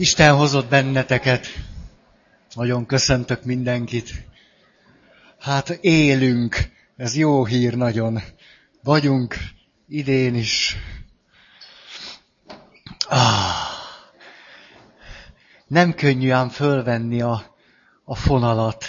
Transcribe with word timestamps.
Isten 0.00 0.34
hozott 0.34 0.68
benneteket. 0.68 1.46
Nagyon 2.54 2.86
köszöntök 2.86 3.44
mindenkit. 3.44 4.10
Hát 5.38 5.68
élünk. 5.80 6.56
Ez 6.96 7.16
jó 7.16 7.44
hír 7.44 7.74
nagyon. 7.74 8.20
Vagyunk 8.82 9.36
idén 9.88 10.34
is. 10.34 10.76
Ah, 13.08 13.54
nem 15.66 15.94
könnyű 15.94 16.30
ám 16.30 16.48
fölvenni 16.48 17.20
a, 17.20 17.56
a 18.04 18.14
fonalat. 18.14 18.84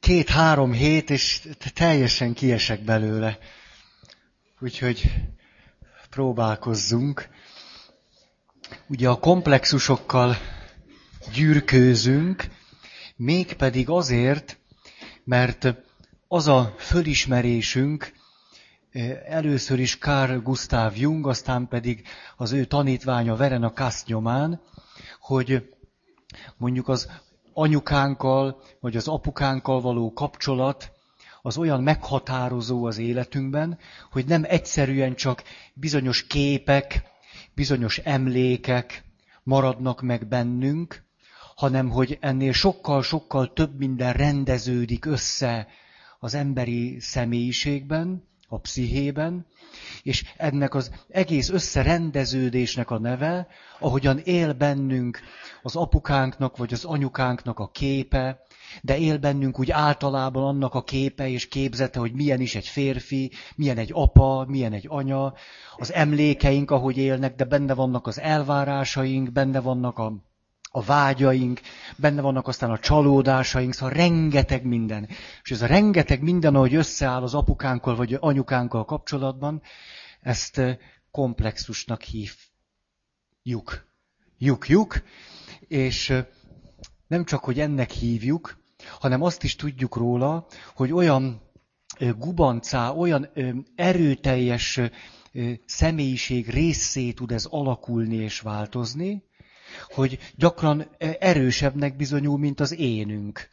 Két-három 0.00 0.72
hét, 0.72 1.10
és 1.10 1.48
teljesen 1.74 2.34
kiesek 2.34 2.84
belőle. 2.84 3.38
Úgyhogy 4.58 5.12
próbálkozzunk 6.10 7.28
ugye 8.88 9.08
a 9.08 9.18
komplexusokkal 9.18 10.36
gyűrkőzünk, 11.32 12.48
mégpedig 13.16 13.88
azért, 13.88 14.58
mert 15.24 15.74
az 16.28 16.48
a 16.48 16.74
fölismerésünk, 16.78 18.12
eh, 18.90 19.20
először 19.24 19.78
is 19.78 19.98
Carl 19.98 20.36
Gustav 20.36 20.96
Jung, 20.96 21.26
aztán 21.26 21.68
pedig 21.68 22.02
az 22.36 22.52
ő 22.52 22.64
tanítványa 22.64 23.36
Verena 23.36 23.72
Kass 23.72 24.04
nyomán, 24.04 24.60
hogy 25.20 25.68
mondjuk 26.56 26.88
az 26.88 27.08
anyukánkkal, 27.52 28.62
vagy 28.80 28.96
az 28.96 29.08
apukánkkal 29.08 29.80
való 29.80 30.12
kapcsolat, 30.12 30.92
az 31.42 31.56
olyan 31.56 31.82
meghatározó 31.82 32.84
az 32.84 32.98
életünkben, 32.98 33.78
hogy 34.10 34.26
nem 34.26 34.44
egyszerűen 34.46 35.14
csak 35.14 35.42
bizonyos 35.74 36.26
képek, 36.26 37.09
bizonyos 37.60 37.98
emlékek 37.98 39.04
maradnak 39.42 40.02
meg 40.02 40.28
bennünk, 40.28 41.02
hanem 41.54 41.90
hogy 41.90 42.18
ennél 42.20 42.52
sokkal-sokkal 42.52 43.52
több 43.52 43.78
minden 43.78 44.12
rendeződik 44.12 45.04
össze 45.04 45.66
az 46.18 46.34
emberi 46.34 47.00
személyiségben, 47.00 48.28
a 48.48 48.58
pszichében, 48.58 49.46
és 50.02 50.24
ennek 50.36 50.74
az 50.74 50.90
egész 51.08 51.48
összerendeződésnek 51.48 52.90
a 52.90 52.98
neve, 52.98 53.46
ahogyan 53.78 54.18
él 54.18 54.52
bennünk 54.52 55.20
az 55.62 55.76
apukánknak 55.76 56.56
vagy 56.56 56.72
az 56.72 56.84
anyukánknak 56.84 57.58
a 57.58 57.70
képe, 57.70 58.42
de 58.82 58.98
él 58.98 59.18
bennünk 59.18 59.58
úgy 59.58 59.70
általában 59.70 60.44
annak 60.44 60.74
a 60.74 60.82
képe 60.82 61.28
és 61.28 61.48
képzete, 61.48 61.98
hogy 61.98 62.12
milyen 62.12 62.40
is 62.40 62.54
egy 62.54 62.66
férfi, 62.66 63.32
milyen 63.56 63.78
egy 63.78 63.90
apa, 63.92 64.44
milyen 64.48 64.72
egy 64.72 64.86
anya, 64.88 65.34
az 65.76 65.92
emlékeink, 65.92 66.70
ahogy 66.70 66.96
élnek, 66.96 67.34
de 67.34 67.44
benne 67.44 67.74
vannak 67.74 68.06
az 68.06 68.20
elvárásaink, 68.20 69.32
benne 69.32 69.60
vannak 69.60 69.98
a, 69.98 70.12
a 70.70 70.82
vágyaink, 70.82 71.60
benne 71.96 72.20
vannak 72.20 72.48
aztán 72.48 72.70
a 72.70 72.78
csalódásaink, 72.78 73.72
szóval 73.72 73.94
rengeteg 73.94 74.64
minden. 74.64 75.08
És 75.42 75.50
ez 75.50 75.62
a 75.62 75.66
rengeteg 75.66 76.22
minden, 76.22 76.54
ahogy 76.54 76.74
összeáll 76.74 77.22
az 77.22 77.34
apukánkkal 77.34 77.96
vagy 77.96 78.16
anyukánkkal 78.20 78.84
kapcsolatban, 78.84 79.62
ezt 80.20 80.60
komplexusnak 81.10 82.02
hívjuk. 82.02 83.88
Juk, 84.38 84.68
juk. 84.68 85.02
És 85.60 86.14
nem 87.06 87.24
csak, 87.24 87.44
hogy 87.44 87.60
ennek 87.60 87.90
hívjuk, 87.90 88.59
hanem 88.98 89.22
azt 89.22 89.42
is 89.42 89.56
tudjuk 89.56 89.96
róla, 89.96 90.46
hogy 90.74 90.92
olyan 90.92 91.40
gubancá, 92.18 92.90
olyan 92.90 93.28
erőteljes 93.74 94.80
személyiség 95.66 96.48
részé 96.48 97.12
tud 97.12 97.32
ez 97.32 97.44
alakulni 97.44 98.16
és 98.16 98.40
változni, 98.40 99.22
hogy 99.88 100.18
gyakran 100.36 100.86
erősebbnek 101.18 101.96
bizonyul, 101.96 102.38
mint 102.38 102.60
az 102.60 102.78
énünk. 102.78 103.48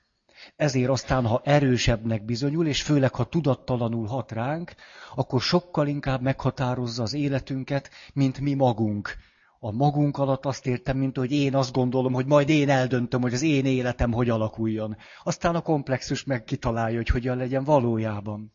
Ezért 0.55 0.89
aztán, 0.89 1.25
ha 1.25 1.41
erősebbnek 1.45 2.25
bizonyul, 2.25 2.67
és 2.67 2.81
főleg, 2.81 3.15
ha 3.15 3.23
tudattalanul 3.23 4.07
hat 4.07 4.31
ránk, 4.31 4.75
akkor 5.15 5.41
sokkal 5.41 5.87
inkább 5.87 6.21
meghatározza 6.21 7.03
az 7.03 7.13
életünket, 7.13 7.89
mint 8.13 8.39
mi 8.39 8.53
magunk 8.53 9.17
a 9.59 9.71
magunk 9.71 10.17
alatt 10.17 10.45
azt 10.45 10.67
értem, 10.67 10.97
mint 10.97 11.17
hogy 11.17 11.31
én 11.31 11.55
azt 11.55 11.73
gondolom, 11.73 12.13
hogy 12.13 12.25
majd 12.25 12.49
én 12.49 12.69
eldöntöm, 12.69 13.21
hogy 13.21 13.33
az 13.33 13.41
én 13.41 13.65
életem 13.65 14.11
hogy 14.11 14.29
alakuljon. 14.29 14.97
Aztán 15.23 15.55
a 15.55 15.61
komplexus 15.61 16.23
meg 16.23 16.43
kitalálja, 16.43 16.97
hogy 16.97 17.07
hogyan 17.07 17.37
legyen 17.37 17.63
valójában. 17.63 18.51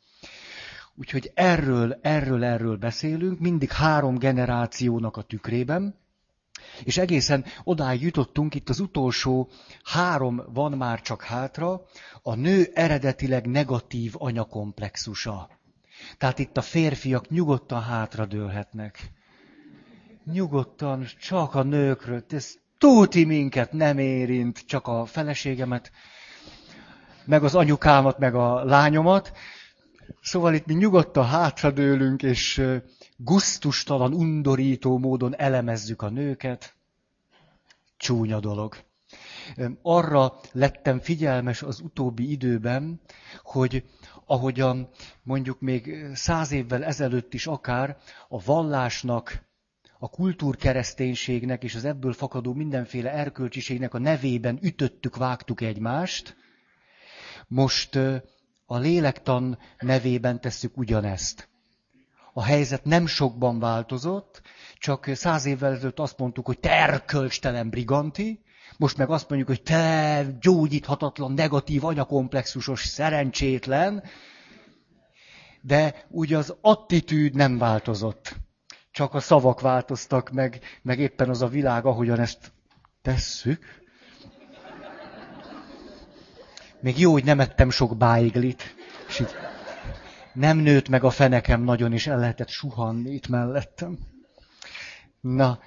Úgyhogy 0.95 1.31
erről, 1.35 1.99
erről, 2.03 2.45
erről 2.45 2.77
beszélünk, 2.77 3.39
mindig 3.39 3.71
három 3.71 4.19
generációnak 4.19 5.17
a 5.17 5.23
tükrében, 5.23 6.01
és 6.85 6.97
egészen 6.97 7.45
odáig 7.65 8.03
jutottunk, 8.03 8.55
itt 8.55 8.69
az 8.69 8.81
utolsó 8.81 9.49
három 9.85 10.43
van 10.53 10.73
már 10.73 11.01
csak 11.01 11.23
hátra, 11.23 11.83
a 12.23 12.35
nő 12.35 12.71
eredetileg 12.75 13.47
negatív 13.47 14.15
anyakomplexusa. 14.19 15.49
Tehát 16.19 16.39
itt 16.39 16.57
a 16.57 16.63
férfiak 16.63 17.29
nyugodtan 17.29 17.83
hátradőlhetnek 17.83 19.13
nyugodtan, 20.25 21.07
csak 21.21 21.55
a 21.55 21.63
nőkről, 21.63 22.25
ez 22.29 22.55
túti 22.79 23.25
minket 23.25 23.73
nem 23.73 23.99
érint, 23.99 24.59
csak 24.67 24.87
a 24.87 25.05
feleségemet, 25.05 25.91
meg 27.25 27.45
az 27.45 27.55
anyukámat, 27.55 28.19
meg 28.19 28.35
a 28.35 28.65
lányomat. 28.65 29.33
Szóval 30.21 30.55
itt 30.55 30.67
mi 30.67 30.75
nyugodtan 30.75 31.27
hátradőlünk, 31.27 32.23
és 32.23 32.63
guztustalan, 33.17 34.13
undorító 34.15 34.99
módon 34.99 35.37
elemezzük 35.37 36.03
a 36.03 36.09
nőket. 36.09 36.75
Csúnya 37.97 38.41
dolog. 38.41 38.77
Arra 39.83 40.41
lettem 40.53 41.01
figyelmes 41.01 41.63
az 41.63 41.81
utóbbi 41.81 42.31
időben, 42.31 43.01
hogy 43.43 43.85
ahogyan 44.27 44.89
mondjuk 45.23 45.61
még 45.61 46.07
száz 46.15 46.53
évvel 46.53 46.85
ezelőtt 46.85 47.35
is 47.35 47.47
akár 47.47 47.97
a 48.29 48.43
vallásnak 48.45 49.51
a 50.03 50.09
kultúrkereszténységnek 50.09 51.65
és 51.65 51.75
az 51.75 51.85
ebből 51.85 52.13
fakadó 52.13 52.53
mindenféle 52.53 53.13
erkölcsiségnek 53.13 53.95
a 53.95 53.99
nevében 53.99 54.59
ütöttük, 54.63 55.17
vágtuk 55.17 55.61
egymást, 55.61 56.37
most 57.49 57.97
a 58.67 58.79
lélektan 58.79 59.59
nevében 59.79 60.41
tesszük 60.41 60.77
ugyanezt. 60.77 61.49
A 62.33 62.43
helyzet 62.43 62.85
nem 62.85 63.07
sokban 63.07 63.59
változott, 63.59 64.43
csak 64.79 65.11
száz 65.15 65.45
évvel 65.45 65.73
ezelőtt 65.73 65.99
azt 65.99 66.19
mondtuk, 66.19 66.47
hogy 66.47 66.59
te 66.59 66.71
erkölcstelen 66.71 67.71
briganti, 67.71 68.43
most 68.77 68.97
meg 68.97 69.11
azt 69.11 69.29
mondjuk, 69.29 69.51
hogy 69.51 69.63
te 69.63 70.27
gyógyíthatatlan, 70.41 71.33
negatív, 71.33 71.85
anyakomplexusos, 71.85 72.87
szerencsétlen, 72.87 74.03
de 75.61 76.07
úgy 76.09 76.33
az 76.33 76.57
attitűd 76.61 77.35
nem 77.35 77.59
változott 77.59 78.41
csak 78.93 79.15
a 79.15 79.21
szavak 79.21 79.61
változtak 79.61 80.31
meg, 80.31 80.61
meg 80.83 80.99
éppen 80.99 81.29
az 81.29 81.43
a 81.43 81.49
világ, 81.49 81.85
ahogyan 81.85 82.21
ezt 82.21 82.53
tesszük. 83.03 83.81
Még 86.81 86.99
jó, 86.99 87.13
hogy 87.13 87.25
nem 87.25 87.41
ettem 87.41 87.71
sok 87.71 87.97
báiglit, 87.97 88.75
és 89.09 89.21
így 89.21 89.35
nem 90.33 90.59
nőtt 90.59 90.89
meg 90.89 91.05
a 91.05 91.11
fenekem 91.11 91.63
nagyon, 91.63 91.93
és 91.93 92.07
el 92.07 92.19
lehetett 92.19 92.49
suhanni 92.49 93.11
itt 93.11 93.29
mellettem. 93.29 93.99
Na, 95.21 95.59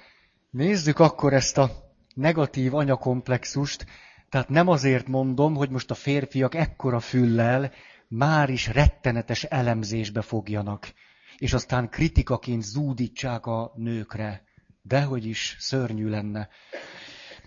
nézzük 0.50 0.98
akkor 0.98 1.32
ezt 1.32 1.58
a 1.58 1.70
negatív 2.14 2.74
anyakomplexust. 2.74 3.86
Tehát 4.28 4.48
nem 4.48 4.68
azért 4.68 5.06
mondom, 5.06 5.54
hogy 5.54 5.70
most 5.70 5.90
a 5.90 5.94
férfiak 5.94 6.54
ekkora 6.54 7.00
füllel 7.00 7.72
már 8.08 8.50
is 8.50 8.66
rettenetes 8.66 9.44
elemzésbe 9.44 10.22
fogjanak 10.22 10.92
és 11.38 11.52
aztán 11.52 11.88
kritikaként 11.88 12.62
zúdítsák 12.62 13.46
a 13.46 13.72
nőkre. 13.74 14.44
Dehogy 14.82 15.24
is 15.24 15.56
szörnyű 15.58 16.08
lenne. 16.08 16.48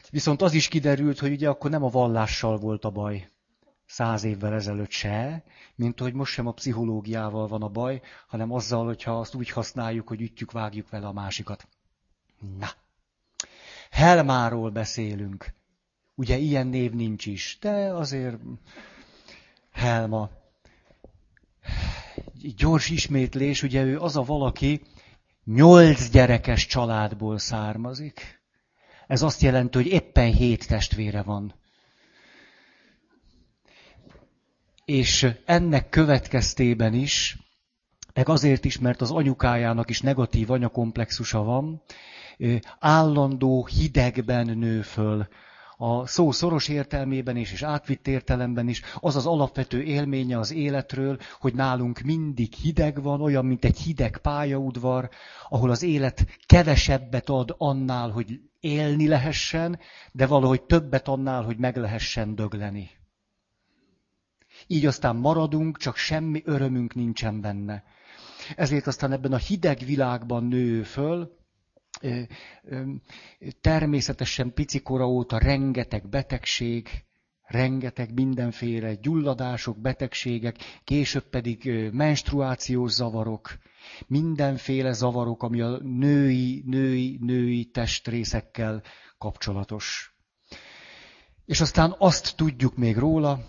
Viszont 0.09 0.41
az 0.41 0.53
is 0.53 0.67
kiderült, 0.67 1.19
hogy 1.19 1.31
ugye 1.31 1.49
akkor 1.49 1.69
nem 1.69 1.83
a 1.83 1.89
vallással 1.89 2.57
volt 2.57 2.85
a 2.85 2.89
baj. 2.89 3.29
Száz 3.85 4.23
évvel 4.23 4.53
ezelőtt 4.53 4.89
se, 4.89 5.43
mint 5.75 5.99
hogy 5.99 6.13
most 6.13 6.33
sem 6.33 6.47
a 6.47 6.51
pszichológiával 6.51 7.47
van 7.47 7.61
a 7.61 7.67
baj, 7.67 8.01
hanem 8.27 8.51
azzal, 8.51 8.85
hogyha 8.85 9.19
azt 9.19 9.35
úgy 9.35 9.49
használjuk, 9.49 10.07
hogy 10.07 10.21
ütjük, 10.21 10.51
vágjuk 10.51 10.89
vele 10.89 11.07
a 11.07 11.13
másikat. 11.13 11.67
Na. 12.59 12.67
Helmáról 13.89 14.69
beszélünk. 14.69 15.53
Ugye 16.15 16.37
ilyen 16.37 16.67
név 16.67 16.91
nincs 16.91 17.25
is, 17.25 17.57
de 17.61 17.93
azért 17.93 18.37
Helma 19.71 20.29
gyors 22.57 22.89
ismétlés, 22.89 23.63
ugye 23.63 23.83
ő 23.83 23.99
az 23.99 24.17
a 24.17 24.23
valaki, 24.23 24.81
nyolc 25.43 26.09
gyerekes 26.09 26.65
családból 26.65 27.37
származik. 27.37 28.41
Ez 29.07 29.21
azt 29.21 29.41
jelenti, 29.41 29.77
hogy 29.77 29.87
éppen 29.87 30.33
hét 30.33 30.67
testvére 30.67 31.21
van. 31.21 31.53
És 34.85 35.27
ennek 35.45 35.89
következtében 35.89 36.93
is 36.93 37.37
meg 38.13 38.29
azért 38.29 38.65
is, 38.65 38.79
mert 38.79 39.01
az 39.01 39.11
anyukájának 39.11 39.89
is 39.89 40.01
negatív 40.01 40.51
anyakomplexusa 40.51 41.43
van, 41.43 41.81
állandó 42.79 43.65
hidegben 43.65 44.57
nő 44.57 44.81
föl. 44.81 45.27
A 45.81 46.07
szó 46.07 46.31
szoros 46.31 46.67
értelmében 46.67 47.35
is, 47.37 47.51
és 47.51 47.63
átvitt 47.63 48.07
értelemben 48.07 48.67
is, 48.67 48.81
az 48.95 49.15
az 49.15 49.25
alapvető 49.25 49.81
élménye 49.81 50.39
az 50.39 50.51
életről, 50.51 51.17
hogy 51.39 51.53
nálunk 51.53 51.99
mindig 51.99 52.53
hideg 52.53 53.01
van, 53.01 53.21
olyan, 53.21 53.45
mint 53.45 53.65
egy 53.65 53.77
hideg 53.77 54.17
pályaudvar, 54.17 55.09
ahol 55.49 55.69
az 55.69 55.83
élet 55.83 56.25
kevesebbet 56.45 57.29
ad 57.29 57.55
annál, 57.57 58.09
hogy 58.09 58.39
élni 58.59 59.07
lehessen, 59.07 59.79
de 60.11 60.25
valahogy 60.25 60.61
többet 60.61 61.07
annál, 61.07 61.43
hogy 61.43 61.57
meg 61.57 61.77
lehessen 61.77 62.35
dögleni. 62.35 62.89
Így 64.67 64.85
aztán 64.85 65.15
maradunk, 65.15 65.77
csak 65.77 65.95
semmi 65.95 66.41
örömünk 66.45 66.93
nincsen 66.93 67.41
benne. 67.41 67.83
Ezért 68.55 68.87
aztán 68.87 69.11
ebben 69.11 69.33
a 69.33 69.37
hideg 69.37 69.79
világban 69.85 70.43
nő 70.43 70.83
föl, 70.83 71.38
természetesen 73.61 74.53
picikora 74.53 75.07
óta 75.07 75.37
rengeteg 75.37 76.09
betegség, 76.09 76.89
rengeteg 77.41 78.13
mindenféle 78.13 78.93
gyulladások, 78.93 79.77
betegségek, 79.77 80.57
később 80.83 81.23
pedig 81.29 81.89
menstruációs 81.91 82.91
zavarok, 82.91 83.57
mindenféle 84.07 84.91
zavarok, 84.91 85.43
ami 85.43 85.61
a 85.61 85.77
női, 85.81 86.63
női, 86.65 87.17
női 87.21 87.65
testrészekkel 87.65 88.83
kapcsolatos. 89.17 90.13
És 91.45 91.61
aztán 91.61 91.95
azt 91.97 92.35
tudjuk 92.35 92.77
még 92.77 92.97
róla, 92.97 93.39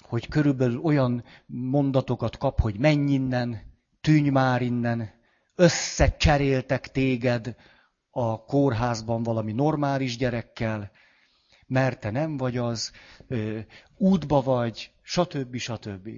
hogy 0.00 0.28
körülbelül 0.28 0.78
olyan 0.78 1.24
mondatokat 1.46 2.36
kap, 2.36 2.60
hogy 2.60 2.78
menj 2.78 3.12
innen, 3.12 3.60
tűnj 4.00 4.28
már 4.28 4.62
innen, 4.62 5.10
összecseréltek 5.56 6.90
téged 6.90 7.56
a 8.10 8.44
kórházban 8.44 9.22
valami 9.22 9.52
normális 9.52 10.16
gyerekkel, 10.16 10.90
mert 11.66 12.00
te 12.00 12.10
nem 12.10 12.36
vagy 12.36 12.56
az, 12.56 12.92
útba 13.96 14.42
vagy, 14.42 14.92
stb. 15.02 15.56
stb. 15.56 16.08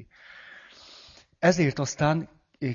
Ezért 1.38 1.79
aztán 1.79 2.29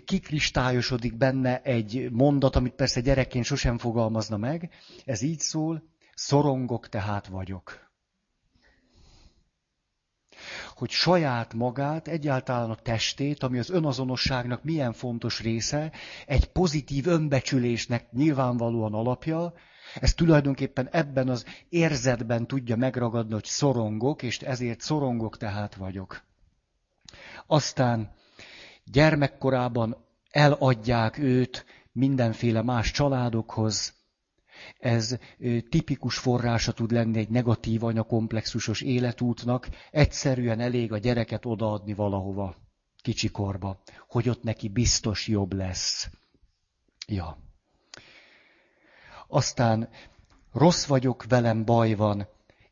kikristályosodik 0.06 1.18
benne 1.18 1.62
egy 1.62 2.12
mondat, 2.12 2.56
amit 2.56 2.74
persze 2.74 3.01
gyerekként 3.01 3.45
sosem 3.45 3.77
fogalmazna 3.77 4.38
meg. 4.38 4.69
Ez 5.06 5.21
így 5.21 5.39
szól, 5.39 5.83
szorongok 6.13 6.89
tehát 6.89 7.27
vagyok. 7.27 7.92
Hogy 10.75 10.89
saját 10.89 11.53
magát, 11.53 12.07
egyáltalán 12.07 12.69
a 12.69 12.75
testét, 12.75 13.43
ami 13.43 13.59
az 13.59 13.69
önazonosságnak 13.69 14.63
milyen 14.63 14.93
fontos 14.93 15.39
része, 15.39 15.91
egy 16.25 16.45
pozitív 16.45 17.07
önbecsülésnek 17.07 18.11
nyilvánvalóan 18.11 18.93
alapja, 18.93 19.53
ez 19.99 20.13
tulajdonképpen 20.13 20.89
ebben 20.91 21.29
az 21.29 21.45
érzetben 21.69 22.47
tudja 22.47 22.75
megragadni, 22.75 23.33
hogy 23.33 23.45
szorongok, 23.45 24.21
és 24.23 24.39
ezért 24.39 24.81
szorongok 24.81 25.37
tehát 25.37 25.75
vagyok. 25.75 26.21
Aztán 27.47 28.11
gyermekkorában 28.85 29.97
eladják 30.31 31.17
őt 31.17 31.65
mindenféle 31.91 32.61
más 32.61 32.91
családokhoz. 32.91 33.93
Ez 34.80 35.18
tipikus 35.69 36.18
forrása 36.18 36.71
tud 36.71 36.92
lenni 36.92 37.19
egy 37.19 37.30
negatív 37.30 37.83
anyakomplexusos 37.83 38.81
életútnak. 38.81 39.69
Egyszerűen 39.92 40.60
elég 40.60 40.92
a 40.92 40.98
gyereket 40.98 41.45
odaadni 41.45 41.94
valahova, 41.94 42.56
kicsikorba, 43.01 43.81
hogy 44.07 44.30
ott 44.30 44.44
neki 44.44 44.69
biztos 44.69 45.27
jobb 45.27 45.54
lesz. 45.54 46.10
Ja. 47.07 47.38
Aztán 49.27 49.89
rossz 50.51 50.86
vagyok, 50.86 51.25
velem 51.27 51.65
baj 51.65 51.94
van, 51.94 52.27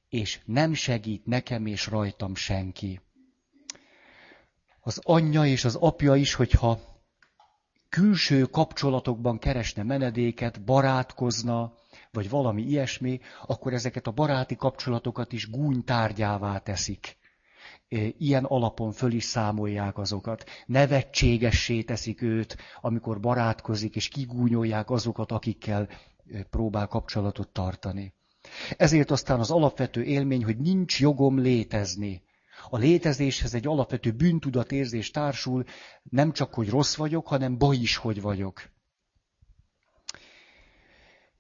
és 0.10 0.40
nem 0.46 0.74
segít 0.74 1.26
nekem 1.26 1.66
és 1.66 1.88
rajtam 1.88 2.36
senki 2.36 3.02
az 4.82 5.00
anyja 5.04 5.46
és 5.46 5.66
az 5.66 5.76
apja 5.76 6.16
is, 6.16 6.34
hogyha 6.34 6.80
külső 7.92 8.42
kapcsolatokban 8.42 9.40
keresne 9.40 9.84
menedéket, 9.84 10.64
barátkozna, 10.64 11.74
vagy 12.12 12.30
valami 12.30 12.62
ilyesmi, 12.62 13.20
akkor 13.46 13.74
ezeket 13.74 14.08
a 14.08 14.12
baráti 14.12 14.56
kapcsolatokat 14.56 15.34
is 15.34 15.50
gúnytárgyává 15.50 16.58
teszik. 16.58 17.18
Ilyen 18.18 18.44
alapon 18.44 18.92
föl 18.92 19.12
is 19.12 19.24
számolják 19.24 19.98
azokat. 19.98 20.44
Nevetségessé 20.66 21.82
teszik 21.82 22.22
őt, 22.22 22.58
amikor 22.82 23.20
barátkozik, 23.20 23.96
és 23.96 24.08
kigúnyolják 24.08 24.90
azokat, 24.90 25.32
akikkel 25.32 25.88
próbál 26.50 26.88
kapcsolatot 26.88 27.48
tartani. 27.48 28.14
Ezért 28.78 29.12
aztán 29.12 29.40
az 29.40 29.52
alapvető 29.52 30.04
élmény, 30.04 30.44
hogy 30.44 30.58
nincs 30.58 31.00
jogom 31.00 31.40
létezni. 31.40 32.22
A 32.70 32.78
létezéshez 32.78 33.54
egy 33.54 33.68
alapvető 33.68 34.12
bűntudatérzés 34.12 35.12
társul, 35.12 35.64
nem 36.04 36.32
csak, 36.32 36.54
hogy 36.54 36.70
rossz 36.70 36.96
vagyok, 36.96 37.28
hanem 37.28 37.58
baj 37.58 37.76
is, 37.76 37.96
hogy 37.96 38.22
vagyok. 38.22 38.70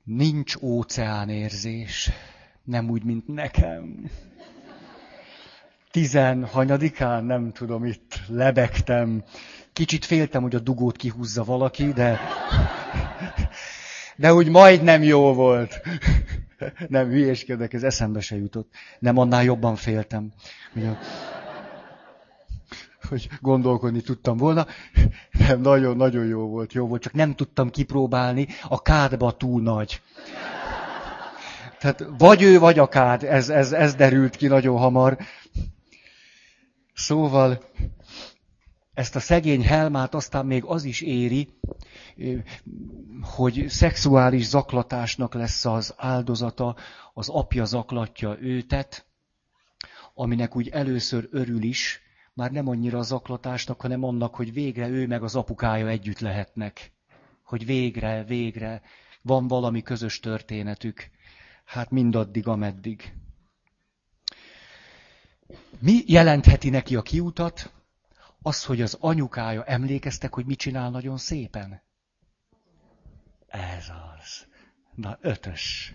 Nincs 0.04 0.56
óceánérzés, 0.62 2.10
nem 2.64 2.90
úgy, 2.90 3.04
mint 3.04 3.28
nekem. 3.28 4.10
Tizenhanyadikán, 5.92 7.24
nem 7.24 7.52
tudom, 7.52 7.86
itt 7.86 8.20
lebegtem. 8.28 9.24
Kicsit 9.74 10.06
féltem, 10.06 10.42
hogy 10.42 10.56
a 10.56 10.60
dugót 10.60 10.96
kihúzza 10.96 11.44
valaki, 11.44 11.92
de, 11.92 12.20
de 14.16 14.34
úgy 14.34 14.50
majdnem 14.50 15.04
jó 15.04 15.34
volt. 15.34 15.82
Nem, 16.88 17.08
hülyéskedek, 17.08 17.74
ez 17.74 17.84
eszembe 17.84 18.20
se 18.20 18.36
jutott. 18.38 18.74
Nem, 19.00 19.18
annál 19.18 19.44
jobban 19.44 19.76
féltem. 19.76 20.32
Hogy, 23.10 23.30
gondolkodni 23.42 24.02
tudtam 24.02 24.38
volna. 24.38 24.66
Nem, 25.32 25.62
nagyon-nagyon 25.62 26.26
jó 26.26 26.48
volt, 26.48 26.74
jó 26.74 26.88
volt, 26.88 27.02
csak 27.02 27.14
nem 27.14 27.36
tudtam 27.36 27.70
kipróbálni, 27.70 28.48
a 28.64 28.82
kádba 28.82 29.32
túl 29.32 29.62
nagy. 29.62 30.02
Tehát 31.80 32.06
vagy 32.18 32.42
ő, 32.42 32.60
vagy 32.60 32.80
a 32.80 32.88
kád, 32.88 33.24
ez, 33.24 33.50
ez, 33.50 33.72
ez 33.72 33.96
derült 33.96 34.36
ki 34.36 34.48
nagyon 34.48 34.78
hamar. 34.78 35.18
Szóval 36.94 37.64
ezt 38.94 39.16
a 39.16 39.20
szegény 39.20 39.64
Helmát 39.64 40.14
aztán 40.14 40.46
még 40.46 40.64
az 40.64 40.84
is 40.84 41.02
éri, 41.02 41.60
hogy 43.22 43.66
szexuális 43.68 44.46
zaklatásnak 44.46 45.34
lesz 45.34 45.66
az 45.66 45.94
áldozata, 45.98 46.76
az 47.14 47.30
apja 47.30 47.66
zaklatja 47.66 48.38
őtet, 48.40 49.06
aminek 50.14 50.56
úgy 50.56 50.68
először 50.68 51.28
örül 51.32 51.64
is, 51.64 52.02
már 52.34 52.52
nem 52.52 52.68
annyira 52.68 52.98
a 52.98 53.04
zaklatásnak, 53.04 53.82
hanem 53.82 54.04
annak, 54.04 54.36
hogy 54.36 54.54
végre 54.54 54.88
ő 54.88 55.08
meg 55.08 55.24
az 55.24 55.36
apukája 55.36 55.88
együtt 55.88 56.20
lehetnek. 56.20 56.92
Hogy 57.44 57.66
végre, 57.66 58.24
végre 58.24 58.82
van 59.22 59.48
valami 59.48 59.82
közös 59.82 60.20
történetük. 60.20 61.10
Hát 61.66 61.90
mindaddig, 61.90 62.48
ameddig. 62.48 63.14
Mi 65.80 66.04
jelentheti 66.06 66.70
neki 66.70 66.96
a 66.96 67.02
kiutat? 67.02 67.72
Az, 68.42 68.66
hogy 68.66 68.82
az 68.82 68.98
anyukája 69.00 69.64
emlékeztek, 69.64 70.34
hogy 70.34 70.46
mit 70.46 70.58
csinál 70.58 70.90
nagyon 70.90 71.18
szépen. 71.18 71.82
Ez 73.48 73.92
az. 74.18 74.50
Na, 74.96 75.18
ötös. 75.22 75.94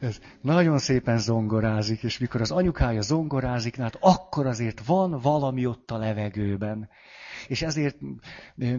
Ez 0.00 0.20
nagyon 0.40 0.78
szépen 0.78 1.18
zongorázik, 1.18 2.02
és 2.02 2.18
mikor 2.18 2.40
az 2.40 2.50
anyukája 2.50 3.00
zongorázik, 3.00 3.76
hát 3.76 3.96
akkor 4.00 4.46
azért 4.46 4.86
van 4.86 5.20
valami 5.20 5.66
ott 5.66 5.90
a 5.90 5.96
levegőben. 5.96 6.88
És 7.48 7.62
ezért 7.62 7.96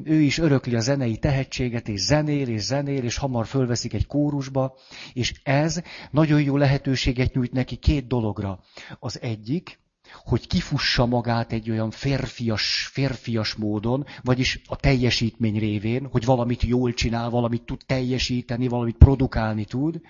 ő 0.04 0.20
is 0.20 0.38
örökli 0.38 0.76
a 0.76 0.80
zenei 0.80 1.18
tehetséget, 1.18 1.88
és 1.88 2.02
zenél, 2.02 2.48
és 2.48 2.62
zenél, 2.62 3.04
és 3.04 3.18
hamar 3.18 3.46
fölveszik 3.46 3.94
egy 3.94 4.06
kórusba, 4.06 4.78
és 5.14 5.34
ez 5.44 5.82
nagyon 6.12 6.42
jó 6.42 6.58
lehetőséget 6.58 7.34
nyújt 7.34 7.52
neki 7.52 7.76
két 7.76 8.08
dologra. 8.08 8.60
Az 9.00 9.22
egyik, 9.22 9.80
hogy 10.24 10.48
kifussa 10.48 11.06
magát 11.06 11.52
egy 11.52 11.70
olyan 11.70 11.92
férfias, 11.92 12.90
férfias 12.92 13.54
módon, 13.54 14.06
vagyis 14.24 14.62
a 14.68 14.76
teljesítmény 14.76 15.60
révén, 15.60 16.08
hogy 16.08 16.26
valamit 16.26 16.64
jól 16.64 16.94
csinál, 16.94 17.30
valamit 17.30 17.64
tud 17.66 17.82
teljesíteni, 17.86 18.68
valamit 18.68 18.98
produkálni 18.98 19.66
tud. 19.66 20.02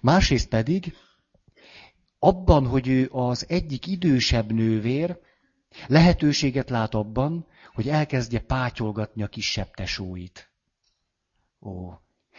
Másrészt 0.00 0.48
pedig 0.48 0.94
abban, 2.18 2.66
hogy 2.66 2.88
ő 2.88 3.08
az 3.12 3.46
egyik 3.48 3.86
idősebb 3.86 4.52
nővér, 4.52 5.18
lehetőséget 5.86 6.70
lát 6.70 6.94
abban, 6.94 7.46
hogy 7.74 7.88
elkezdje 7.88 8.40
pátyolgatni 8.40 9.22
a 9.22 9.26
kisebb 9.26 9.70
tesóit. 9.74 10.50
Ó, 11.60 11.92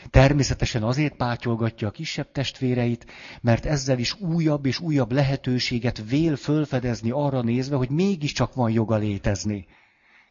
Természetesen 0.10 0.84
azért 0.84 1.16
pátyolgatja 1.16 1.88
a 1.88 1.92
kisebb 1.92 2.32
testvéreit, 2.32 3.06
mert 3.42 3.66
ezzel 3.66 4.00
is 4.00 4.20
újabb 4.22 4.66
és 4.66 4.80
újabb 4.80 5.12
lehetőséget 5.12 6.04
vél 6.10 6.36
fölfedezni 6.36 7.12
arra 7.12 7.42
nézve, 7.42 7.76
hogy 7.76 7.90
mégiscsak 7.90 8.54
van 8.54 8.72
joga 8.72 8.96
létezni. 8.96 9.66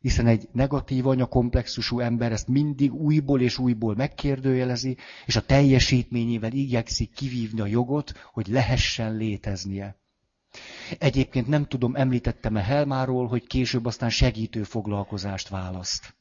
Hiszen 0.01 0.27
egy 0.27 0.49
negatív 0.53 1.07
anyakomplexusú 1.07 2.01
ember 2.01 2.33
ezt 2.33 2.49
mindig 2.49 2.95
újból 2.95 3.41
és 3.41 3.59
újból 3.59 3.95
megkérdőjelezi, 3.95 4.97
és 5.27 5.37
a 5.37 5.41
teljesítményével 5.41 6.53
igyekszik 6.53 7.13
kivívni 7.13 7.61
a 7.61 7.67
jogot, 7.67 8.13
hogy 8.33 8.47
lehessen 8.47 9.17
léteznie. 9.17 9.97
Egyébként 10.99 11.47
nem 11.47 11.67
tudom, 11.67 11.97
említettem-e 11.97 12.63
Helmáról, 12.63 13.27
hogy 13.27 13.47
később 13.47 13.87
aztán 13.87 14.11
segítő 14.11 14.63
foglalkozást 14.63 15.49
választ. 15.49 16.15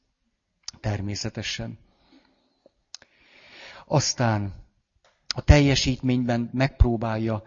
Természetesen. 0.80 1.78
Aztán 3.92 4.52
a 5.34 5.40
teljesítményben 5.40 6.50
megpróbálja 6.52 7.42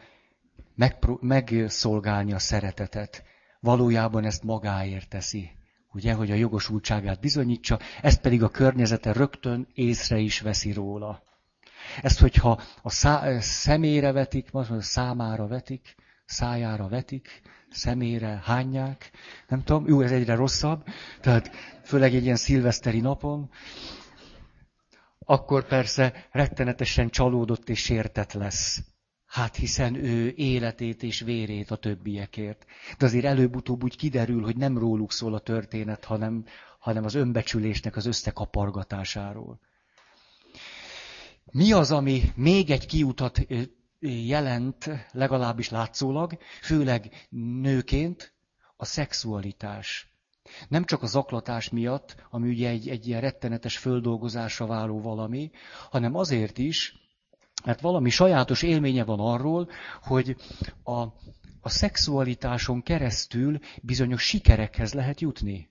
megpró- 0.75 1.17
megszolgálni 1.21 2.33
a 2.33 2.39
szeretetet. 2.39 3.23
Valójában 3.59 4.25
ezt 4.25 4.43
magáért 4.43 5.09
teszi. 5.09 5.49
Ugye, 5.93 6.13
hogy 6.13 6.31
a 6.31 6.35
jogosultságát 6.35 7.19
bizonyítsa, 7.19 7.79
ezt 8.01 8.21
pedig 8.21 8.43
a 8.43 8.49
környezete 8.49 9.11
rögtön 9.11 9.67
észre 9.73 10.17
is 10.17 10.39
veszi 10.39 10.71
róla. 10.71 11.23
Ezt, 12.01 12.19
hogyha 12.19 12.61
a 12.81 12.89
szá- 12.89 13.41
szemére 13.41 14.11
vetik, 14.11 14.49
számára 14.79 15.47
vetik, 15.47 15.95
szájára 16.25 16.87
vetik, 16.87 17.41
szemére 17.69 18.41
hányják, 18.43 19.11
nem 19.47 19.63
tudom, 19.63 19.87
jó, 19.87 20.01
ez 20.01 20.11
egyre 20.11 20.35
rosszabb, 20.35 20.83
tehát 21.21 21.49
főleg 21.83 22.15
egy 22.15 22.23
ilyen 22.23 22.35
szilveszteri 22.35 22.99
napon, 22.99 23.49
akkor 25.25 25.67
persze 25.67 26.27
rettenetesen 26.31 27.09
csalódott 27.09 27.69
és 27.69 27.79
sértett 27.79 28.33
lesz. 28.33 28.81
Hát 29.25 29.55
hiszen 29.55 29.95
ő 29.95 30.33
életét 30.35 31.03
és 31.03 31.19
vérét 31.19 31.71
a 31.71 31.75
többiekért. 31.75 32.65
De 32.97 33.05
azért 33.05 33.25
előbb-utóbb 33.25 33.83
úgy 33.83 33.97
kiderül, 33.97 34.43
hogy 34.43 34.57
nem 34.57 34.77
róluk 34.77 35.11
szól 35.11 35.33
a 35.33 35.39
történet, 35.39 36.05
hanem, 36.05 36.45
hanem 36.79 37.03
az 37.03 37.13
önbecsülésnek 37.13 37.95
az 37.95 38.05
összekapargatásáról. 38.05 39.59
Mi 41.51 41.71
az, 41.71 41.91
ami 41.91 42.21
még 42.35 42.69
egy 42.69 42.85
kiutat 42.85 43.47
jelent, 43.99 44.89
legalábbis 45.11 45.69
látszólag, 45.69 46.37
főleg 46.61 47.27
nőként, 47.61 48.33
a 48.77 48.85
szexualitás. 48.85 50.14
Nem 50.67 50.83
csak 50.83 51.03
a 51.03 51.07
zaklatás 51.07 51.69
miatt, 51.69 52.15
ami 52.29 52.49
ugye 52.49 52.69
egy, 52.69 52.89
egy 52.89 53.07
ilyen 53.07 53.21
rettenetes 53.21 53.77
földolgozásra 53.77 54.65
váló 54.65 55.01
valami, 55.01 55.51
hanem 55.89 56.15
azért 56.15 56.57
is, 56.57 56.93
mert 57.65 57.81
valami 57.81 58.09
sajátos 58.09 58.61
élménye 58.61 59.03
van 59.03 59.19
arról, 59.19 59.69
hogy 60.01 60.35
a, 60.83 60.99
a 61.61 61.69
szexualitáson 61.69 62.81
keresztül 62.81 63.59
bizonyos 63.81 64.23
sikerekhez 64.23 64.93
lehet 64.93 65.21
jutni. 65.21 65.69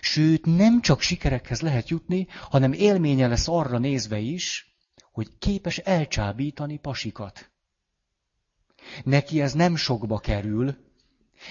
Sőt, 0.00 0.46
nem 0.46 0.80
csak 0.80 1.00
sikerekhez 1.00 1.60
lehet 1.60 1.88
jutni, 1.88 2.26
hanem 2.50 2.72
élménye 2.72 3.26
lesz 3.26 3.48
arra 3.48 3.78
nézve 3.78 4.18
is, 4.18 4.76
hogy 5.12 5.38
képes 5.38 5.78
elcsábítani 5.78 6.78
pasikat. 6.78 7.50
Neki 9.04 9.40
ez 9.40 9.52
nem 9.52 9.76
sokba 9.76 10.18
kerül, 10.18 10.76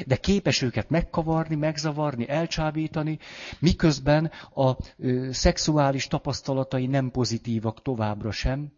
de 0.05 0.15
képes 0.15 0.61
őket 0.61 0.89
megkavarni, 0.89 1.55
megzavarni, 1.55 2.29
elcsábítani, 2.29 3.19
miközben 3.59 4.31
a 4.53 4.71
ö, 4.97 5.31
szexuális 5.31 6.07
tapasztalatai 6.07 6.87
nem 6.87 7.11
pozitívak 7.11 7.81
továbbra 7.81 8.31
sem. 8.31 8.71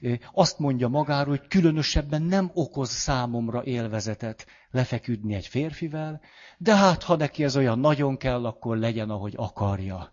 Ö, 0.00 0.12
azt 0.32 0.58
mondja 0.58 0.88
magáról, 0.88 1.36
hogy 1.36 1.48
különösebben 1.48 2.22
nem 2.22 2.50
okoz 2.54 2.90
számomra 2.90 3.64
élvezetet 3.64 4.46
lefeküdni 4.70 5.34
egy 5.34 5.46
férfivel, 5.46 6.20
de 6.58 6.76
hát 6.76 7.02
ha 7.02 7.16
neki 7.16 7.44
ez 7.44 7.56
olyan 7.56 7.78
nagyon 7.78 8.16
kell, 8.16 8.46
akkor 8.46 8.76
legyen, 8.76 9.10
ahogy 9.10 9.34
akarja. 9.36 10.12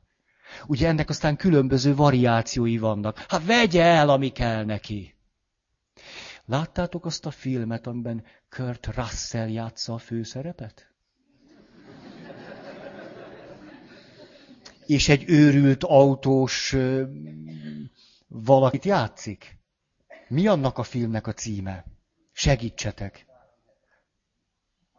Ugye 0.68 0.88
ennek 0.88 1.10
aztán 1.10 1.36
különböző 1.36 1.96
variációi 1.96 2.78
vannak. 2.78 3.26
Hát 3.28 3.46
vegye 3.46 3.84
el, 3.84 4.10
ami 4.10 4.30
kell 4.30 4.66
neki. 4.66 5.16
Láttátok 6.52 7.06
azt 7.06 7.26
a 7.26 7.32
filmet, 7.32 7.88
amiben 7.88 8.24
Kurt 8.50 8.86
Russell 8.96 9.50
játsza 9.50 9.94
a 9.94 9.98
főszerepet? 9.98 10.94
És 14.86 15.10
egy 15.10 15.30
őrült 15.30 15.84
autós 15.84 16.76
valakit 18.28 18.86
játszik? 18.86 19.58
Mi 20.28 20.48
annak 20.48 20.78
a 20.78 20.84
filmnek 20.84 21.28
a 21.28 21.34
címe? 21.34 21.86
Segítsetek. 22.32 23.26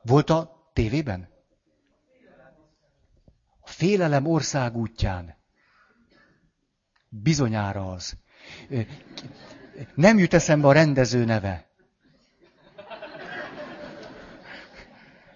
Volt 0.03 0.31
a 0.31 0.71
tévében? 0.73 1.29
A 3.61 3.69
félelem 3.69 4.27
ország 4.27 4.77
útján. 4.77 5.37
Bizonyára 7.09 7.91
az 7.93 8.17
nem 9.95 10.19
jut 10.19 10.35
eszembe 10.35 10.69
a 10.69 10.73
rendező 10.73 11.25
neve. 11.25 11.67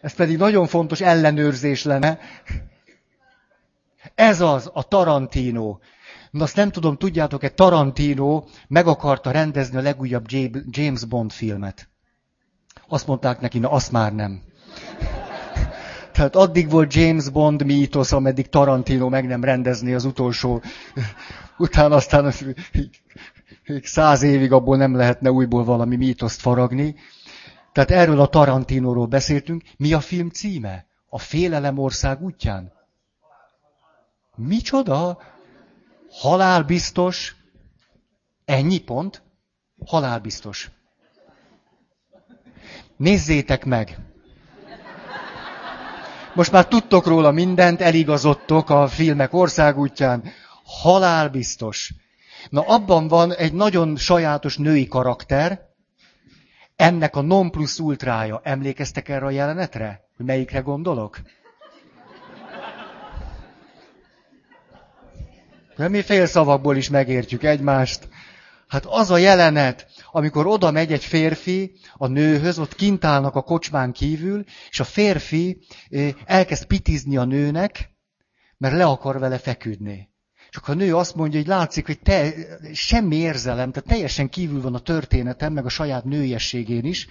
Ez 0.00 0.14
pedig 0.14 0.36
nagyon 0.36 0.66
fontos 0.66 1.00
ellenőrzés 1.00 1.84
lenne. 1.84 2.18
Ez 4.14 4.40
az, 4.40 4.70
a 4.72 4.82
Tarantino. 4.82 5.78
Na 6.30 6.42
azt 6.42 6.56
nem 6.56 6.70
tudom, 6.70 6.96
tudjátok-e, 6.96 7.48
Tarantino 7.48 8.44
meg 8.68 8.86
akarta 8.86 9.30
rendezni 9.30 9.76
a 9.76 9.80
legújabb 9.80 10.24
James 10.70 11.04
Bond 11.04 11.32
filmet. 11.32 11.88
Azt 12.88 13.06
mondták 13.06 13.40
neki, 13.40 13.58
na 13.58 13.70
azt 13.70 13.92
már 13.92 14.14
nem. 14.14 14.42
Tehát 16.12 16.36
addig 16.36 16.70
volt 16.70 16.94
James 16.94 17.28
Bond 17.28 17.64
mítosz, 17.64 18.12
ameddig 18.12 18.48
Tarantino 18.48 19.08
meg 19.08 19.26
nem 19.26 19.44
rendezni 19.44 19.94
az 19.94 20.04
utolsó. 20.04 20.62
Utána 21.58 21.94
aztán 21.94 22.32
még 23.66 23.86
száz 23.86 24.22
évig 24.22 24.52
abból 24.52 24.76
nem 24.76 24.94
lehetne 24.94 25.30
újból 25.30 25.64
valami 25.64 25.96
mítoszt 25.96 26.40
faragni. 26.40 26.94
Tehát 27.72 27.90
erről 27.90 28.20
a 28.20 28.26
Tarantinóról 28.26 29.06
beszéltünk. 29.06 29.62
Mi 29.76 29.92
a 29.92 30.00
film 30.00 30.30
címe? 30.30 30.86
A 31.08 31.18
Félelem 31.18 31.78
ország 31.78 32.22
útján? 32.22 32.72
Micsoda? 34.36 35.18
Halálbiztos. 36.10 37.36
Ennyi 38.44 38.78
pont? 38.78 39.22
Halálbiztos. 39.86 40.70
Nézzétek 42.96 43.64
meg! 43.64 43.98
Most 46.34 46.52
már 46.52 46.66
tudtok 46.68 47.06
róla 47.06 47.30
mindent, 47.30 47.80
eligazodtok 47.80 48.70
a 48.70 48.88
filmek 48.88 49.32
országútján. 49.32 50.24
Halálbiztos. 50.64 51.94
Na 52.50 52.60
abban 52.60 53.08
van 53.08 53.34
egy 53.34 53.52
nagyon 53.52 53.96
sajátos 53.96 54.56
női 54.56 54.86
karakter, 54.86 55.60
ennek 56.76 57.16
a 57.16 57.20
non 57.20 57.50
plus 57.50 57.78
ultrája. 57.78 58.40
Emlékeztek 58.44 59.08
erre 59.08 59.26
a 59.26 59.30
jelenetre? 59.30 60.00
Hogy 60.16 60.26
melyikre 60.26 60.60
gondolok? 60.60 61.20
Nem 65.76 65.90
mi 65.90 66.02
félszavakból 66.02 66.76
is 66.76 66.88
megértjük 66.88 67.42
egymást. 67.42 68.08
Hát 68.68 68.84
az 68.86 69.10
a 69.10 69.16
jelenet, 69.16 69.86
amikor 70.10 70.46
oda 70.46 70.70
megy 70.70 70.92
egy 70.92 71.04
férfi 71.04 71.72
a 71.94 72.06
nőhöz, 72.06 72.58
ott 72.58 72.74
kint 72.74 73.04
állnak 73.04 73.34
a 73.34 73.42
kocsmán 73.42 73.92
kívül, 73.92 74.44
és 74.70 74.80
a 74.80 74.84
férfi 74.84 75.66
eh, 75.90 76.12
elkezd 76.24 76.66
pitizni 76.66 77.16
a 77.16 77.24
nőnek, 77.24 77.94
mert 78.56 78.74
le 78.74 78.84
akar 78.84 79.18
vele 79.18 79.38
feküdni. 79.38 80.14
Csak 80.56 80.68
a 80.68 80.74
nő 80.74 80.96
azt 80.96 81.14
mondja, 81.14 81.38
hogy 81.38 81.48
látszik, 81.48 81.86
hogy 81.86 81.98
te 81.98 82.32
semmi 82.72 83.16
érzelem, 83.16 83.72
tehát 83.72 83.88
teljesen 83.88 84.28
kívül 84.28 84.60
van 84.60 84.74
a 84.74 84.78
történetem, 84.78 85.52
meg 85.52 85.64
a 85.64 85.68
saját 85.68 86.04
nőiességén 86.04 86.84
is. 86.84 87.08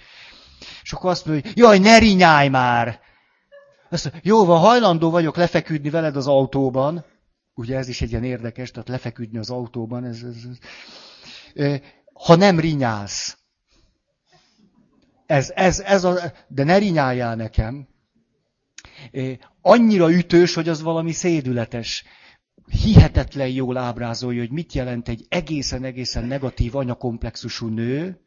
És 0.82 0.92
akkor 0.92 1.10
azt 1.10 1.26
mondja, 1.26 1.50
hogy 1.50 1.58
jaj, 1.58 1.78
ne 1.78 1.98
rinyálj 1.98 2.48
már! 2.48 3.00
Azt 3.90 4.04
mondja, 4.04 4.20
jó, 4.24 4.44
van, 4.44 4.58
hajlandó 4.58 5.10
vagyok 5.10 5.36
lefeküdni 5.36 5.90
veled 5.90 6.16
az 6.16 6.26
autóban. 6.26 7.04
Ugye 7.54 7.76
ez 7.76 7.88
is 7.88 8.00
egy 8.00 8.10
ilyen 8.10 8.24
érdekes, 8.24 8.70
tehát 8.70 8.88
lefeküdni 8.88 9.38
az 9.38 9.50
autóban. 9.50 10.04
Ez, 10.04 10.22
ez, 10.22 10.36
ez. 11.54 11.80
Ha 12.12 12.36
nem 12.36 12.60
rinyálsz. 12.60 13.38
Ez, 15.26 15.52
ez, 15.54 15.80
ez 15.80 16.04
a, 16.04 16.32
de 16.48 16.64
ne 16.64 16.78
rinyáljál 16.78 17.36
nekem. 17.36 17.88
Annyira 19.60 20.12
ütős, 20.12 20.54
hogy 20.54 20.68
az 20.68 20.82
valami 20.82 21.12
szédületes 21.12 22.04
hihetetlen 22.70 23.48
jól 23.48 23.76
ábrázolja, 23.76 24.40
hogy 24.40 24.50
mit 24.50 24.72
jelent 24.72 25.08
egy 25.08 25.26
egészen-egészen 25.28 26.24
negatív 26.24 26.76
anyakomplexusú 26.76 27.66
nő, 27.68 28.20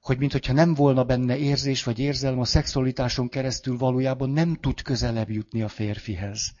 hogy 0.00 0.18
mintha 0.18 0.52
nem 0.52 0.74
volna 0.74 1.04
benne 1.04 1.36
érzés 1.36 1.84
vagy 1.84 1.98
érzelem, 1.98 2.38
a 2.38 2.44
szexualitáson 2.44 3.28
keresztül 3.28 3.76
valójában 3.76 4.30
nem 4.30 4.54
tud 4.54 4.82
közelebb 4.82 5.30
jutni 5.30 5.62
a 5.62 5.68
férfihez. 5.68 6.52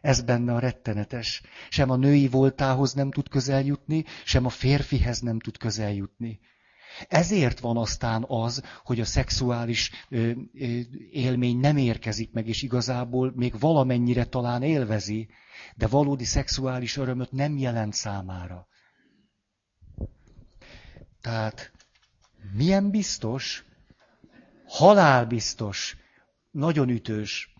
Ez 0.00 0.20
benne 0.20 0.54
a 0.54 0.58
rettenetes. 0.58 1.42
Sem 1.68 1.90
a 1.90 1.96
női 1.96 2.28
voltához 2.28 2.92
nem 2.92 3.10
tud 3.10 3.28
közel 3.28 3.62
jutni, 3.62 4.04
sem 4.24 4.44
a 4.44 4.48
férfihez 4.48 5.20
nem 5.20 5.38
tud 5.38 5.56
közel 5.56 5.92
jutni. 5.92 6.40
Ezért 7.08 7.60
van 7.60 7.76
aztán 7.76 8.24
az, 8.28 8.62
hogy 8.84 9.00
a 9.00 9.04
szexuális 9.04 9.90
ö, 10.08 10.30
ö, 10.54 10.78
élmény 11.10 11.58
nem 11.58 11.76
érkezik 11.76 12.32
meg, 12.32 12.48
és 12.48 12.62
igazából 12.62 13.32
még 13.34 13.58
valamennyire 13.58 14.24
talán 14.24 14.62
élvezi, 14.62 15.28
de 15.76 15.86
valódi 15.86 16.24
szexuális 16.24 16.96
örömöt 16.96 17.32
nem 17.32 17.56
jelent 17.58 17.94
számára. 17.94 18.66
Tehát 21.20 21.72
milyen 22.52 22.90
biztos? 22.90 23.64
Halálbiztos. 24.66 25.96
Nagyon 26.50 26.88
ütős. 26.88 27.54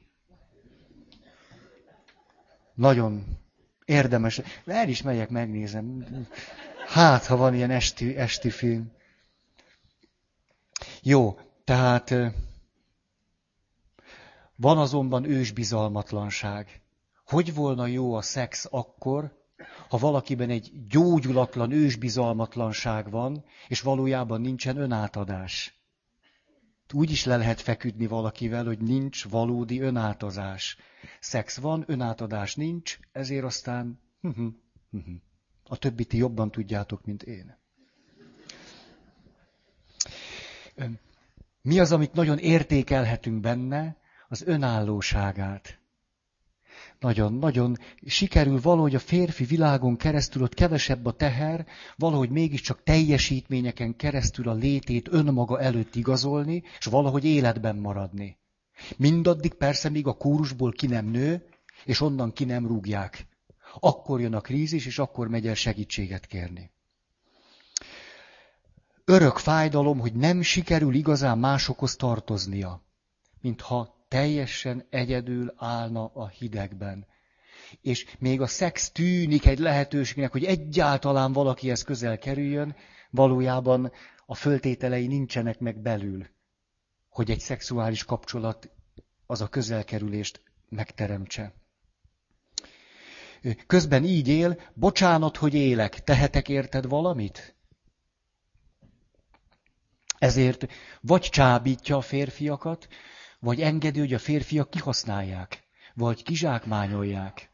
Nagyon 2.75 3.39
érdemes. 3.85 4.41
El 4.65 4.89
is 4.89 5.03
megyek, 5.03 5.29
megnézem. 5.29 6.07
Hát, 6.87 7.27
ha 7.27 7.37
van 7.37 7.55
ilyen 7.55 7.71
esti, 7.71 8.17
esti 8.17 8.51
film. 8.51 8.96
Jó, 11.09 11.39
tehát 11.65 12.15
van 14.57 14.79
azonban 14.79 15.25
ősbizalmatlanság. 15.25 16.83
Hogy 17.27 17.55
volna 17.55 17.87
jó 17.87 18.15
a 18.15 18.23
szex 18.23 18.67
akkor, 18.71 19.47
ha 19.89 19.99
valakiben 19.99 20.51
egy 20.51 20.87
gyógyulatlan 20.89 21.71
ősbizalmatlanság 21.71 23.11
van, 23.11 23.45
és 23.69 23.81
valójában 23.81 24.41
nincsen 24.41 24.77
önátadás? 24.77 25.81
Úgy 26.93 27.11
is 27.11 27.25
le 27.25 27.37
lehet 27.37 27.61
feküdni 27.61 28.07
valakivel, 28.07 28.65
hogy 28.65 28.79
nincs 28.79 29.29
valódi 29.29 29.81
önátazás. 29.81 30.77
Szex 31.21 31.57
van, 31.57 31.85
önátadás 31.87 32.55
nincs, 32.55 32.99
ezért 33.13 33.45
aztán 33.45 34.01
a 35.65 35.77
többit 35.77 36.09
ti 36.09 36.17
jobban 36.17 36.51
tudjátok, 36.51 37.05
mint 37.05 37.23
én. 37.23 37.65
Mi 41.63 41.79
az, 41.79 41.93
amit 41.93 42.13
nagyon 42.13 42.39
értékelhetünk 42.39 43.41
benne? 43.41 43.97
Az 44.29 44.43
önállóságát. 44.43 45.79
Nagyon, 47.01 47.33
nagyon 47.33 47.77
sikerül 48.07 48.61
valahogy 48.61 48.95
a 48.95 48.99
férfi 48.99 49.45
világon 49.45 49.97
keresztül 49.97 50.43
ott 50.43 50.55
kevesebb 50.55 51.07
a 51.07 51.13
teher, 51.13 51.67
valahogy 51.97 52.31
mégiscsak 52.31 52.83
teljesítményeken 52.83 53.97
keresztül 53.97 54.49
a 54.49 54.55
létét 54.55 55.09
önmaga 55.11 55.61
előtt 55.61 55.95
igazolni, 55.95 56.63
és 56.79 56.85
valahogy 56.85 57.25
életben 57.25 57.77
maradni. 57.77 58.39
Mindaddig 58.97 59.55
persze, 59.55 59.89
míg 59.89 60.07
a 60.07 60.17
kórusból 60.17 60.73
ki 60.73 60.87
nem 60.87 61.07
nő, 61.07 61.49
és 61.85 62.01
onnan 62.01 62.33
ki 62.33 62.45
nem 62.45 62.67
rúgják. 62.67 63.27
Akkor 63.81 64.21
jön 64.21 64.35
a 64.35 64.41
krízis, 64.41 64.87
és 64.87 64.99
akkor 64.99 65.29
megy 65.29 65.47
el 65.47 65.55
segítséget 65.55 66.27
kérni 66.27 66.71
örök 69.07 69.37
fájdalom, 69.37 69.99
hogy 69.99 70.15
nem 70.15 70.43
sikerül 70.43 70.95
igazán 70.95 71.39
másokhoz 71.39 71.97
tartoznia, 71.97 72.83
mintha 73.41 74.05
teljesen 74.09 74.87
egyedül 74.91 75.55
állna 75.57 76.11
a 76.15 76.29
hidegben. 76.29 77.07
És 77.81 78.07
még 78.19 78.41
a 78.41 78.47
szex 78.47 78.91
tűnik 78.91 79.47
egy 79.47 79.59
lehetőségnek, 79.59 80.33
hogy 80.33 80.45
egyáltalán 80.45 81.33
valakihez 81.33 81.83
közel 81.83 82.19
kerüljön, 82.19 82.77
valójában 83.11 83.93
a 84.27 84.35
föltételei 84.35 85.07
nincsenek 85.07 85.59
meg 85.59 85.81
belül, 85.81 86.27
hogy 87.09 87.31
egy 87.31 87.41
szexuális 87.41 88.05
kapcsolat 88.05 88.71
az 89.27 89.41
a 89.41 89.49
közelkerülést 89.49 90.41
megteremtse. 90.69 91.53
Közben 93.67 94.05
így 94.05 94.29
él, 94.29 94.61
bocsánat, 94.75 95.37
hogy 95.37 95.55
élek, 95.55 96.05
tehetek 96.05 96.49
érted 96.49 96.89
valamit? 96.89 97.56
Ezért 100.19 100.67
vagy 101.01 101.21
csábítja 101.23 101.97
a 101.97 102.01
férfiakat, 102.01 102.89
vagy 103.41 103.61
engedi, 103.61 103.99
hogy 103.99 104.15
a 104.15 104.19
férfiak 104.19 104.71
kihasználják, 104.71 105.65
vagy 105.95 106.23
kizsákmányolják. 106.23 107.51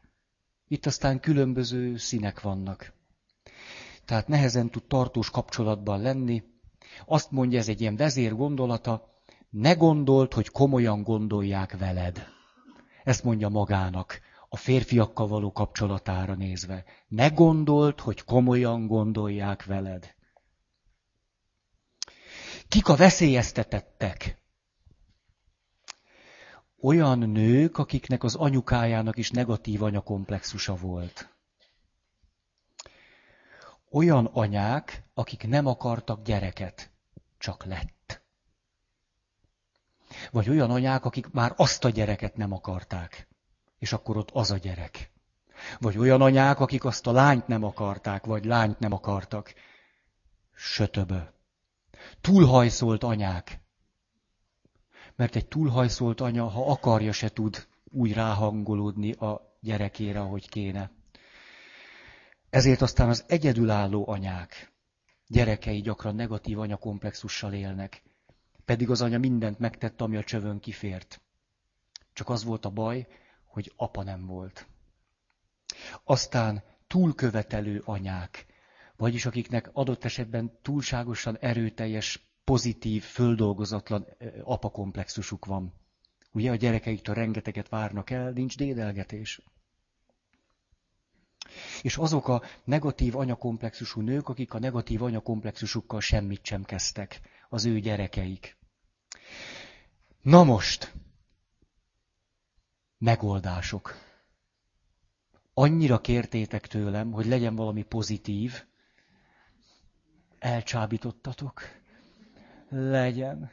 Itt 0.67 0.85
aztán 0.85 1.19
különböző 1.19 1.97
színek 1.97 2.41
vannak. 2.41 2.93
Tehát 4.05 4.27
nehezen 4.27 4.69
tud 4.69 4.83
tartós 4.83 5.29
kapcsolatban 5.29 6.01
lenni. 6.01 6.43
Azt 7.05 7.31
mondja, 7.31 7.59
ez 7.59 7.67
egy 7.67 7.81
ilyen 7.81 7.95
vezér 7.95 8.35
gondolata, 8.35 9.21
ne 9.49 9.73
gondold, 9.73 10.33
hogy 10.33 10.49
komolyan 10.49 11.03
gondolják 11.03 11.77
veled. 11.77 12.27
Ezt 13.03 13.23
mondja 13.23 13.49
magának, 13.49 14.19
a 14.49 14.57
férfiakkal 14.57 15.27
való 15.27 15.51
kapcsolatára 15.51 16.35
nézve. 16.35 16.83
Ne 17.07 17.27
gondold, 17.27 17.99
hogy 17.99 18.23
komolyan 18.23 18.87
gondolják 18.87 19.65
veled. 19.65 20.15
Kik 22.67 22.87
a 22.87 22.95
veszélyeztetettek? 22.95 24.41
Olyan 26.81 27.19
nők, 27.19 27.77
akiknek 27.77 28.23
az 28.23 28.35
anyukájának 28.35 29.17
is 29.17 29.29
negatív 29.29 29.83
anyakomplexusa 29.83 30.75
volt. 30.75 31.29
Olyan 33.91 34.25
anyák, 34.25 35.03
akik 35.13 35.47
nem 35.47 35.65
akartak 35.65 36.23
gyereket, 36.23 36.91
csak 37.37 37.65
lett. 37.65 38.21
Vagy 40.31 40.49
olyan 40.49 40.71
anyák, 40.71 41.05
akik 41.05 41.31
már 41.31 41.53
azt 41.55 41.83
a 41.83 41.89
gyereket 41.89 42.35
nem 42.35 42.51
akarták, 42.51 43.27
és 43.79 43.93
akkor 43.93 44.17
ott 44.17 44.31
az 44.31 44.51
a 44.51 44.57
gyerek. 44.57 45.11
Vagy 45.79 45.97
olyan 45.97 46.21
anyák, 46.21 46.59
akik 46.59 46.85
azt 46.85 47.07
a 47.07 47.11
lányt 47.11 47.47
nem 47.47 47.63
akarták, 47.63 48.25
vagy 48.25 48.45
lányt 48.45 48.79
nem 48.79 48.93
akartak. 48.93 49.53
Sötöbö 50.53 51.19
túlhajszolt 52.21 53.03
anyák. 53.03 53.59
Mert 55.15 55.35
egy 55.35 55.47
túlhajszolt 55.47 56.21
anya, 56.21 56.47
ha 56.47 56.71
akarja, 56.71 57.11
se 57.11 57.29
tud 57.29 57.67
úgy 57.83 58.13
ráhangolódni 58.13 59.11
a 59.11 59.57
gyerekére, 59.59 60.19
ahogy 60.19 60.49
kéne. 60.49 60.91
Ezért 62.49 62.81
aztán 62.81 63.09
az 63.09 63.23
egyedülálló 63.27 64.07
anyák 64.07 64.73
gyerekei 65.27 65.81
gyakran 65.81 66.15
negatív 66.15 66.59
anyakomplexussal 66.59 67.53
élnek. 67.53 68.03
Pedig 68.65 68.89
az 68.89 69.01
anya 69.01 69.17
mindent 69.17 69.59
megtett, 69.59 70.01
ami 70.01 70.17
a 70.17 70.23
csövön 70.23 70.59
kifért. 70.59 71.21
Csak 72.13 72.29
az 72.29 72.43
volt 72.43 72.65
a 72.65 72.69
baj, 72.69 73.07
hogy 73.45 73.73
apa 73.75 74.03
nem 74.03 74.25
volt. 74.25 74.67
Aztán 76.03 76.63
túlkövetelő 76.87 77.81
anyák, 77.85 78.45
vagyis 78.97 79.25
akiknek 79.25 79.69
adott 79.73 80.03
esetben 80.03 80.57
túlságosan 80.61 81.37
erőteljes, 81.37 82.27
pozitív, 82.43 83.03
földolgozatlan 83.03 84.07
apakomplexusuk 84.43 85.45
van. 85.45 85.73
Ugye 86.31 86.51
a 86.51 86.55
gyerekeiktől 86.55 87.15
rengeteget 87.15 87.69
várnak 87.69 88.09
el, 88.09 88.31
nincs 88.31 88.57
dédelgetés. 88.57 89.41
És 91.81 91.97
azok 91.97 92.27
a 92.27 92.41
negatív 92.63 93.15
anyakomplexusú 93.15 94.01
nők, 94.01 94.29
akik 94.29 94.53
a 94.53 94.59
negatív 94.59 95.01
anyakomplexusukkal 95.01 96.01
semmit 96.01 96.45
sem 96.45 96.63
kezdtek, 96.63 97.21
az 97.49 97.65
ő 97.65 97.79
gyerekeik. 97.79 98.57
Na 100.21 100.43
most, 100.43 100.93
megoldások. 102.97 103.95
Annyira 105.53 106.01
kértétek 106.01 106.67
tőlem, 106.67 107.11
hogy 107.11 107.25
legyen 107.25 107.55
valami 107.55 107.83
pozitív, 107.83 108.63
elcsábítottatok. 110.43 111.61
Legyen, 112.69 113.51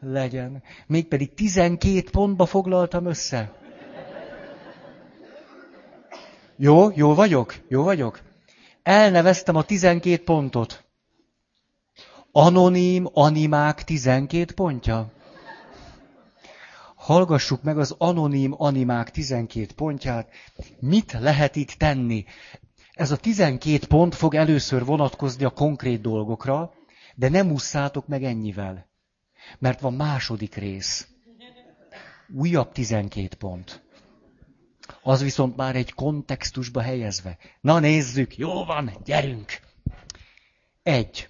legyen. 0.00 0.62
Mégpedig 0.86 1.34
12 1.34 2.10
pontba 2.10 2.46
foglaltam 2.46 3.06
össze. 3.06 3.52
Jó, 6.56 6.90
jó 6.94 7.14
vagyok, 7.14 7.54
jó 7.68 7.82
vagyok. 7.82 8.20
Elneveztem 8.82 9.56
a 9.56 9.62
12 9.62 10.24
pontot. 10.24 10.84
Anonim 12.32 13.08
animák 13.12 13.84
12 13.84 14.54
pontja. 14.54 15.12
Hallgassuk 16.94 17.62
meg 17.62 17.78
az 17.78 17.94
anonim 17.98 18.54
animák 18.56 19.10
12 19.10 19.74
pontját. 19.74 20.28
Mit 20.80 21.12
lehet 21.12 21.56
itt 21.56 21.70
tenni? 21.70 22.24
Ez 22.92 23.10
a 23.10 23.16
12 23.16 23.86
pont 23.86 24.14
fog 24.14 24.34
először 24.34 24.84
vonatkozni 24.84 25.44
a 25.44 25.50
konkrét 25.50 26.00
dolgokra, 26.00 26.72
de 27.14 27.28
nem 27.28 27.50
ússzátok 27.50 28.06
meg 28.06 28.24
ennyivel. 28.24 28.88
Mert 29.58 29.80
van 29.80 29.94
második 29.94 30.54
rész. 30.54 31.08
Újabb 32.34 32.72
12 32.72 33.36
pont. 33.36 33.82
Az 35.02 35.22
viszont 35.22 35.56
már 35.56 35.76
egy 35.76 35.92
kontextusba 35.92 36.80
helyezve. 36.80 37.38
Na 37.60 37.78
nézzük, 37.78 38.36
jó 38.36 38.64
van, 38.64 38.90
gyerünk! 39.04 39.60
Egy. 40.82 41.28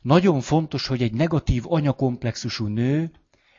Nagyon 0.00 0.40
fontos, 0.40 0.86
hogy 0.86 1.02
egy 1.02 1.12
negatív 1.12 1.72
anyakomplexusú 1.72 2.66
nő 2.66 3.10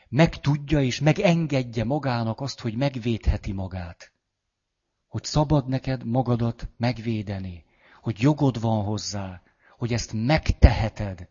megtudja 0.10 0.82
és 0.82 1.00
megengedje 1.00 1.84
magának 1.84 2.42
azt, 2.42 2.60
hogy 2.60 2.76
megvédheti 2.76 3.52
magát 3.52 4.12
hogy 5.10 5.24
szabad 5.24 5.68
neked 5.68 6.06
magadat 6.06 6.70
megvédeni, 6.78 7.66
hogy 8.02 8.22
jogod 8.22 8.62
van 8.62 8.84
hozzá, 8.84 9.42
hogy 9.78 9.94
ezt 9.94 10.14
megteheted. 10.14 11.30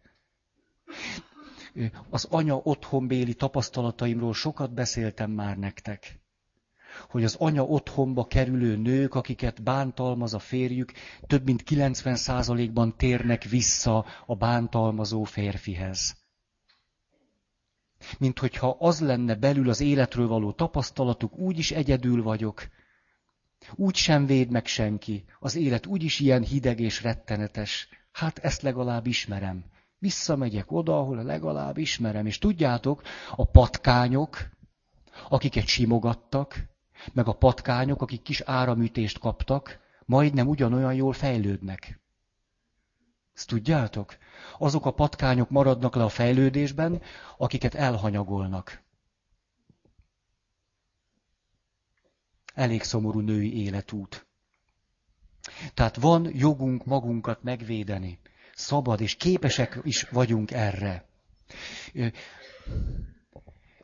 Az 2.10 2.24
anya 2.30 2.56
otthonbéli 2.56 3.34
tapasztalataimról 3.34 4.34
sokat 4.34 4.74
beszéltem 4.74 5.30
már 5.30 5.56
nektek. 5.56 6.20
Hogy 7.08 7.24
az 7.24 7.34
anya 7.34 7.64
otthonba 7.64 8.26
kerülő 8.26 8.76
nők, 8.76 9.14
akiket 9.14 9.62
bántalmaz 9.62 10.34
a 10.34 10.38
férjük, 10.38 10.92
több 11.26 11.44
mint 11.44 11.62
90%-ban 11.66 12.96
térnek 12.96 13.42
vissza 13.42 14.04
a 14.26 14.34
bántalmazó 14.34 15.24
férfihez. 15.24 16.16
Mint 18.18 18.38
hogyha 18.38 18.76
az 18.78 19.00
lenne 19.00 19.34
belül 19.34 19.68
az 19.68 19.80
életről 19.80 20.28
való 20.28 20.52
tapasztalatuk, 20.52 21.38
úgy 21.38 21.58
is 21.58 21.70
egyedül 21.70 22.22
vagyok, 22.22 22.68
úgy 23.74 23.94
sem 23.94 24.26
véd 24.26 24.50
meg 24.50 24.66
senki, 24.66 25.24
az 25.40 25.56
élet 25.56 25.86
úgyis 25.86 26.20
ilyen 26.20 26.42
hideg 26.42 26.80
és 26.80 27.02
rettenetes. 27.02 27.88
Hát 28.12 28.38
ezt 28.38 28.62
legalább 28.62 29.06
ismerem. 29.06 29.64
Visszamegyek 29.98 30.72
oda, 30.72 30.98
ahol 30.98 31.22
legalább 31.22 31.78
ismerem. 31.78 32.26
És 32.26 32.38
tudjátok, 32.38 33.02
a 33.36 33.44
patkányok, 33.44 34.48
akiket 35.28 35.66
simogattak, 35.66 36.64
meg 37.12 37.28
a 37.28 37.32
patkányok, 37.32 38.02
akik 38.02 38.22
kis 38.22 38.40
áramütést 38.40 39.18
kaptak, 39.18 39.78
majdnem 40.04 40.48
ugyanolyan 40.48 40.94
jól 40.94 41.12
fejlődnek. 41.12 42.00
Ezt 43.34 43.48
tudjátok? 43.48 44.16
Azok 44.58 44.86
a 44.86 44.90
patkányok 44.90 45.50
maradnak 45.50 45.94
le 45.94 46.04
a 46.04 46.08
fejlődésben, 46.08 47.02
akiket 47.36 47.74
elhanyagolnak. 47.74 48.82
Elég 52.58 52.82
szomorú 52.82 53.20
női 53.20 53.62
életút. 53.62 54.26
Tehát 55.74 55.96
van 55.96 56.30
jogunk 56.34 56.84
magunkat 56.84 57.42
megvédeni. 57.42 58.18
Szabad, 58.54 59.00
és 59.00 59.14
képesek 59.14 59.80
is 59.82 60.02
vagyunk 60.02 60.50
erre. 60.50 61.08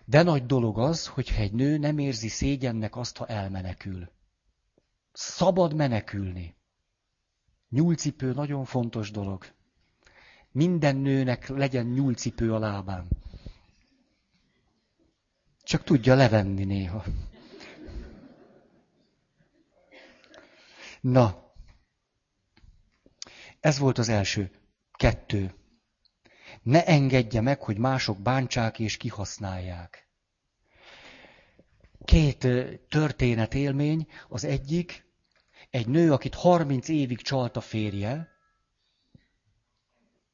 De 0.04 0.22
nagy 0.22 0.46
dolog 0.46 0.78
az, 0.78 1.06
hogyha 1.06 1.42
egy 1.42 1.52
nő 1.52 1.78
nem 1.78 1.98
érzi 1.98 2.28
szégyennek 2.28 2.96
azt, 2.96 3.16
ha 3.16 3.26
elmenekül. 3.26 4.10
Szabad 5.12 5.74
menekülni. 5.74 6.54
Nyúlcipő 7.68 8.32
nagyon 8.32 8.64
fontos 8.64 9.10
dolog. 9.10 9.46
Minden 10.50 10.96
nőnek 10.96 11.48
legyen 11.48 11.86
nyúlcipő 11.86 12.54
a 12.54 12.58
lábán. 12.58 13.08
Csak 15.62 15.84
tudja 15.84 16.14
levenni 16.14 16.64
néha. 16.64 17.04
Na, 21.04 21.52
ez 23.60 23.78
volt 23.78 23.98
az 23.98 24.08
első. 24.08 24.50
Kettő. 24.92 25.54
Ne 26.62 26.84
engedje 26.86 27.40
meg, 27.40 27.62
hogy 27.62 27.78
mások 27.78 28.20
bántsák 28.20 28.78
és 28.78 28.96
kihasználják. 28.96 30.08
Két 32.04 32.46
történet 32.88 33.54
élmény. 33.54 34.06
Az 34.28 34.44
egyik, 34.44 35.04
egy 35.70 35.88
nő, 35.88 36.12
akit 36.12 36.34
30 36.34 36.88
évig 36.88 37.22
csalt 37.22 37.56
a 37.56 37.60
férje, 37.60 38.28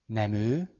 nem 0.06 0.33
ő, 0.33 0.74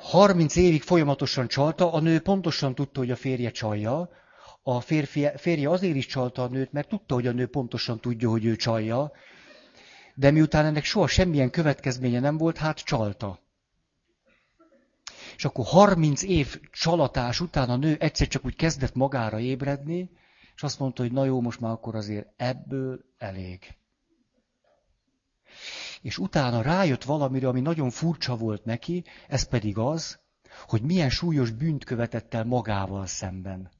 30 0.00 0.56
évig 0.56 0.82
folyamatosan 0.82 1.48
csalta, 1.48 1.92
a 1.92 2.00
nő 2.00 2.20
pontosan 2.20 2.74
tudta, 2.74 3.00
hogy 3.00 3.10
a 3.10 3.16
férje 3.16 3.50
csalja, 3.50 4.10
a 4.62 4.80
férfi, 4.80 5.28
férje 5.36 5.70
azért 5.70 5.96
is 5.96 6.06
csalta 6.06 6.42
a 6.42 6.48
nőt, 6.48 6.72
mert 6.72 6.88
tudta, 6.88 7.14
hogy 7.14 7.26
a 7.26 7.32
nő 7.32 7.46
pontosan 7.46 8.00
tudja, 8.00 8.30
hogy 8.30 8.44
ő 8.44 8.56
csalja, 8.56 9.12
de 10.14 10.30
miután 10.30 10.64
ennek 10.64 10.84
soha 10.84 11.06
semmilyen 11.06 11.50
következménye 11.50 12.20
nem 12.20 12.36
volt, 12.36 12.56
hát 12.56 12.78
csalta. 12.78 13.40
És 15.36 15.44
akkor 15.44 15.64
30 15.64 16.22
év 16.22 16.60
csalatás 16.70 17.40
után 17.40 17.70
a 17.70 17.76
nő 17.76 17.96
egyszer 18.00 18.28
csak 18.28 18.44
úgy 18.44 18.56
kezdett 18.56 18.94
magára 18.94 19.38
ébredni, 19.38 20.10
és 20.54 20.62
azt 20.62 20.78
mondta, 20.78 21.02
hogy 21.02 21.12
na 21.12 21.24
jó, 21.24 21.40
most 21.40 21.60
már 21.60 21.70
akkor 21.70 21.94
azért 21.94 22.28
ebből 22.36 23.04
elég. 23.18 23.74
És 26.02 26.18
utána 26.18 26.62
rájött 26.62 27.04
valamire, 27.04 27.48
ami 27.48 27.60
nagyon 27.60 27.90
furcsa 27.90 28.36
volt 28.36 28.64
neki, 28.64 29.04
ez 29.28 29.48
pedig 29.48 29.78
az, 29.78 30.20
hogy 30.66 30.82
milyen 30.82 31.10
súlyos 31.10 31.50
bűnt 31.50 31.84
követett 31.84 32.34
el 32.34 32.44
magával 32.44 33.06
szemben 33.06 33.70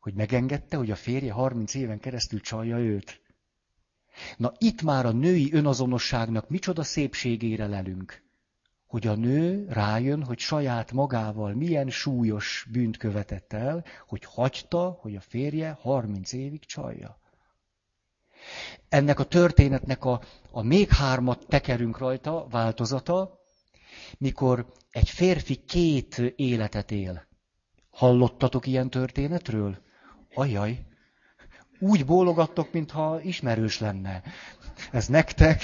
hogy 0.00 0.14
megengedte, 0.14 0.76
hogy 0.76 0.90
a 0.90 0.96
férje 0.96 1.32
30 1.32 1.74
éven 1.74 2.00
keresztül 2.00 2.40
csalja 2.40 2.78
őt. 2.78 3.20
Na 4.36 4.52
itt 4.58 4.82
már 4.82 5.06
a 5.06 5.10
női 5.12 5.52
önazonosságnak 5.52 6.48
micsoda 6.48 6.82
szépségére 6.82 7.66
lelünk, 7.66 8.22
hogy 8.86 9.06
a 9.06 9.14
nő 9.14 9.66
rájön, 9.68 10.24
hogy 10.24 10.38
saját 10.38 10.92
magával 10.92 11.54
milyen 11.54 11.90
súlyos 11.90 12.66
bűnt 12.72 12.96
követett 12.96 13.52
el, 13.52 13.84
hogy 14.06 14.24
hagyta, 14.24 14.98
hogy 15.00 15.16
a 15.16 15.20
férje 15.20 15.78
30 15.80 16.32
évig 16.32 16.64
csalja. 16.64 17.18
Ennek 18.88 19.18
a 19.18 19.24
történetnek 19.24 20.04
a, 20.04 20.20
a 20.50 20.62
még 20.62 20.88
hármat 20.88 21.46
tekerünk 21.48 21.98
rajta 21.98 22.46
változata, 22.50 23.38
mikor 24.18 24.66
egy 24.90 25.08
férfi 25.10 25.56
két 25.56 26.18
életet 26.36 26.90
él. 26.90 27.26
Hallottatok 27.90 28.66
ilyen 28.66 28.90
történetről? 28.90 29.78
Ajaj, 30.34 30.86
úgy 31.78 32.04
bólogattok, 32.04 32.72
mintha 32.72 33.20
ismerős 33.20 33.78
lenne. 33.78 34.22
Ez 34.92 35.06
nektek. 35.06 35.62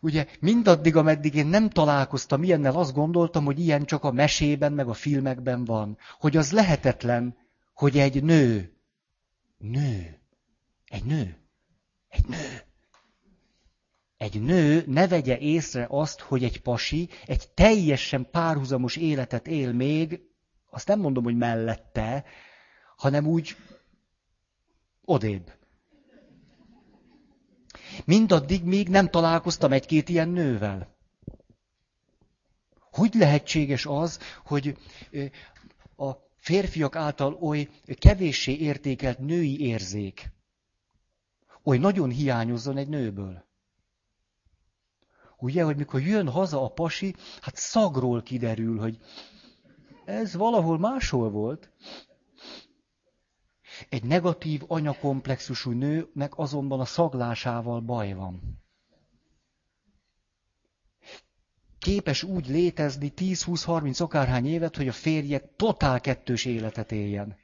Ugye 0.00 0.26
mindaddig, 0.40 0.96
ameddig 0.96 1.34
én 1.34 1.46
nem 1.46 1.68
találkoztam 1.68 2.42
ilyennel, 2.42 2.76
azt 2.76 2.94
gondoltam, 2.94 3.44
hogy 3.44 3.58
ilyen 3.60 3.84
csak 3.84 4.04
a 4.04 4.12
mesében, 4.12 4.72
meg 4.72 4.88
a 4.88 4.92
filmekben 4.92 5.64
van. 5.64 5.98
Hogy 6.18 6.36
az 6.36 6.52
lehetetlen, 6.52 7.36
hogy 7.74 7.98
egy 7.98 8.22
nő, 8.22 8.76
nő, 9.58 10.20
egy 10.86 11.04
nő, 11.04 11.36
egy 12.08 12.24
nő, 12.28 12.62
egy 14.16 14.42
nő 14.42 14.84
ne 14.86 15.08
vegye 15.08 15.38
észre 15.38 15.86
azt, 15.90 16.20
hogy 16.20 16.44
egy 16.44 16.60
pasi 16.60 17.08
egy 17.26 17.48
teljesen 17.54 18.28
párhuzamos 18.30 18.96
életet 18.96 19.46
él 19.46 19.72
még, 19.72 20.20
azt 20.70 20.88
nem 20.88 21.00
mondom, 21.00 21.24
hogy 21.24 21.36
mellette, 21.36 22.24
hanem 23.00 23.26
úgy 23.26 23.56
odébb. 25.04 25.52
Mindaddig 28.04 28.64
még 28.64 28.88
nem 28.88 29.10
találkoztam 29.10 29.72
egy-két 29.72 30.08
ilyen 30.08 30.28
nővel. 30.28 30.96
Hogy 32.90 33.14
lehetséges 33.14 33.86
az, 33.86 34.18
hogy 34.44 34.76
a 35.96 36.12
férfiak 36.36 36.96
által 36.96 37.34
oly 37.34 37.68
kevéssé 37.98 38.52
értékelt 38.52 39.18
női 39.18 39.60
érzék, 39.60 40.32
oly 41.62 41.78
nagyon 41.78 42.10
hiányozzon 42.10 42.76
egy 42.76 42.88
nőből? 42.88 43.44
Ugye, 45.38 45.62
hogy 45.62 45.76
mikor 45.76 46.00
jön 46.00 46.28
haza 46.28 46.64
a 46.64 46.72
pasi, 46.72 47.14
hát 47.40 47.56
szagról 47.56 48.22
kiderül, 48.22 48.78
hogy 48.78 48.98
ez 50.04 50.34
valahol 50.34 50.78
máshol 50.78 51.30
volt. 51.30 51.70
Egy 53.88 54.04
negatív 54.04 54.62
anyakomplexusú 54.66 55.70
nőnek 55.70 56.38
azonban 56.38 56.80
a 56.80 56.84
szaglásával 56.84 57.80
baj 57.80 58.12
van. 58.12 58.58
Képes 61.78 62.22
úgy 62.22 62.48
létezni 62.48 63.12
10-20-30 63.16 64.02
akárhány 64.02 64.46
évet, 64.46 64.76
hogy 64.76 64.88
a 64.88 64.92
férje 64.92 65.52
totál 65.56 66.00
kettős 66.00 66.44
életet 66.44 66.92
éljen. 66.92 67.36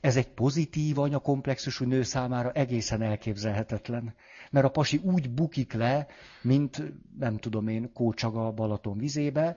Ez 0.00 0.16
egy 0.16 0.28
pozitív 0.28 0.98
anyakomplexusú 0.98 1.84
nő 1.84 2.02
számára 2.02 2.52
egészen 2.52 3.02
elképzelhetetlen. 3.02 4.14
Mert 4.50 4.66
a 4.66 4.70
pasi 4.70 4.96
úgy 4.96 5.30
bukik 5.30 5.72
le, 5.72 6.06
mint, 6.42 6.82
nem 7.18 7.38
tudom 7.38 7.68
én, 7.68 7.92
kócsaga 7.92 8.52
Balaton 8.52 8.98
vizébe, 8.98 9.56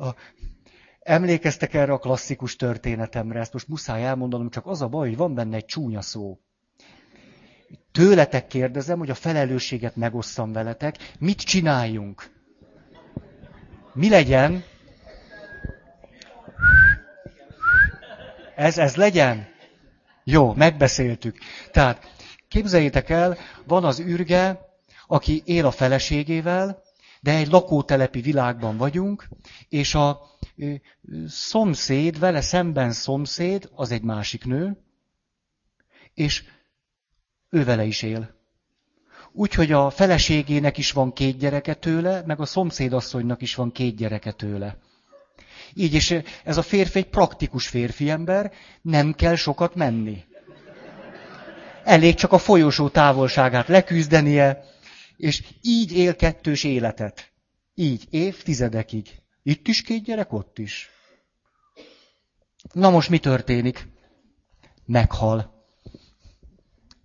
A, 0.00 0.14
emlékeztek 1.00 1.74
erre 1.74 1.92
a 1.92 1.98
klasszikus 1.98 2.56
történetemre, 2.56 3.40
ezt 3.40 3.52
most 3.52 3.68
muszáj 3.68 4.04
elmondanom, 4.04 4.50
csak 4.50 4.66
az 4.66 4.82
a 4.82 4.88
baj, 4.88 5.08
hogy 5.08 5.16
van 5.16 5.34
benne 5.34 5.56
egy 5.56 5.64
csúnya 5.64 6.00
szó. 6.00 6.38
Tőletek 7.92 8.46
kérdezem, 8.46 8.98
hogy 8.98 9.10
a 9.10 9.14
felelősséget 9.14 9.96
megosszam 9.96 10.52
veletek, 10.52 10.96
mit 11.18 11.40
csináljunk? 11.40 12.30
Mi 13.92 14.08
legyen? 14.08 14.64
Ez, 18.56 18.78
ez 18.78 18.96
legyen? 18.96 19.48
Jó, 20.24 20.54
megbeszéltük. 20.54 21.38
Tehát 21.70 22.14
képzeljétek 22.48 23.08
el, 23.10 23.36
van 23.64 23.84
az 23.84 24.00
űrge, 24.00 24.68
aki 25.06 25.42
él 25.44 25.66
a 25.66 25.70
feleségével, 25.70 26.82
de 27.20 27.34
egy 27.34 27.48
lakótelepi 27.48 28.20
világban 28.20 28.76
vagyunk, 28.76 29.28
és 29.68 29.94
a 29.94 30.20
szomszéd, 31.26 32.18
vele 32.18 32.40
szemben 32.40 32.92
szomszéd, 32.92 33.70
az 33.74 33.90
egy 33.90 34.02
másik 34.02 34.44
nő, 34.44 34.76
és 36.14 36.44
ő 37.50 37.64
vele 37.64 37.84
is 37.84 38.02
él. 38.02 38.38
Úgyhogy 39.32 39.72
a 39.72 39.90
feleségének 39.90 40.78
is 40.78 40.92
van 40.92 41.12
két 41.12 41.38
gyereke 41.38 41.74
tőle, 41.74 42.22
meg 42.26 42.40
a 42.40 42.44
szomszédasszonynak 42.44 43.42
is 43.42 43.54
van 43.54 43.72
két 43.72 43.96
gyereke 43.96 44.32
tőle. 44.32 44.76
Így 45.74 45.94
is 45.94 46.14
ez 46.44 46.56
a 46.56 46.62
férfi 46.62 46.98
egy 46.98 47.08
praktikus 47.08 47.68
férfi 47.68 48.10
ember, 48.10 48.52
nem 48.82 49.12
kell 49.12 49.34
sokat 49.34 49.74
menni. 49.74 50.24
Elég 51.84 52.14
csak 52.14 52.32
a 52.32 52.38
folyosó 52.38 52.88
távolságát 52.88 53.68
leküzdenie, 53.68 54.64
és 55.20 55.44
így 55.62 55.92
él 55.92 56.16
kettős 56.16 56.64
életet. 56.64 57.32
Így, 57.74 58.06
évtizedekig. 58.10 59.22
Itt 59.42 59.68
is 59.68 59.82
két 59.82 60.04
gyerek, 60.04 60.32
ott 60.32 60.58
is. 60.58 60.90
Na 62.72 62.90
most 62.90 63.08
mi 63.08 63.18
történik? 63.18 63.88
Meghal. 64.86 65.64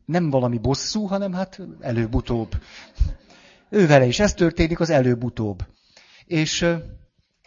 Nem 0.06 0.30
valami 0.30 0.58
bosszú, 0.58 1.06
hanem 1.06 1.34
hát 1.34 1.62
előbb-utóbb. 1.80 2.52
Ővele 3.70 4.06
is 4.06 4.20
ez 4.20 4.34
történik, 4.34 4.80
az 4.80 4.90
előbb-utóbb. 4.90 5.66
És 6.26 6.66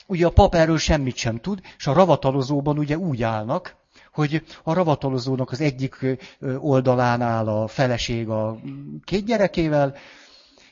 ugye 0.07 0.26
a 0.26 0.31
pap 0.31 0.54
erről 0.54 0.78
semmit 0.78 1.16
sem 1.16 1.40
tud, 1.40 1.61
és 1.76 1.87
a 1.87 1.92
ravatalozóban 1.92 2.78
ugye 2.78 2.98
úgy 2.98 3.22
állnak, 3.22 3.76
hogy 4.12 4.42
a 4.62 4.72
ravatalozónak 4.72 5.50
az 5.50 5.61
egyik 5.61 6.18
oldalán 6.59 7.20
áll 7.20 7.48
a 7.48 7.66
feleség 7.66 8.28
a 8.28 8.61
két 9.04 9.24
gyerekével, 9.24 9.96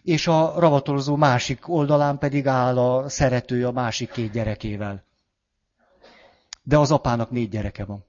és 0.06 0.26
a 0.26 0.54
ravatalozó 0.58 1.16
másik 1.16 1.68
oldalán 1.68 2.18
pedig 2.18 2.46
áll 2.46 2.78
a 2.78 3.08
szerető 3.08 3.66
a 3.66 3.72
másik 3.72 4.10
két 4.10 4.30
gyerekével. 4.30 5.04
De 6.62 6.78
az 6.78 6.90
apának 6.90 7.30
négy 7.30 7.48
gyereke 7.48 7.84
van. 7.84 8.04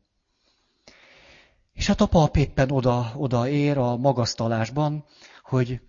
És 1.73 1.87
hát 1.87 2.01
a 2.01 2.05
pap 2.05 2.35
éppen 2.37 2.71
oda, 2.71 3.11
oda 3.15 3.47
ér 3.47 3.77
a 3.77 3.95
magasztalásban, 3.95 5.05
hogy 5.43 5.81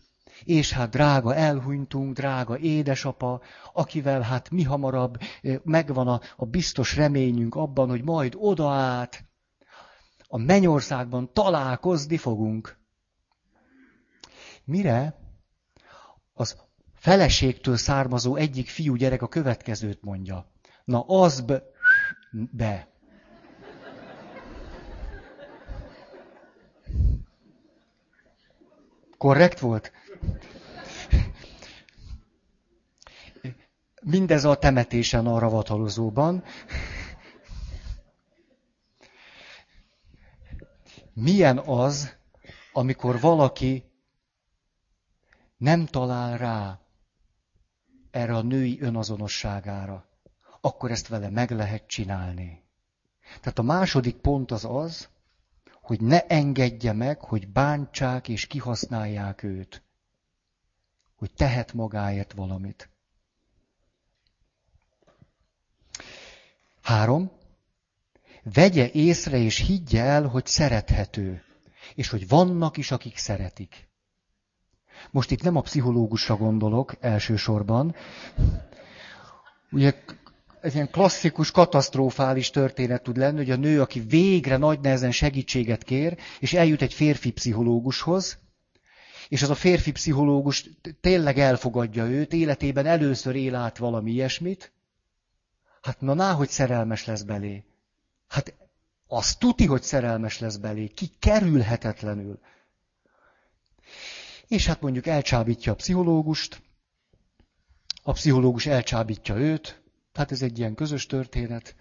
és 0.45 0.73
hát 0.73 0.91
drága 0.91 1.35
elhunytunk, 1.35 2.15
drága 2.15 2.59
édesapa, 2.59 3.41
akivel 3.73 4.21
hát 4.21 4.51
mi 4.51 4.63
hamarabb 4.63 5.19
megvan 5.63 6.09
a, 6.09 6.21
a 6.37 6.45
biztos 6.45 6.97
reményünk 6.97 7.55
abban, 7.55 7.89
hogy 7.89 8.03
majd 8.03 8.35
oda 8.37 8.71
át, 8.71 9.25
a 10.29 10.39
mennyországban 10.39 11.33
találkozni 11.33 12.17
fogunk. 12.17 12.77
Mire 14.65 15.27
az 16.39 16.57
feleségtől 16.95 17.77
származó 17.77 18.37
egyik 18.37 18.69
fiú 18.69 18.95
gyerek 18.95 19.23
a 19.23 19.29
következőt 19.29 20.03
mondja. 20.03 20.51
Na 20.85 21.01
az 21.01 21.41
be, 21.41 21.63
be. 22.33 22.89
Korrekt 29.19 29.59
volt? 29.59 29.93
Mindez 34.03 34.45
a 34.45 34.55
temetésen 34.59 35.27
a 35.27 35.39
ravatalozóban. 35.39 36.43
Milyen 41.13 41.59
az, 41.59 42.17
amikor 42.73 43.21
valaki 43.21 43.88
nem 45.59 45.87
talál 45.87 46.39
rá 46.39 46.81
erre 48.11 48.35
a 48.35 48.43
női 48.43 48.81
önazonosságára, 48.81 50.09
akkor 50.61 50.91
ezt 50.91 51.09
vele 51.09 51.29
meg 51.31 51.51
lehet 51.51 51.87
csinálni. 51.87 52.63
Tehát 53.41 53.59
a 53.59 53.63
második 53.63 54.17
pont 54.17 54.51
az 54.51 54.65
az, 54.65 55.09
hogy 55.81 56.01
ne 56.01 56.27
engedje 56.27 56.93
meg, 56.93 57.21
hogy 57.21 57.49
bántsák 57.49 58.29
és 58.29 58.47
kihasználják 58.47 59.43
őt. 59.43 59.83
Hogy 61.17 61.33
tehet 61.35 61.73
magáért 61.73 62.33
valamit. 62.33 62.91
Három. 66.83 67.31
Vegye 68.43 68.91
észre 68.91 69.39
és 69.39 69.57
higgye 69.59 70.03
el, 70.03 70.27
hogy 70.27 70.47
szerethető, 70.47 71.45
és 71.95 72.09
hogy 72.09 72.29
vannak 72.29 72.77
is, 72.77 72.91
akik 72.91 73.17
szeretik. 73.17 73.88
Most 75.11 75.31
itt 75.31 75.43
nem 75.43 75.57
a 75.57 75.61
pszichológusra 75.61 76.37
gondolok 76.37 76.95
elsősorban. 77.01 77.95
Ugye 79.71 79.95
ez 80.61 80.75
ilyen 80.75 80.91
klasszikus, 80.91 81.51
katasztrofális 81.51 82.51
történet 82.51 83.03
tud 83.03 83.17
lenni, 83.17 83.37
hogy 83.37 83.51
a 83.51 83.57
nő, 83.57 83.81
aki 83.81 84.01
végre 84.01 84.57
nagy 84.57 84.81
nehezen 84.81 85.11
segítséget 85.11 85.83
kér, 85.83 86.19
és 86.41 86.53
eljut 86.53 86.83
egy 86.83 86.95
férfi 86.95 87.31
pszichológushoz, 87.33 88.39
és 89.29 89.43
az 89.43 89.51
a 89.51 89.55
férfi 89.55 89.93
pszichológus 89.93 90.71
tényleg 91.01 91.39
elfogadja 91.39 92.05
őt, 92.05 92.33
életében 92.33 92.87
először 92.87 93.35
él 93.35 93.55
át 93.55 93.79
valami 93.79 94.11
ilyesmit, 94.11 94.73
hát 95.83 96.01
na, 96.01 96.15
ná, 96.15 96.33
hogy 96.33 96.49
szerelmes 96.49 97.05
lesz 97.05 97.23
belé. 97.23 97.65
Hát 98.29 98.55
az 99.07 99.37
tuti, 99.37 99.67
hogy 99.67 99.83
szerelmes 99.83 100.39
lesz 100.39 100.57
belé, 100.57 100.87
ki 100.87 101.11
kerülhetetlenül. 101.19 102.39
És 104.49 104.67
hát 104.67 104.81
mondjuk 104.81 105.07
elcsábítja 105.07 105.73
a 105.73 105.75
pszichológust, 105.75 106.63
a 108.03 108.13
pszichológus 108.13 108.67
elcsábítja 108.67 109.37
őt, 109.37 109.83
hát 110.13 110.33
ez 110.33 110.43
egy 110.43 110.59
ilyen 110.59 110.75
közös 110.75 111.07
történet. 111.07 111.77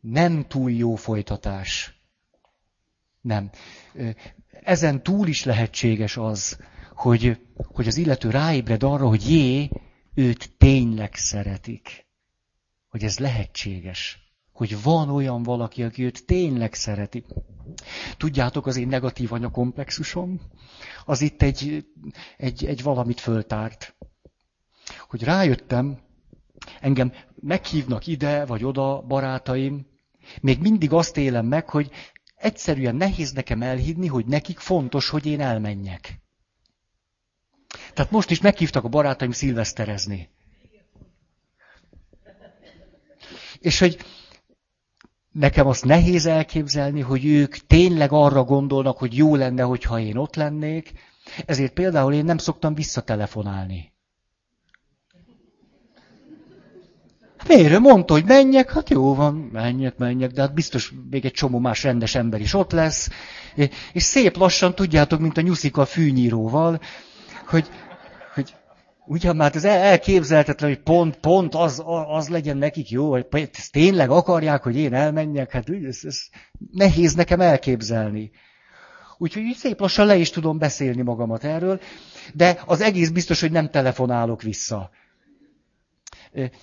Nem 0.00 0.46
túl 0.48 0.70
jó 0.70 0.94
folytatás. 0.94 2.00
Nem. 3.20 3.50
Ezen 4.50 5.02
túl 5.02 5.28
is 5.28 5.44
lehetséges 5.44 6.16
az, 6.16 6.58
hogy, 6.94 7.40
hogy 7.54 7.86
az 7.86 7.96
illető 7.96 8.30
ráébred 8.30 8.82
arra, 8.82 9.08
hogy 9.08 9.30
jé, 9.30 9.70
őt 10.14 10.52
tényleg 10.58 11.14
szeretik. 11.14 12.06
Hogy 12.88 13.04
ez 13.04 13.18
lehetséges. 13.18 14.31
Hogy 14.52 14.82
van 14.82 15.10
olyan 15.10 15.42
valaki, 15.42 15.82
aki 15.82 16.04
őt 16.04 16.26
tényleg 16.26 16.74
szereti. 16.74 17.24
Tudjátok, 18.16 18.66
az 18.66 18.76
én 18.76 18.88
negatív 18.88 19.32
anyakomplexusom, 19.32 20.40
az 21.04 21.20
itt 21.20 21.42
egy, 21.42 21.86
egy, 22.36 22.64
egy 22.64 22.82
valamit 22.82 23.20
föltárt. 23.20 23.96
Hogy 25.08 25.22
rájöttem, 25.22 25.98
engem 26.80 27.12
meghívnak 27.40 28.06
ide 28.06 28.46
vagy 28.46 28.64
oda 28.64 29.00
barátaim, 29.00 29.86
még 30.40 30.58
mindig 30.60 30.92
azt 30.92 31.16
élem 31.16 31.46
meg, 31.46 31.68
hogy 31.68 31.90
egyszerűen 32.34 32.94
nehéz 32.94 33.32
nekem 33.32 33.62
elhívni, 33.62 34.06
hogy 34.06 34.26
nekik 34.26 34.58
fontos, 34.58 35.08
hogy 35.08 35.26
én 35.26 35.40
elmenjek. 35.40 36.20
Tehát 37.94 38.10
most 38.10 38.30
is 38.30 38.40
meghívtak 38.40 38.84
a 38.84 38.88
barátaim 38.88 39.30
szilveszterezni. 39.30 40.28
És 43.58 43.78
hogy 43.78 43.96
nekem 45.32 45.66
azt 45.66 45.84
nehéz 45.84 46.26
elképzelni, 46.26 47.00
hogy 47.00 47.26
ők 47.26 47.56
tényleg 47.56 48.12
arra 48.12 48.44
gondolnak, 48.44 48.98
hogy 48.98 49.16
jó 49.16 49.36
lenne, 49.36 49.62
hogyha 49.62 49.98
én 49.98 50.16
ott 50.16 50.34
lennék, 50.34 50.92
ezért 51.46 51.72
például 51.72 52.12
én 52.12 52.24
nem 52.24 52.38
szoktam 52.38 52.74
visszatelefonálni. 52.74 53.92
Miért? 57.48 57.78
Mondta, 57.78 58.12
hogy 58.12 58.24
menjek, 58.24 58.70
hát 58.72 58.90
jó 58.90 59.14
van, 59.14 59.34
menjek, 59.34 59.96
menjek, 59.96 60.30
de 60.30 60.40
hát 60.40 60.54
biztos 60.54 60.92
még 61.10 61.24
egy 61.24 61.32
csomó 61.32 61.58
más 61.58 61.82
rendes 61.82 62.14
ember 62.14 62.40
is 62.40 62.54
ott 62.54 62.72
lesz. 62.72 63.08
És 63.92 64.02
szép 64.02 64.36
lassan, 64.36 64.74
tudjátok, 64.74 65.20
mint 65.20 65.36
a 65.36 65.40
nyuszika 65.40 65.84
fűnyíróval, 65.84 66.80
hogy, 67.46 67.68
ugyan 69.06 69.36
már 69.36 69.54
ez 69.54 69.64
elképzelhetetlen, 69.64 70.70
hogy 70.70 70.82
pont, 70.82 71.16
pont 71.16 71.54
az, 71.54 71.82
az 72.08 72.28
legyen 72.28 72.56
nekik 72.56 72.90
jó, 72.90 73.10
hogy 73.10 73.26
ezt 73.52 73.72
tényleg 73.72 74.10
akarják, 74.10 74.62
hogy 74.62 74.76
én 74.76 74.94
elmenjek, 74.94 75.50
hát 75.50 75.68
ez, 75.68 76.00
ez 76.02 76.20
nehéz 76.70 77.14
nekem 77.14 77.40
elképzelni. 77.40 78.30
Úgyhogy 79.18 79.54
szép 79.56 79.80
lassan 79.80 80.06
le 80.06 80.16
is 80.16 80.30
tudom 80.30 80.58
beszélni 80.58 81.02
magamat 81.02 81.44
erről, 81.44 81.80
de 82.34 82.62
az 82.66 82.80
egész 82.80 83.10
biztos, 83.10 83.40
hogy 83.40 83.50
nem 83.50 83.70
telefonálok 83.70 84.42
vissza. 84.42 84.90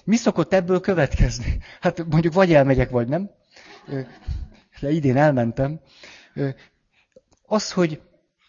Mi 0.04 0.16
szokott 0.16 0.54
ebből 0.54 0.80
következni? 0.80 1.60
Hát 1.82 2.06
mondjuk 2.10 2.34
vagy 2.34 2.54
elmegyek, 2.54 2.90
vagy 2.90 3.08
nem. 3.08 3.30
De 4.82 4.92
idén 4.92 5.18
elmentem. 5.18 5.80
Az, 7.46 7.72
hogy 7.72 8.02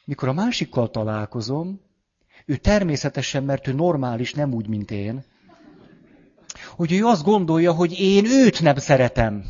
mikor 0.05 0.29
a 0.29 0.33
másikkal 0.33 0.90
találkozom, 0.90 1.81
ő 2.51 2.57
természetesen, 2.57 3.45
mert 3.45 3.67
ő 3.67 3.73
normális, 3.73 4.35
nem 4.35 4.55
úgy, 4.55 4.69
mint 4.69 4.91
én, 4.91 5.25
hogy 6.77 6.93
ő 6.93 7.05
azt 7.05 7.25
gondolja, 7.25 7.73
hogy 7.73 8.01
én 8.01 8.25
őt 8.25 8.63
nem 8.63 8.77
szeretem. 8.77 9.45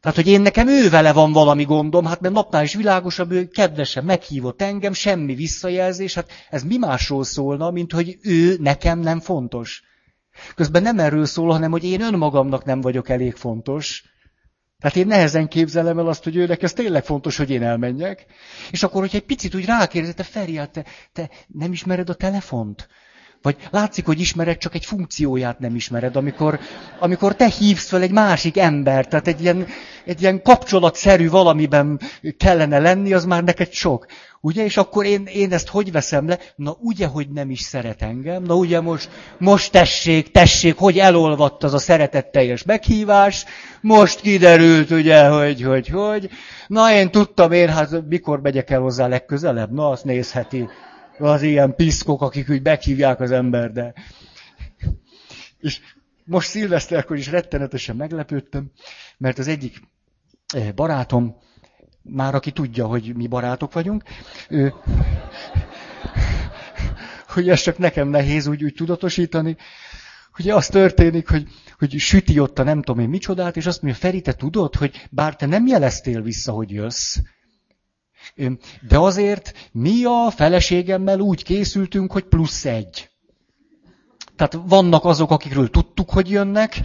Tehát, 0.00 0.16
hogy 0.16 0.26
én 0.26 0.40
nekem 0.40 0.68
ő 0.68 0.90
vele 0.90 1.12
van 1.12 1.32
valami 1.32 1.64
gondom, 1.64 2.04
hát 2.04 2.20
mert 2.20 2.34
napnál 2.34 2.62
is 2.64 2.74
világosabb, 2.74 3.30
ő 3.30 3.48
kedvesen 3.48 4.04
meghívott 4.04 4.62
engem, 4.62 4.92
semmi 4.92 5.34
visszajelzés, 5.34 6.14
hát 6.14 6.30
ez 6.50 6.62
mi 6.62 6.76
másról 6.76 7.24
szólna, 7.24 7.70
mint 7.70 7.92
hogy 7.92 8.18
ő 8.22 8.56
nekem 8.60 8.98
nem 8.98 9.20
fontos. 9.20 9.82
Közben 10.54 10.82
nem 10.82 10.98
erről 10.98 11.24
szól, 11.24 11.50
hanem 11.50 11.70
hogy 11.70 11.84
én 11.84 12.00
önmagamnak 12.00 12.64
nem 12.64 12.80
vagyok 12.80 13.08
elég 13.08 13.34
fontos. 13.34 14.04
Tehát 14.82 14.96
én 14.96 15.06
nehezen 15.06 15.48
képzelem 15.48 15.98
el 15.98 16.06
azt, 16.06 16.24
hogy 16.24 16.36
őnek 16.36 16.62
ez 16.62 16.72
tényleg 16.72 17.04
fontos, 17.04 17.36
hogy 17.36 17.50
én 17.50 17.62
elmenjek. 17.62 18.26
És 18.70 18.82
akkor, 18.82 19.00
hogyha 19.00 19.16
egy 19.16 19.24
picit 19.24 19.54
úgy 19.54 19.64
rákérdezett, 19.64 20.16
te 20.16 20.22
Feri, 20.22 20.56
hát 20.56 20.70
te, 20.70 20.84
te 21.12 21.30
nem 21.46 21.72
ismered 21.72 22.08
a 22.08 22.14
telefont? 22.14 22.88
Vagy 23.42 23.56
látszik, 23.70 24.06
hogy 24.06 24.20
ismered, 24.20 24.58
csak 24.58 24.74
egy 24.74 24.84
funkcióját 24.84 25.58
nem 25.58 25.74
ismered, 25.74 26.16
amikor, 26.16 26.60
amikor 26.98 27.36
te 27.36 27.46
hívsz 27.46 27.88
fel 27.88 28.02
egy 28.02 28.10
másik 28.10 28.58
embert, 28.58 29.08
tehát 29.08 29.26
egy 29.26 29.42
ilyen, 29.42 29.66
egy 30.04 30.20
ilyen 30.20 30.42
kapcsolatszerű 30.42 31.28
valamiben 31.28 32.00
kellene 32.36 32.78
lenni, 32.78 33.12
az 33.12 33.24
már 33.24 33.44
neked 33.44 33.72
sok. 33.72 34.06
Ugye? 34.40 34.64
És 34.64 34.76
akkor 34.76 35.04
én, 35.04 35.24
én 35.26 35.52
ezt 35.52 35.68
hogy 35.68 35.92
veszem 35.92 36.28
le? 36.28 36.38
Na 36.56 36.76
ugye, 36.80 37.06
hogy 37.06 37.28
nem 37.28 37.50
is 37.50 37.60
szeret 37.60 38.02
engem? 38.02 38.42
Na 38.42 38.54
ugye 38.54 38.80
most, 38.80 39.10
most 39.38 39.72
tessék, 39.72 40.30
tessék, 40.30 40.76
hogy 40.76 40.98
elolvadt 40.98 41.62
az 41.62 41.74
a 41.74 41.78
szeretetteljes 41.78 42.62
meghívás, 42.62 43.44
most 43.80 44.20
kiderült, 44.20 44.90
ugye, 44.90 45.28
hogy, 45.28 45.62
hogy, 45.62 45.88
hogy. 45.88 46.30
Na 46.66 46.92
én 46.92 47.10
tudtam 47.10 47.52
én, 47.52 47.68
hát 47.68 48.08
mikor 48.08 48.40
megyek 48.40 48.70
el 48.70 48.80
hozzá 48.80 49.06
legközelebb? 49.06 49.72
Na 49.72 49.88
azt 49.88 50.04
nézheti 50.04 50.68
az 51.18 51.42
ilyen 51.42 51.74
piszkok, 51.74 52.22
akik 52.22 52.50
úgy 52.50 52.62
meghívják 52.62 53.20
az 53.20 53.30
ember, 53.30 53.72
de... 53.72 53.92
És 55.58 55.80
most 56.24 56.48
szilveszterkor 56.48 57.16
is 57.16 57.30
rettenetesen 57.30 57.96
meglepődtem, 57.96 58.70
mert 59.18 59.38
az 59.38 59.48
egyik 59.48 59.80
eh, 60.54 60.72
barátom, 60.72 61.36
már 62.02 62.34
aki 62.34 62.50
tudja, 62.50 62.86
hogy 62.86 63.16
mi 63.16 63.26
barátok 63.26 63.72
vagyunk, 63.72 64.02
ő, 64.48 64.74
hogy 67.28 67.48
ez 67.48 67.60
csak 67.60 67.78
nekem 67.78 68.08
nehéz 68.08 68.46
úgy, 68.46 68.64
úgy 68.64 68.74
tudatosítani, 68.74 69.56
hogy 70.32 70.48
az 70.48 70.66
történik, 70.66 71.28
hogy, 71.28 71.48
hogy 71.78 71.98
süti 71.98 72.38
ott 72.38 72.58
a 72.58 72.62
nem 72.62 72.82
tudom 72.82 73.02
én 73.02 73.08
micsodát, 73.08 73.56
és 73.56 73.66
azt 73.66 73.82
mondja, 73.82 74.00
Feri, 74.00 74.20
te 74.20 74.32
tudod, 74.32 74.74
hogy 74.74 75.06
bár 75.10 75.36
te 75.36 75.46
nem 75.46 75.66
jeleztél 75.66 76.22
vissza, 76.22 76.52
hogy 76.52 76.70
jössz, 76.70 77.16
de 78.88 78.98
azért 78.98 79.70
mi 79.72 80.04
a 80.04 80.30
feleségemmel 80.30 81.20
úgy 81.20 81.44
készültünk, 81.44 82.12
hogy 82.12 82.24
plusz 82.24 82.64
egy. 82.64 83.10
Tehát 84.36 84.58
vannak 84.66 85.04
azok, 85.04 85.30
akikről 85.30 85.70
tudtuk, 85.70 86.10
hogy 86.10 86.30
jönnek, 86.30 86.80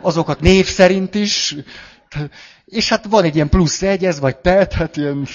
azokat 0.00 0.40
név 0.40 0.66
szerint 0.66 1.14
is, 1.14 1.56
és 2.64 2.88
hát 2.88 3.04
van 3.04 3.24
egy 3.24 3.34
ilyen 3.34 3.48
plusz 3.48 3.82
egy, 3.82 4.04
ez 4.04 4.20
vagy 4.20 4.36
te, 4.36 4.66
tehát 4.66 4.96
ilyen... 4.96 5.26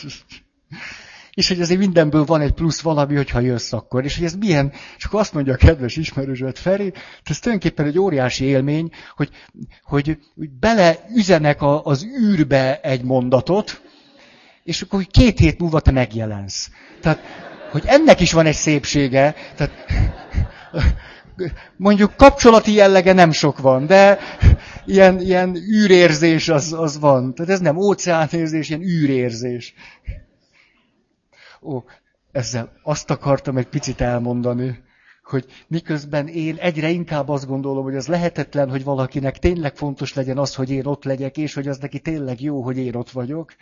És 1.31 1.47
hogy 1.47 1.61
azért 1.61 1.79
mindenből 1.79 2.25
van 2.25 2.41
egy 2.41 2.51
plusz 2.51 2.81
valami, 2.81 3.15
hogyha 3.15 3.39
jössz 3.39 3.73
akkor. 3.73 4.03
És 4.03 4.15
hogy 4.15 4.25
ez 4.25 4.35
milyen, 4.35 4.71
akkor 4.99 5.19
azt 5.19 5.33
mondja 5.33 5.53
a 5.53 5.57
kedves 5.57 5.95
ismerősöd 5.95 6.57
Feri, 6.57 6.93
ez 7.23 7.39
tulajdonképpen 7.39 7.85
egy 7.85 7.99
óriási 7.99 8.45
élmény, 8.45 8.89
hogy, 9.15 9.29
hogy, 9.83 10.17
hogy 10.35 10.49
beleüzenek 10.49 11.61
a, 11.61 11.83
az 11.83 12.05
űrbe 12.05 12.79
egy 12.81 13.03
mondatot, 13.03 13.81
és 14.67 14.81
akkor 14.81 15.03
két 15.03 15.39
hét 15.39 15.59
múlva 15.59 15.79
te 15.79 15.91
megjelensz. 15.91 16.69
Tehát, 17.01 17.19
hogy 17.71 17.83
ennek 17.85 18.19
is 18.19 18.31
van 18.31 18.45
egy 18.45 18.55
szépsége, 18.55 19.35
tehát 19.55 19.71
mondjuk 21.77 22.15
kapcsolati 22.15 22.73
jellege 22.73 23.13
nem 23.13 23.31
sok 23.31 23.59
van, 23.59 23.85
de 23.85 24.19
ilyen, 24.85 25.19
ilyen 25.19 25.55
űrérzés 25.55 26.49
az, 26.49 26.73
az 26.73 26.99
van. 26.99 27.35
Tehát 27.35 27.51
ez 27.51 27.59
nem 27.59 27.77
óceánérzés, 27.77 28.69
ilyen 28.69 28.81
űrérzés. 28.81 29.73
Ó, 31.61 31.83
ezzel 32.31 32.71
azt 32.83 33.09
akartam 33.09 33.57
egy 33.57 33.67
picit 33.67 34.01
elmondani, 34.01 34.83
hogy 35.23 35.45
miközben 35.67 36.27
én 36.27 36.55
egyre 36.55 36.89
inkább 36.89 37.29
azt 37.29 37.47
gondolom, 37.47 37.83
hogy 37.83 37.95
az 37.95 38.07
lehetetlen, 38.07 38.69
hogy 38.69 38.83
valakinek 38.83 39.39
tényleg 39.39 39.75
fontos 39.75 40.13
legyen 40.13 40.37
az, 40.37 40.55
hogy 40.55 40.69
én 40.69 40.85
ott 40.85 41.03
legyek, 41.03 41.37
és 41.37 41.53
hogy 41.53 41.67
az 41.67 41.77
neki 41.77 41.99
tényleg 41.99 42.41
jó, 42.41 42.61
hogy 42.61 42.77
én 42.77 42.95
ott 42.95 43.11
vagyok, 43.11 43.55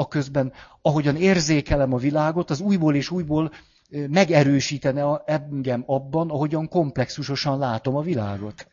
a 0.00 0.08
közben, 0.08 0.52
ahogyan 0.82 1.16
érzékelem 1.16 1.92
a 1.92 1.96
világot, 1.96 2.50
az 2.50 2.60
újból 2.60 2.94
és 2.94 3.10
újból 3.10 3.52
megerősítene 3.90 5.22
engem 5.24 5.82
abban, 5.86 6.30
ahogyan 6.30 6.68
komplexusosan 6.68 7.58
látom 7.58 7.96
a 7.96 8.02
világot. 8.02 8.68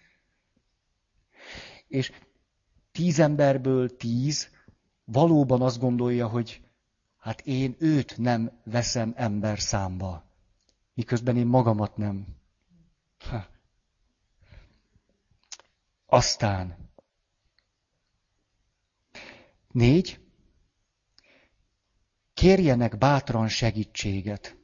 És 1.88 2.12
tíz 2.92 3.20
emberből 3.20 3.96
tíz 3.96 4.50
valóban 5.06 5.62
azt 5.62 5.80
gondolja, 5.80 6.28
hogy 6.28 6.62
hát 7.18 7.42
én 7.42 7.76
őt 7.80 8.18
nem 8.18 8.52
veszem 8.64 9.14
ember 9.16 9.60
számba, 9.60 10.24
miközben 10.94 11.38
én 11.38 11.48
magamat 11.48 11.98
nem. 11.98 12.26
Ha. 13.30 13.46
Aztán 16.06 16.76
négy, 19.72 20.27
kérjenek 22.38 22.98
bátran 22.98 23.48
segítséget. 23.48 24.58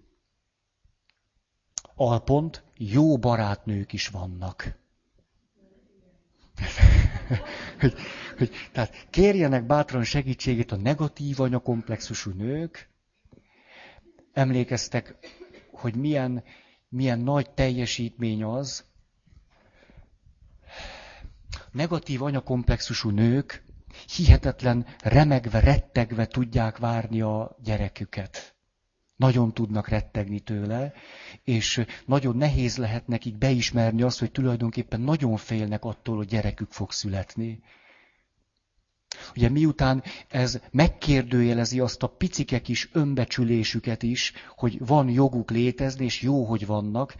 Alpont, 1.95 2.63
jó 2.77 3.17
barátnők 3.17 3.93
is 3.93 4.07
vannak. 4.07 4.77
hogy, 7.79 7.93
hogy, 8.37 8.51
tehát 8.71 9.07
kérjenek 9.09 9.65
bátran 9.65 10.03
segítséget 10.03 10.71
a 10.71 10.75
negatív 10.75 11.39
anyakomplexusú 11.39 12.31
nők. 12.31 12.89
Emlékeztek, 14.33 15.15
hogy 15.71 15.95
milyen, 15.95 16.43
milyen 16.89 17.19
nagy 17.19 17.49
teljesítmény 17.49 18.43
az. 18.43 18.85
Negatív 21.71 22.21
anyakomplexusú 22.21 23.09
nők 23.09 23.62
hihetetlen 24.15 24.85
remegve, 25.03 25.59
rettegve 25.59 26.25
tudják 26.27 26.77
várni 26.77 27.21
a 27.21 27.55
gyereküket. 27.63 28.55
Nagyon 29.15 29.53
tudnak 29.53 29.87
rettegni 29.87 30.39
tőle, 30.39 30.93
és 31.43 31.85
nagyon 32.05 32.37
nehéz 32.37 32.77
lehet 32.77 33.07
nekik 33.07 33.37
beismerni 33.37 34.01
azt, 34.01 34.19
hogy 34.19 34.31
tulajdonképpen 34.31 35.01
nagyon 35.01 35.37
félnek 35.37 35.83
attól, 35.83 36.15
hogy 36.15 36.27
gyerekük 36.27 36.71
fog 36.71 36.91
születni. 36.91 37.59
Ugye 39.35 39.49
miután 39.49 40.03
ez 40.29 40.59
megkérdőjelezi 40.71 41.79
azt 41.79 42.03
a 42.03 42.07
picike 42.07 42.61
kis 42.61 42.89
önbecsülésüket 42.93 44.03
is, 44.03 44.33
hogy 44.55 44.85
van 44.85 45.09
joguk 45.09 45.51
létezni, 45.51 46.05
és 46.05 46.21
jó, 46.21 46.43
hogy 46.43 46.65
vannak, 46.65 47.15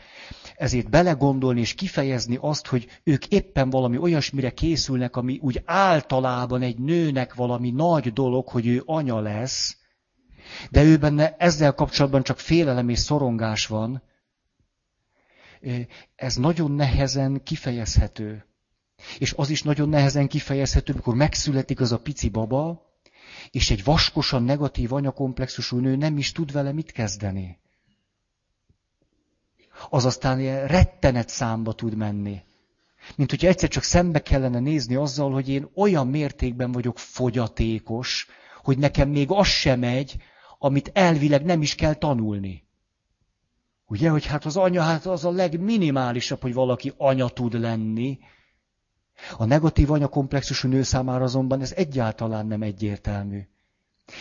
ezért 0.55 0.89
belegondolni 0.89 1.59
és 1.59 1.73
kifejezni 1.73 2.37
azt, 2.41 2.67
hogy 2.67 2.87
ők 3.03 3.27
éppen 3.27 3.69
valami 3.69 3.97
olyasmire 3.97 4.49
készülnek, 4.49 5.15
ami 5.15 5.39
úgy 5.41 5.61
általában 5.65 6.61
egy 6.61 6.77
nőnek 6.77 7.33
valami 7.33 7.71
nagy 7.71 8.13
dolog, 8.13 8.47
hogy 8.47 8.67
ő 8.67 8.81
anya 8.85 9.19
lesz, 9.19 9.77
de 10.71 10.83
ő 10.83 10.97
benne 10.97 11.35
ezzel 11.37 11.73
kapcsolatban 11.73 12.23
csak 12.23 12.39
félelem 12.39 12.89
és 12.89 12.99
szorongás 12.99 13.67
van, 13.67 14.03
ez 16.15 16.35
nagyon 16.35 16.71
nehezen 16.71 17.43
kifejezhető. 17.43 18.45
És 19.17 19.33
az 19.37 19.49
is 19.49 19.63
nagyon 19.63 19.89
nehezen 19.89 20.27
kifejezhető, 20.27 20.91
amikor 20.91 21.15
megszületik 21.15 21.79
az 21.79 21.91
a 21.91 21.99
pici 21.99 22.29
baba, 22.29 22.91
és 23.51 23.71
egy 23.71 23.83
vaskosan 23.83 24.43
negatív 24.43 24.93
anyakomplexusú 24.93 25.77
nő 25.77 25.95
nem 25.95 26.17
is 26.17 26.31
tud 26.31 26.51
vele 26.51 26.71
mit 26.71 26.91
kezdeni. 26.91 27.59
Az 29.89 30.05
aztán 30.05 30.39
ilyen 30.39 30.67
rettenet 30.67 31.29
számba 31.29 31.73
tud 31.73 31.95
menni. 31.95 32.41
Mint 33.15 33.29
hogyha 33.29 33.47
egyszer 33.47 33.69
csak 33.69 33.83
szembe 33.83 34.21
kellene 34.21 34.59
nézni 34.59 34.95
azzal, 34.95 35.31
hogy 35.31 35.49
én 35.49 35.69
olyan 35.75 36.07
mértékben 36.07 36.71
vagyok 36.71 36.99
fogyatékos, 36.99 38.27
hogy 38.61 38.77
nekem 38.77 39.09
még 39.09 39.31
az 39.31 39.47
sem 39.47 39.79
megy, 39.79 40.17
amit 40.59 40.91
elvileg 40.93 41.43
nem 41.43 41.61
is 41.61 41.75
kell 41.75 41.93
tanulni. 41.93 42.63
Ugye, 43.87 44.09
hogy 44.09 44.25
hát 44.25 44.45
az 44.45 44.57
anya, 44.57 44.81
hát 44.81 45.05
az 45.05 45.25
a 45.25 45.31
legminimálisabb, 45.31 46.41
hogy 46.41 46.53
valaki 46.53 46.93
anya 46.97 47.29
tud 47.29 47.59
lenni, 47.59 48.19
a 49.37 49.45
negatív 49.45 49.91
anyakomplexusú 49.91 50.67
nő 50.67 50.83
számára 50.83 51.23
azonban 51.23 51.61
ez 51.61 51.71
egyáltalán 51.71 52.45
nem 52.45 52.61
egyértelmű. 52.61 53.47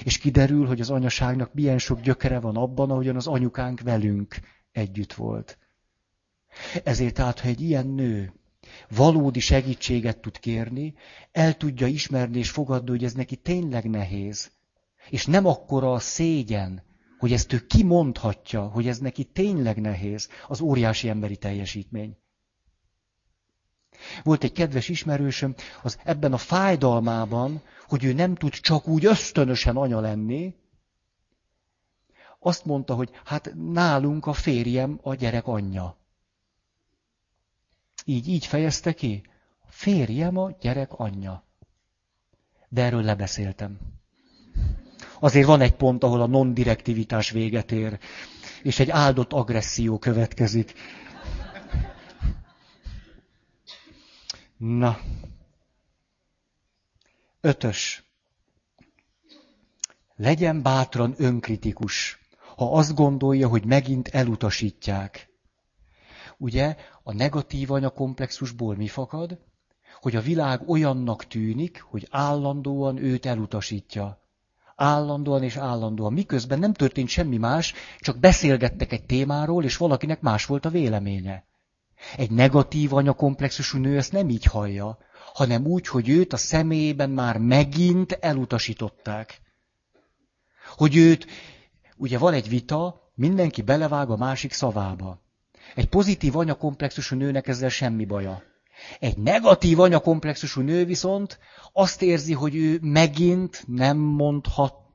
És 0.05 0.19
kiderül, 0.19 0.67
hogy 0.67 0.81
az 0.81 0.91
anyaságnak 0.91 1.55
milyen 1.55 1.79
sok 1.79 2.01
gyökere 2.01 2.41
van 2.41 2.57
abban, 2.57 2.91
ahogyan 2.91 3.17
az 3.17 3.27
anyukánk 3.27 3.81
velünk 3.81 4.37
együtt 4.73 5.12
volt. 5.12 5.59
Ezért 6.85 7.15
tehát, 7.15 7.41
ha 7.41 7.49
egy 7.49 7.61
ilyen 7.61 7.87
nő 7.87 8.33
valódi 8.88 9.41
segítséget 9.41 10.19
tud 10.19 10.38
kérni, 10.38 10.94
el 11.33 11.57
tudja 11.57 11.87
ismerni 11.87 12.38
és 12.38 12.50
fogadni, 12.50 12.90
hogy 12.90 13.05
ez 13.05 13.13
neki 13.13 13.37
tényleg 13.37 13.90
nehéz. 13.90 14.50
És 15.11 15.27
nem 15.27 15.46
akkora 15.46 15.92
a 15.92 15.98
szégyen, 15.98 16.83
hogy 17.19 17.33
ezt 17.33 17.53
ő 17.53 17.67
kimondhatja, 17.67 18.63
hogy 18.63 18.87
ez 18.87 18.98
neki 18.98 19.25
tényleg 19.25 19.81
nehéz, 19.81 20.29
az 20.48 20.61
óriási 20.61 21.09
emberi 21.09 21.37
teljesítmény. 21.37 22.17
Volt 24.23 24.45
egy 24.45 24.53
kedves 24.53 24.88
ismerősöm, 24.88 25.55
az 25.83 25.99
ebben 26.05 26.33
a 26.33 26.37
fájdalmában, 26.38 27.63
hogy 27.88 28.05
ő 28.05 28.13
nem 28.13 28.35
tud 28.35 28.51
csak 28.53 28.88
úgy 28.88 29.05
ösztönösen 29.05 29.77
anya 29.77 30.01
lenni, 30.01 30.55
azt 32.45 32.65
mondta, 32.65 32.95
hogy 32.95 33.11
hát 33.25 33.53
nálunk 33.73 34.27
a 34.27 34.33
férjem 34.33 34.99
a 35.03 35.15
gyerek 35.15 35.47
anyja. 35.47 35.97
Így, 38.05 38.29
így 38.29 38.47
fejezte 38.47 38.93
ki. 38.93 39.23
Férjem 39.69 40.37
a 40.37 40.51
gyerek 40.61 40.93
anyja. 40.93 41.45
De 42.69 42.83
erről 42.83 43.03
lebeszéltem. 43.03 43.79
Azért 45.21 45.47
van 45.47 45.61
egy 45.61 45.75
pont, 45.75 46.03
ahol 46.05 46.21
a 46.21 46.27
non-direktivitás 46.27 47.31
véget 47.31 47.73
ér, 47.73 47.99
és 48.63 48.79
egy 48.79 48.90
áldott 48.90 49.33
agresszió 49.33 49.99
következik. 49.99 50.73
Na. 54.65 54.98
Ötös. 57.40 58.04
Legyen 60.17 60.63
bátran 60.63 61.15
önkritikus, 61.17 62.19
ha 62.56 62.73
azt 62.73 62.94
gondolja, 62.94 63.48
hogy 63.48 63.65
megint 63.65 64.08
elutasítják. 64.08 65.31
Ugye 66.38 66.77
a 67.02 67.13
negatív 67.13 67.71
anyakomplexusból 67.71 68.77
mi 68.77 68.88
fakad? 68.88 69.38
Hogy 70.00 70.17
a 70.17 70.21
világ 70.21 70.69
olyannak 70.69 71.27
tűnik, 71.27 71.81
hogy 71.81 72.06
állandóan 72.10 72.96
őt 72.96 73.27
elutasítja. 73.27 74.23
Állandóan 74.77 75.42
és 75.42 75.56
állandóan. 75.56 76.13
Miközben 76.13 76.58
nem 76.58 76.73
történt 76.73 77.08
semmi 77.08 77.37
más, 77.37 77.75
csak 77.98 78.19
beszélgettek 78.19 78.92
egy 78.92 79.04
témáról, 79.06 79.65
és 79.65 79.77
valakinek 79.77 80.21
más 80.21 80.46
volt 80.46 80.65
a 80.65 80.71
véleménye. 80.71 81.44
Egy 82.17 82.31
negatív 82.31 82.94
anyakomplexusú 82.94 83.79
nő 83.79 83.96
ezt 83.96 84.13
nem 84.13 84.29
így 84.29 84.44
hallja, 84.44 84.98
hanem 85.35 85.67
úgy, 85.67 85.88
hogy 85.88 86.09
őt 86.09 86.33
a 86.33 86.37
személyében 86.37 87.11
már 87.11 87.38
megint 87.38 88.13
elutasították. 88.13 89.40
Hogy 90.77 90.96
őt, 90.96 91.27
ugye 91.96 92.19
van 92.19 92.33
egy 92.33 92.48
vita, 92.48 93.11
mindenki 93.15 93.63
belevág 93.63 94.11
a 94.11 94.17
másik 94.17 94.53
szavába. 94.53 95.23
Egy 95.75 95.88
pozitív 95.88 96.37
anyakomplexusú 96.37 97.17
nőnek 97.17 97.48
ezzel 97.48 97.69
semmi 97.69 98.05
baja. 98.05 98.42
Egy 98.98 99.19
negatív 99.19 99.81
anyakomplexusú 99.81 100.61
nő 100.61 100.85
viszont 100.85 101.38
azt 101.73 102.03
érzi, 102.03 102.33
hogy 102.33 102.57
ő 102.57 102.79
megint 102.83 103.65
nem 103.67 103.98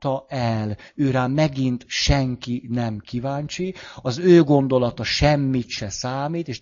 mondhatta 0.04 0.26
el. 0.28 0.76
Ő 0.94 1.10
rá 1.10 1.26
megint 1.26 1.84
senki 1.86 2.66
nem 2.68 2.98
kíváncsi, 2.98 3.74
az 3.96 4.18
ő 4.18 4.42
gondolata 4.42 5.04
semmit 5.04 5.68
se 5.68 5.88
számít, 5.88 6.48
és 6.48 6.60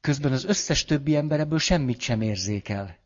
közben 0.00 0.32
az 0.32 0.44
összes 0.44 0.84
többi 0.84 1.16
ember 1.16 1.40
ebből 1.40 1.58
semmit 1.58 2.00
sem 2.00 2.20
érzékel. 2.20 2.96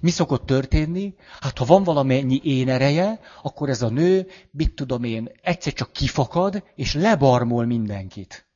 Mi 0.00 0.10
szokott 0.10 0.46
történni? 0.46 1.14
Hát 1.40 1.58
ha 1.58 1.64
van 1.64 1.82
valamennyi 1.82 2.40
én 2.42 2.68
ereje, 2.68 3.20
akkor 3.42 3.68
ez 3.68 3.82
a 3.82 3.88
nő, 3.88 4.26
mit 4.50 4.74
tudom 4.74 5.04
én, 5.04 5.30
egyszer 5.42 5.72
csak 5.72 5.92
kifakad, 5.92 6.64
és 6.74 6.94
lebarmol 6.94 7.66
mindenkit. 7.66 8.47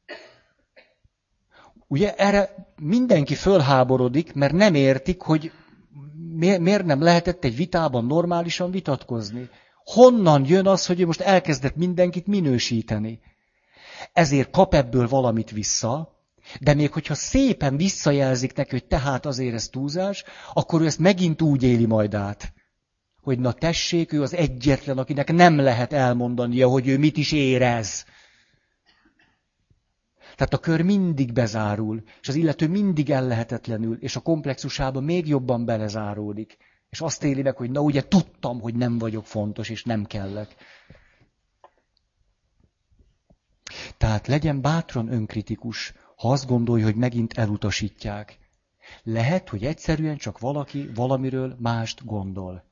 Ugye 1.93 2.14
erre 2.14 2.55
mindenki 2.76 3.34
fölháborodik, 3.34 4.32
mert 4.34 4.53
nem 4.53 4.74
értik, 4.74 5.20
hogy 5.20 5.53
miért 6.38 6.84
nem 6.84 7.03
lehetett 7.03 7.45
egy 7.45 7.57
vitában 7.57 8.05
normálisan 8.05 8.70
vitatkozni. 8.70 9.49
Honnan 9.84 10.45
jön 10.47 10.66
az, 10.66 10.86
hogy 10.86 11.07
most 11.07 11.20
elkezdett 11.20 11.76
mindenkit 11.76 12.26
minősíteni? 12.26 13.20
Ezért 14.12 14.51
kap 14.51 14.74
ebből 14.74 15.09
valamit 15.09 15.51
vissza, 15.51 16.18
de 16.61 16.74
még 16.74 16.93
hogyha 16.93 17.14
szépen 17.14 17.76
visszajelzik 17.76 18.55
neki, 18.55 18.70
hogy 18.70 18.84
tehát 18.84 19.26
azért 19.26 19.55
ez 19.55 19.68
túlzás, 19.68 20.24
akkor 20.53 20.80
ő 20.80 20.86
ezt 20.86 20.99
megint 20.99 21.43
úgy 21.43 21.62
éli 21.62 21.86
majd 21.86 22.14
át, 22.14 22.53
hogy 23.22 23.38
na 23.38 23.53
tessék, 23.53 24.12
ő 24.12 24.22
az 24.22 24.34
egyetlen, 24.34 24.99
akinek 24.99 25.32
nem 25.32 25.59
lehet 25.59 25.93
elmondania, 25.93 26.68
hogy 26.68 26.88
ő 26.88 26.99
mit 26.99 27.16
is 27.16 27.32
érez. 27.32 28.05
Tehát 30.43 30.57
a 30.57 30.70
kör 30.70 30.82
mindig 30.82 31.32
bezárul, 31.32 32.03
és 32.20 32.28
az 32.28 32.34
illető 32.34 32.68
mindig 32.68 33.11
ellehetetlenül, 33.11 33.97
és 34.01 34.16
a 34.16 34.20
komplexusába 34.20 35.01
még 35.01 35.28
jobban 35.28 35.64
belezáródik. 35.64 36.57
És 36.90 37.01
azt 37.01 37.24
éli 37.24 37.43
meg, 37.43 37.57
hogy 37.57 37.70
na 37.70 37.80
ugye 37.80 38.09
tudtam, 38.09 38.61
hogy 38.61 38.74
nem 38.74 38.99
vagyok 38.99 39.26
fontos, 39.26 39.68
és 39.68 39.84
nem 39.84 40.05
kellek. 40.05 40.55
Tehát 43.97 44.26
legyen 44.26 44.61
bátran 44.61 45.12
önkritikus, 45.12 45.95
ha 46.16 46.30
azt 46.30 46.47
gondolja, 46.47 46.84
hogy 46.84 46.97
megint 46.97 47.32
elutasítják. 47.32 48.38
Lehet, 49.03 49.49
hogy 49.49 49.64
egyszerűen 49.64 50.16
csak 50.16 50.38
valaki 50.38 50.90
valamiről 50.95 51.57
mást 51.59 52.05
gondol. 52.05 52.64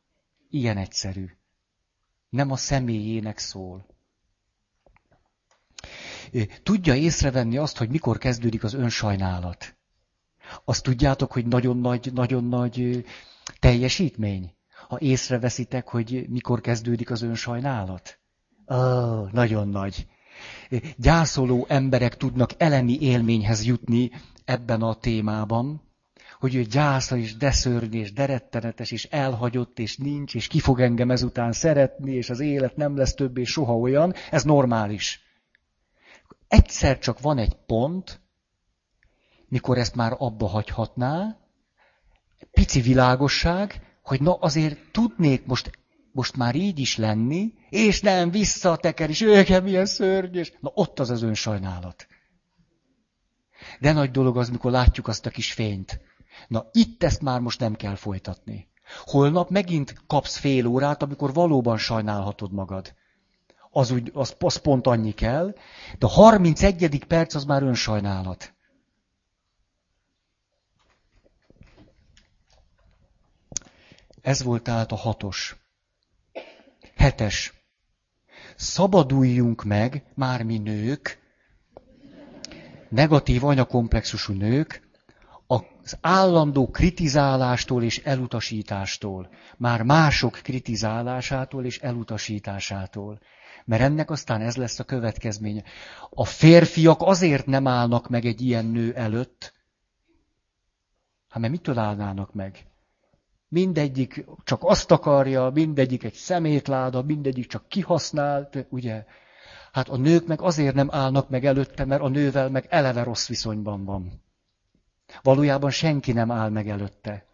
Ilyen 0.49 0.77
egyszerű. 0.77 1.27
Nem 2.29 2.51
a 2.51 2.57
személyének 2.57 3.39
szól. 3.39 3.87
Tudja 6.63 6.95
észrevenni 6.95 7.57
azt, 7.57 7.79
hogy 7.79 7.89
mikor 7.89 8.19
kezdődik 8.19 8.65
az 8.65 8.75
önsajnálat. 8.75 9.77
Azt 10.65 10.83
tudjátok, 10.83 11.33
hogy 11.33 11.47
nagyon 11.47 11.77
nagy, 11.79 12.11
nagyon 12.15 12.45
nagy 12.45 13.05
teljesítmény? 13.59 14.55
Ha 14.89 14.99
észreveszitek, 15.01 15.89
hogy 15.89 16.27
mikor 16.29 16.61
kezdődik 16.61 17.11
az 17.11 17.23
önsajnálat? 17.23 18.19
Oh, 18.67 19.33
nagyon 19.33 19.69
nagy 19.69 20.07
gyászoló 20.97 21.67
emberek 21.69 22.17
tudnak 22.17 22.51
elemi 22.57 23.01
élményhez 23.01 23.65
jutni 23.65 24.11
ebben 24.45 24.83
a 24.83 24.95
témában, 24.95 25.83
hogy 26.39 26.55
ő 26.55 26.63
gyászol, 26.63 27.19
és 27.19 27.37
de 27.37 27.51
szörny, 27.51 27.95
és 27.95 28.13
de 28.13 28.27
rettenetes, 28.27 28.91
és 28.91 29.05
elhagyott, 29.05 29.79
és 29.79 29.97
nincs, 29.97 30.35
és 30.35 30.47
ki 30.47 30.61
fog 30.61 30.81
engem 30.81 31.11
ezután 31.11 31.53
szeretni, 31.53 32.13
és 32.13 32.31
az 32.31 32.41
élet 32.41 32.77
nem 32.77 32.97
lesz 32.97 33.15
többé 33.15 33.45
soha 33.45 33.77
olyan, 33.77 34.15
ez 34.31 34.43
normális. 34.43 35.30
Egyszer 36.49 36.99
csak 36.99 37.21
van 37.21 37.39
egy 37.39 37.57
pont, 37.67 38.21
mikor 39.49 39.79
ezt 39.79 39.95
már 39.95 40.15
abba 40.19 40.47
hagyhatná, 40.47 41.37
pici 42.51 42.81
világosság, 42.81 43.99
hogy 44.03 44.21
na 44.21 44.35
azért 44.35 44.79
tudnék 44.93 45.47
most 45.47 45.71
most 46.13 46.37
már 46.37 46.55
így 46.55 46.79
is 46.79 46.97
lenni, 46.97 47.53
és 47.69 48.01
nem 48.01 48.31
visszateker, 48.31 49.09
és 49.09 49.21
ők 49.21 49.63
milyen 49.63 49.87
szörnyes. 49.87 50.53
Na 50.61 50.71
ott 50.75 50.99
az 50.99 51.11
az 51.11 51.23
önsajnálat. 51.23 52.07
De 53.81 53.93
nagy 53.93 54.11
dolog 54.11 54.37
az, 54.37 54.49
mikor 54.49 54.71
látjuk 54.71 55.09
azt 55.09 55.27
a 55.27 55.31
kis 55.31 55.53
fényt. 55.53 56.01
Na 56.49 56.69
itt 56.73 57.03
ezt 57.03 57.23
már 57.23 57.41
most 57.41 57.61
nem 57.61 57.75
kell 57.75 57.95
folytatni. 57.95 58.69
Holnap 59.05 59.51
megint 59.51 59.95
kapsz 60.07 60.37
fél 60.37 60.67
órát, 60.67 61.03
amikor 61.03 61.33
valóban 61.33 61.79
sajnálhatod 61.79 62.53
magad. 62.53 62.95
Az, 63.71 63.91
úgy, 63.91 64.11
az, 64.15 64.37
az 64.39 64.57
pont 64.57 64.87
annyi 64.87 65.13
kell, 65.13 65.55
de 65.99 66.07
a 66.07 66.09
31. 66.09 67.05
perc 67.05 67.35
az 67.35 67.45
már 67.45 67.63
önsajnálat. 67.63 68.55
Ez 74.23 74.43
volt 74.43 74.63
tehát 74.63 74.93
a 74.93 74.97
hatos. 74.97 75.57
Hetes. 76.97 77.55
Szabaduljunk 78.57 79.65
meg, 79.65 80.05
már 80.15 80.43
mi 80.43 80.59
nők, 80.59 81.19
negatív 82.89 83.45
anyakomplexusú 83.45 84.33
nők, 84.33 84.89
az 85.47 85.99
állandó 86.01 86.71
kritizálástól 86.71 87.83
és 87.83 87.99
elutasítástól, 87.99 89.31
már 89.57 89.83
mások 89.83 90.41
kritizálásától 90.43 91.65
és 91.65 91.79
elutasításától. 91.79 93.21
Mert 93.71 93.83
ennek 93.83 94.11
aztán 94.11 94.41
ez 94.41 94.57
lesz 94.57 94.79
a 94.79 94.85
következménye. 94.85 95.63
A 96.11 96.25
férfiak 96.25 97.03
azért 97.03 97.47
nem 97.47 97.67
állnak 97.67 98.09
meg 98.09 98.25
egy 98.25 98.41
ilyen 98.41 98.65
nő 98.65 98.95
előtt, 98.95 99.53
hát 101.29 101.41
mert 101.41 101.53
mitől 101.53 101.79
állnának 101.79 102.35
meg? 102.35 102.67
mindegyik 103.49 104.25
csak 104.45 104.65
azt 104.65 104.91
akarja, 104.91 105.51
mindegyik 105.55 106.05
egy 106.05 106.15
szemétláda, 106.15 107.03
mindegyik 107.03 107.47
csak 107.47 107.69
kihasznált, 107.69 108.67
ugye? 108.69 109.05
Hát 109.73 109.89
a 109.89 109.97
nők 109.97 110.27
meg 110.27 110.41
azért 110.41 110.75
nem 110.75 110.89
állnak 110.91 111.29
meg 111.29 111.45
előtte, 111.45 111.85
mert 111.85 112.03
a 112.03 112.09
nővel 112.09 112.49
meg 112.49 112.67
eleve 112.69 113.03
rossz 113.03 113.29
viszonyban 113.29 113.85
van. 113.85 114.23
Valójában 115.23 115.71
senki 115.71 116.13
nem 116.13 116.31
áll 116.31 116.49
meg 116.49 116.69
előtte. 116.69 117.30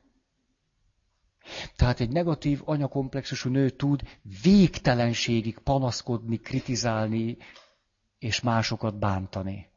Tehát 1.76 2.00
egy 2.00 2.10
negatív 2.10 2.60
anyakomplexusú 2.64 3.50
nő 3.50 3.70
tud 3.70 4.02
végtelenségig 4.42 5.58
panaszkodni, 5.58 6.36
kritizálni 6.36 7.36
és 8.18 8.40
másokat 8.40 8.98
bántani. 8.98 9.68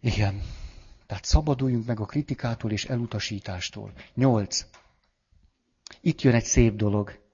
Igen. 0.00 0.42
Tehát 1.06 1.24
szabaduljunk 1.24 1.86
meg 1.86 2.00
a 2.00 2.04
kritikától 2.04 2.70
és 2.70 2.84
elutasítástól. 2.84 3.92
Nyolc. 4.14 4.66
Itt 6.00 6.20
jön 6.20 6.34
egy 6.34 6.44
szép 6.44 6.74
dolog. 6.74 7.24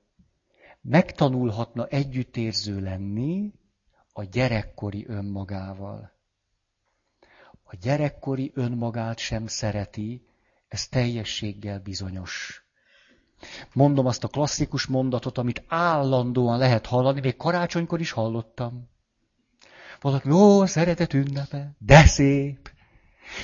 Megtanulhatna 0.81 1.87
együttérző 1.87 2.81
lenni 2.81 3.53
a 4.13 4.23
gyerekkori 4.23 5.07
önmagával. 5.07 6.12
A 7.73 7.77
gyerekkori 7.81 8.53
önmagát 8.55 9.19
sem 9.19 9.47
szereti, 9.47 10.27
ez 10.69 10.89
teljességgel 10.89 11.81
bizonyos. 11.81 12.65
Mondom 13.73 14.07
azt 14.07 14.25
a 14.25 14.29
klasszikus 14.29 14.87
mondatot, 14.87 15.39
amit 15.39 15.65
állandóan 15.69 16.59
lehet 16.59 16.87
hallani, 16.87 17.21
még 17.21 17.37
karácsonykor 17.37 18.01
is 18.01 18.11
hallottam. 18.11 18.89
Valaki, 20.01 20.31
ó, 20.31 20.67
szeretet 20.67 21.15
ünnepe, 21.15 21.75
de 21.79 22.05
szép. 22.05 22.71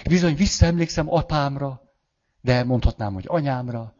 Bizony 0.08 0.34
visszaemlékszem 0.34 1.12
apámra, 1.12 1.80
de 2.40 2.64
mondhatnám, 2.64 3.14
hogy 3.14 3.24
anyámra. 3.28 3.94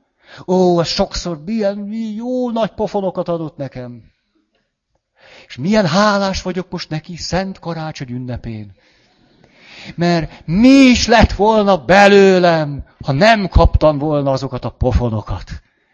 Ó, 0.46 0.78
az 0.78 0.88
sokszor 0.88 1.44
milyen 1.44 1.92
jó 1.92 2.50
nagy 2.50 2.70
pofonokat 2.70 3.28
adott 3.28 3.56
nekem. 3.56 4.02
És 5.46 5.56
milyen 5.56 5.86
hálás 5.86 6.42
vagyok 6.42 6.70
most 6.70 6.88
neki 6.88 7.16
Szent 7.16 7.58
Karácsony 7.58 8.10
ünnepén. 8.10 8.76
Mert 9.94 10.42
mi 10.46 10.68
is 10.68 11.06
lett 11.06 11.32
volna 11.32 11.76
belőlem, 11.76 12.84
ha 13.04 13.12
nem 13.12 13.48
kaptam 13.48 13.98
volna 13.98 14.30
azokat 14.30 14.64
a 14.64 14.70
pofonokat. 14.70 15.50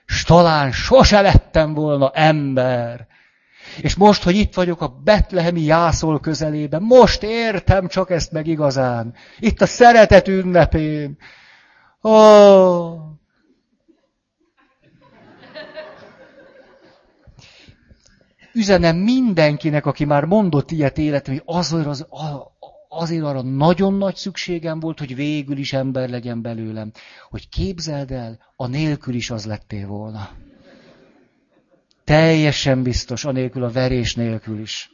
S 0.07 0.25
talán 0.25 0.73
sose 0.73 1.21
lettem 1.21 1.75
volna 1.75 2.11
ember. 2.11 3.07
És 3.81 3.95
most, 3.95 4.23
hogy 4.23 4.37
itt 4.37 4.55
vagyok 4.55 4.81
a 4.81 4.89
betlehemi 5.05 5.61
jászol 5.61 6.21
közelében, 6.21 6.83
most 6.83 7.23
értem 7.23 7.89
csak 7.89 8.11
ezt 8.11 8.33
meg 8.33 8.47
igazán. 8.47 9.15
Itt 9.39 9.61
a 9.61 9.67
szeretet 9.67 10.29
ünnepén. 10.29 11.17
Ó, 12.03 12.11
oh, 12.11 13.15
üzenem 18.55 18.97
mindenkinek, 18.97 19.87
aki 19.87 20.05
már 20.05 20.25
mondott 20.25 20.71
ilyet 20.71 20.99
életem, 20.99 21.35
hogy 21.35 21.43
azért, 21.57 21.87
az, 21.87 22.07
azért 22.95 23.25
arra 23.25 23.43
nagyon 23.43 23.95
nagy 23.95 24.17
szükségem 24.17 24.81
volt, 24.81 24.99
hogy 24.99 25.15
végül 25.15 25.57
is 25.57 25.73
ember 25.73 26.09
legyen 26.09 26.43
belőlem. 26.43 26.93
Hogy 27.31 27.49
képzeld 27.49 28.11
el, 28.11 28.39
a 28.57 28.67
nélkül 28.67 29.15
is 29.15 29.31
az 29.31 29.47
lettél 29.47 29.87
volna. 29.87 30.31
Teljesen 32.05 32.83
biztos, 32.83 33.25
anélkül 33.25 33.65
a 33.65 33.71
verés 33.71 34.15
nélkül 34.15 34.61
is. 34.61 34.93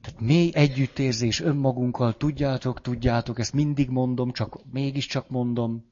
Tehát 0.00 0.20
mély 0.20 0.50
együttérzés 0.54 1.40
önmagunkkal, 1.40 2.16
tudjátok, 2.16 2.80
tudjátok, 2.80 3.38
ezt 3.38 3.52
mindig 3.52 3.88
mondom, 3.88 4.32
csak 4.32 4.58
mégiscsak 4.72 5.28
mondom, 5.28 5.84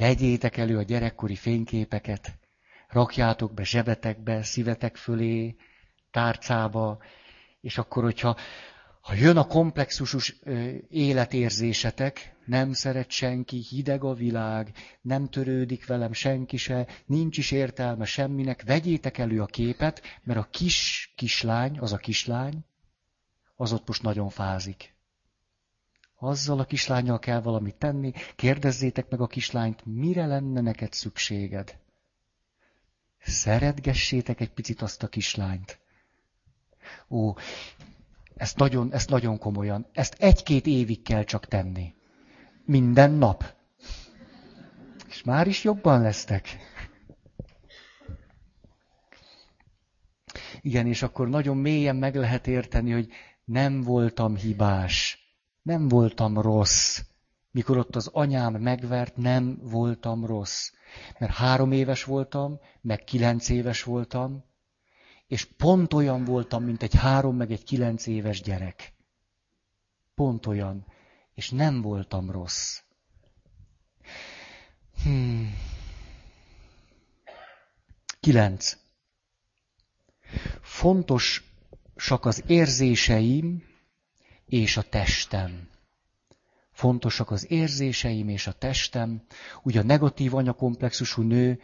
Vegyétek 0.00 0.56
elő 0.56 0.76
a 0.78 0.82
gyerekkori 0.82 1.34
fényképeket, 1.34 2.38
rakjátok 2.88 3.54
be 3.54 3.64
zsebetekbe, 3.64 4.42
szívetek 4.42 4.96
fölé, 4.96 5.56
tárcába, 6.10 6.98
és 7.60 7.78
akkor, 7.78 8.02
hogyha 8.02 8.36
ha 9.00 9.14
jön 9.14 9.36
a 9.36 9.46
komplexusos 9.46 10.36
életérzésetek, 10.88 12.34
nem 12.46 12.72
szeret 12.72 13.10
senki, 13.10 13.56
hideg 13.56 14.04
a 14.04 14.14
világ, 14.14 14.72
nem 15.00 15.28
törődik 15.28 15.86
velem 15.86 16.12
senki 16.12 16.56
se, 16.56 16.86
nincs 17.06 17.38
is 17.38 17.50
értelme 17.50 18.04
semminek, 18.04 18.62
vegyétek 18.62 19.18
elő 19.18 19.42
a 19.42 19.46
képet, 19.46 20.02
mert 20.22 20.38
a 20.38 20.48
kis 20.50 21.12
kislány, 21.16 21.78
az 21.78 21.92
a 21.92 21.96
kislány, 21.96 22.64
az 23.56 23.72
ott 23.72 23.86
most 23.86 24.02
nagyon 24.02 24.28
fázik. 24.28 24.94
Azzal 26.14 26.58
a 26.58 26.64
kislányjal 26.64 27.18
kell 27.18 27.40
valamit 27.40 27.76
tenni, 27.76 28.12
kérdezzétek 28.36 29.08
meg 29.10 29.20
a 29.20 29.26
kislányt, 29.26 29.84
mire 29.84 30.26
lenne 30.26 30.60
neked 30.60 30.92
szükséged. 30.92 31.78
Szeretgessétek 33.18 34.40
egy 34.40 34.50
picit 34.50 34.82
azt 34.82 35.02
a 35.02 35.08
kislányt. 35.08 35.78
Ó, 37.08 37.34
ezt 38.36 38.56
nagyon, 38.56 38.92
ezt 38.92 39.10
nagyon 39.10 39.38
komolyan. 39.38 39.86
Ezt 39.92 40.14
egy-két 40.18 40.66
évig 40.66 41.02
kell 41.02 41.24
csak 41.24 41.46
tenni. 41.46 41.94
Minden 42.64 43.10
nap. 43.10 43.54
És 45.08 45.22
már 45.22 45.46
is 45.46 45.64
jobban 45.64 46.00
lesztek. 46.00 46.58
Igen, 50.60 50.86
és 50.86 51.02
akkor 51.02 51.28
nagyon 51.28 51.56
mélyen 51.56 51.96
meg 51.96 52.14
lehet 52.14 52.46
érteni, 52.46 52.92
hogy 52.92 53.08
nem 53.44 53.80
voltam 53.82 54.36
hibás. 54.36 55.18
Nem 55.62 55.88
voltam 55.88 56.40
rossz. 56.40 57.00
Mikor 57.50 57.76
ott 57.78 57.96
az 57.96 58.06
anyám 58.12 58.52
megvert, 58.52 59.16
nem 59.16 59.58
voltam 59.62 60.26
rossz. 60.26 60.70
Mert 61.18 61.32
három 61.32 61.72
éves 61.72 62.04
voltam, 62.04 62.60
meg 62.80 63.04
kilenc 63.04 63.48
éves 63.48 63.82
voltam, 63.82 64.44
és 65.30 65.44
pont 65.44 65.92
olyan 65.92 66.24
voltam, 66.24 66.64
mint 66.64 66.82
egy 66.82 66.94
három, 66.94 67.36
meg 67.36 67.50
egy 67.50 67.64
kilenc 67.64 68.06
éves 68.06 68.42
gyerek. 68.42 68.92
Pont 70.14 70.46
olyan. 70.46 70.86
És 71.34 71.50
nem 71.50 71.80
voltam 71.80 72.30
rossz. 72.30 72.80
Hmm. 75.02 75.54
Kilenc. 78.20 78.76
Fontosak 80.60 82.24
az 82.24 82.42
érzéseim, 82.46 83.62
és 84.46 84.76
a 84.76 84.82
testem. 84.82 85.68
Fontosak 86.72 87.30
az 87.30 87.50
érzéseim 87.50 88.28
és 88.28 88.46
a 88.46 88.52
testem. 88.52 89.22
Ugye 89.62 89.80
a 89.80 89.84
negatív 89.84 90.34
anyakomplexusú 90.34 91.22
nő 91.22 91.60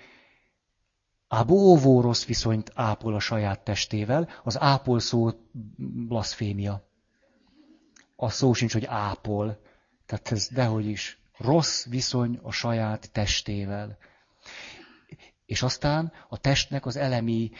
a 1.37 1.45
bóvó 1.45 2.01
rossz 2.01 2.25
viszonyt 2.25 2.73
ápol 2.75 3.15
a 3.15 3.21
saját 3.21 3.61
testével, 3.61 4.29
az 4.45 4.61
ápol 4.61 5.01
szó 5.01 5.31
blaszfémia. 6.09 6.89
A 8.17 8.31
szó 8.31 8.53
sincs, 8.53 8.73
hogy 8.73 8.85
ápol. 8.85 9.61
Tehát 10.07 10.33
ez 10.33 10.49
dehogy 10.49 10.87
is. 10.87 11.19
Rossz 11.39 11.87
viszony 11.87 12.39
a 12.43 12.51
saját 12.51 13.11
testével. 13.13 13.99
És 15.47 15.63
aztán 15.63 16.13
a 16.29 16.39
testnek 16.39 16.87
az 16.87 16.97
elemi 16.97 17.51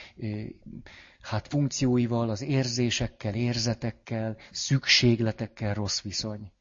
hát 1.21 1.47
funkcióival, 1.47 2.29
az 2.29 2.41
érzésekkel, 2.41 3.33
érzetekkel, 3.33 4.37
szükségletekkel 4.51 5.73
rossz 5.73 6.01
viszony. 6.01 6.51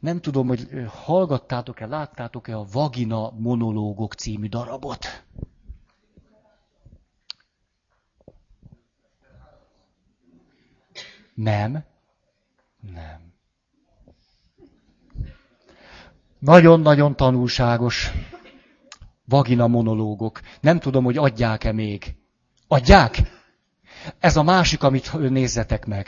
Nem 0.00 0.20
tudom, 0.20 0.48
hogy 0.48 0.68
hallgattátok-e, 0.86 1.86
láttátok-e 1.86 2.56
a 2.56 2.66
Vagina 2.72 3.30
monológok 3.30 4.14
című 4.14 4.48
darabot? 4.48 5.24
Nem. 11.34 11.84
Nem. 12.80 13.32
Nagyon-nagyon 16.38 17.16
tanulságos. 17.16 18.10
Vagina 19.24 19.66
monológok. 19.66 20.40
Nem 20.60 20.78
tudom, 20.78 21.04
hogy 21.04 21.16
adják-e 21.16 21.72
még. 21.72 22.16
Adják? 22.68 23.22
Ez 24.18 24.36
a 24.36 24.42
másik, 24.42 24.82
amit 24.82 25.30
nézzetek 25.30 25.86
meg. 25.86 26.06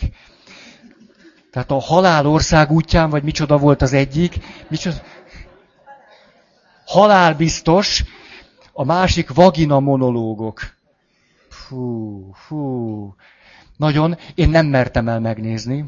Tehát 1.51 1.71
a 1.71 1.81
halál 1.81 2.27
ország 2.27 2.71
útján, 2.71 3.11
vagy 3.11 3.23
micsoda 3.23 3.59
volt 3.59 3.83
az 3.83 3.93
egyik, 3.93 4.39
micsoda... 4.69 4.97
Halál 6.87 7.35
biztos, 7.35 8.05
a 8.73 8.85
másik 8.85 9.35
vagina 9.35 9.81
monológok. 9.81 10.61
Fú, 11.49 12.31
fú. 12.33 13.15
Nagyon, 13.77 14.19
én 14.35 14.49
nem 14.49 14.67
mertem 14.67 15.09
el 15.09 15.21
megnézni. 15.21 15.85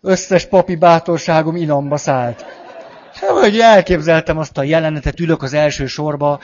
Összes 0.00 0.46
papi 0.46 0.76
bátorságom 0.76 1.56
inamba 1.56 1.96
szállt. 1.96 2.44
Hogy 3.20 3.58
elképzeltem 3.58 4.38
azt 4.38 4.58
a 4.58 4.62
jelenetet, 4.62 5.20
ülök 5.20 5.42
az 5.42 5.52
első 5.52 5.86
sorba, 5.86 6.40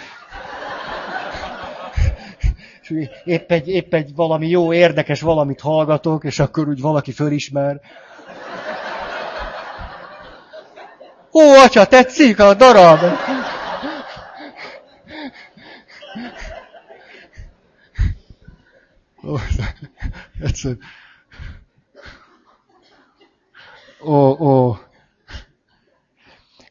és 2.82 3.08
épp 3.24 3.50
egy, 3.50 3.68
épp 3.68 3.94
egy 3.94 4.14
valami 4.14 4.48
jó, 4.48 4.72
érdekes 4.72 5.20
valamit 5.20 5.60
hallgatok, 5.60 6.24
és 6.24 6.38
akkor 6.38 6.68
úgy 6.68 6.80
valaki 6.80 7.12
fölismer. 7.12 7.80
Ó, 11.32 11.40
atya, 11.64 11.84
tetszik 11.84 12.40
a 12.40 12.54
darab! 12.54 12.98
Ó, 19.26 19.36
egyszer. 20.40 20.76
Ó, 24.04 24.46
ó. 24.48 24.76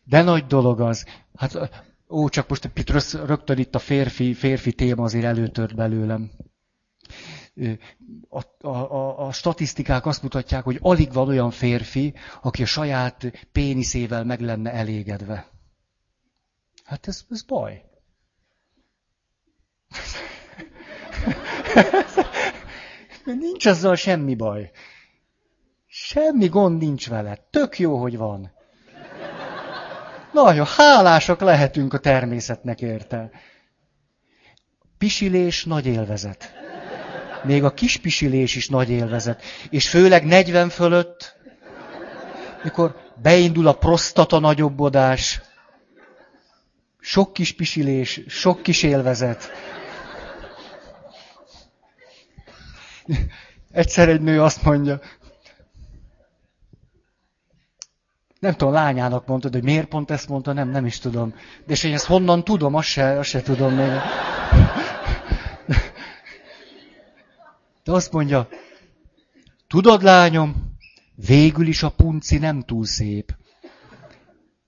De 0.04 0.22
nagy 0.22 0.46
dolog 0.46 0.82
az. 0.82 1.06
Hát, 1.36 1.84
ó, 2.10 2.30
csak 2.30 2.50
most 2.50 2.70
rögtön 3.14 3.58
itt 3.58 3.76
a 3.76 3.80
férfi, 3.80 4.34
férfi 4.34 4.74
téma 4.74 5.04
azért 5.04 5.26
előtört 5.26 5.76
belőlem. 5.76 6.32
A, 8.30 8.42
a, 8.62 8.68
a, 8.68 9.26
a 9.28 9.32
statisztikák 9.32 10.06
azt 10.06 10.22
mutatják, 10.24 10.64
hogy 10.64 10.80
alig 10.82 11.14
van 11.14 11.28
olyan 11.28 11.52
férfi, 11.52 12.14
aki 12.42 12.62
a 12.62 12.66
saját 12.66 13.48
péniszével 13.52 14.24
meg 14.24 14.42
lenne 14.42 14.72
elégedve. 14.72 15.48
Hát 16.84 17.08
ez, 17.08 17.26
ez 17.30 17.42
baj. 17.42 17.84
Nincs 23.26 23.66
azzal 23.66 23.96
semmi 23.96 24.36
baj. 24.36 24.72
Semmi 25.88 26.48
gond 26.48 26.82
nincs 26.82 27.10
vele. 27.10 27.48
Tök 27.50 27.80
jó, 27.80 27.98
hogy 27.98 28.18
van. 28.18 28.52
Nagyon 30.32 30.66
hálásak 30.66 31.42
lehetünk 31.42 31.94
a 31.94 31.98
természetnek 31.98 32.82
érte. 32.82 33.30
Pisilés 34.98 35.66
nagy 35.66 35.86
élvezet. 35.86 36.54
Még 37.44 37.64
a 37.64 37.74
kis 37.74 37.98
pisilés 37.98 38.56
is 38.56 38.70
nagy 38.70 38.90
élvezet. 38.90 39.42
És 39.70 39.90
főleg 39.90 40.26
40 40.26 40.70
fölött, 40.70 41.36
mikor 42.64 42.96
beindul 43.22 43.68
a 43.68 43.74
prostata 43.74 44.40
nagyobbodás, 44.40 45.42
sok 47.00 47.34
kis 47.34 47.54
pisilés, 47.54 48.22
sok 48.28 48.62
kis 48.62 48.84
élvezet. 48.84 49.52
Egyszer 53.72 54.10
egy 54.10 54.22
nő 54.22 54.42
azt 54.42 54.64
mondja, 54.64 55.00
nem 58.40 58.54
tudom, 58.54 58.74
lányának 58.74 59.28
mondtad, 59.28 59.54
hogy 59.54 59.64
miért 59.64 59.88
pont 59.88 60.12
ezt 60.12 60.30
mondta, 60.30 60.54
nem, 60.54 60.70
nem 60.70 60.86
is 60.86 61.00
tudom. 61.00 61.34
De 61.66 61.74
és 61.74 61.84
én 61.84 61.94
ezt 61.94 62.06
honnan 62.06 62.44
tudom, 62.44 62.76
azt 62.76 62.88
se, 62.88 63.20
azt 63.20 63.30
se 63.30 63.42
tudom 63.42 63.74
még. 63.74 63.92
De 67.84 67.92
azt 67.92 68.12
mondja, 68.12 68.48
tudod 69.68 70.02
lányom, 70.02 70.78
végül 71.16 71.68
is 71.68 71.84
a 71.84 71.90
punci 71.90 72.38
nem 72.38 72.62
túl 72.62 72.86
szép, 72.86 73.36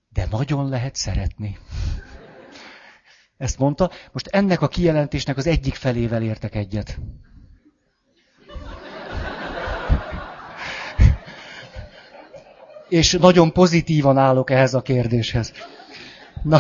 de 0.09 0.27
nagyon 0.29 0.69
lehet 0.69 0.95
szeretni. 0.95 1.57
Ezt 3.38 3.57
mondta. 3.57 3.91
Most 4.11 4.27
ennek 4.27 4.61
a 4.61 4.67
kijelentésnek 4.67 5.38
az 5.38 5.47
egyik 5.47 5.75
felével 5.75 6.21
értek 6.21 6.55
egyet. 6.55 6.99
És 12.89 13.11
nagyon 13.11 13.51
pozitívan 13.53 14.17
állok 14.17 14.49
ehhez 14.49 14.73
a 14.73 14.81
kérdéshez. 14.81 15.51
Na, 16.43 16.59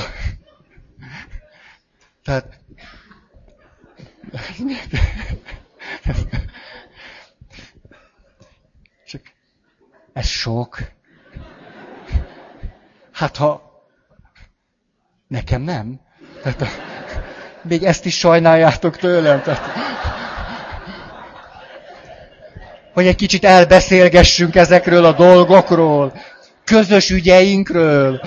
tehát 2.23 2.59
csak 9.05 9.21
ez 10.13 10.25
sok. 10.25 10.77
Hát 13.11 13.35
ha 13.37 13.61
nekem 15.27 15.61
nem. 15.61 15.99
Tehát, 16.43 16.67
még 17.61 17.83
ezt 17.83 18.05
is 18.05 18.17
sajnáljátok 18.17 18.97
tőlem. 18.97 19.41
Tehát, 19.41 19.94
hogy 22.95 23.07
egy 23.07 23.15
kicsit 23.15 23.43
elbeszélgessünk 23.43 24.55
ezekről 24.55 25.05
a 25.05 25.11
dolgokról, 25.11 26.13
közös 26.63 27.09
ügyeinkről. 27.09 28.21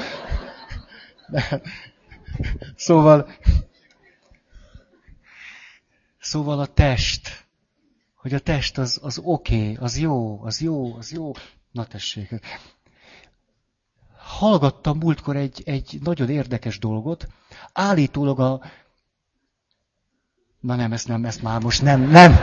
Szóval, 2.77 3.29
szóval 6.21 6.61
a 6.61 6.67
test, 6.67 7.47
hogy 8.15 8.35
a 8.35 8.39
test 8.39 8.79
az, 8.79 8.99
az 9.03 9.21
oké, 9.23 9.55
okay, 9.55 9.77
az 9.81 9.99
jó, 9.99 10.43
az 10.45 10.61
jó, 10.61 10.95
az 10.97 11.13
jó. 11.13 11.33
Na 11.71 11.85
tessék. 11.85 12.35
Hallgattam 14.17 14.99
múltkor 14.99 15.37
egy, 15.37 15.63
egy 15.65 15.99
nagyon 16.03 16.31
érdekes 16.31 16.79
dolgot, 16.79 17.27
állítólag 17.73 18.41
a... 18.41 18.61
Na 20.61 20.75
nem, 20.75 20.93
ezt 20.93 21.09
nem, 21.09 21.25
ezt 21.25 21.43
már 21.43 21.63
most 21.63 21.83
nem, 21.83 22.01
nem, 22.01 22.39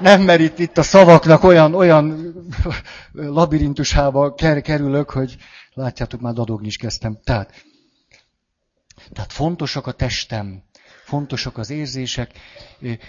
nem, 0.00 0.22
mert 0.22 0.40
itt, 0.40 0.58
itt 0.58 0.78
a 0.78 0.82
szavaknak 0.82 1.42
olyan, 1.42 1.74
olyan 1.74 2.34
labirintusába 3.12 4.34
kerülök, 4.34 5.10
hogy 5.10 5.36
látjátok, 5.72 6.20
már 6.20 6.32
dadogni 6.32 6.66
is 6.66 6.76
kezdtem. 6.76 7.18
Tehát, 7.24 7.64
tehát 9.12 9.32
fontosak 9.32 9.86
a 9.86 9.92
testem, 9.92 10.62
fontosak 11.04 11.58
az 11.58 11.70
érzések, 11.70 12.32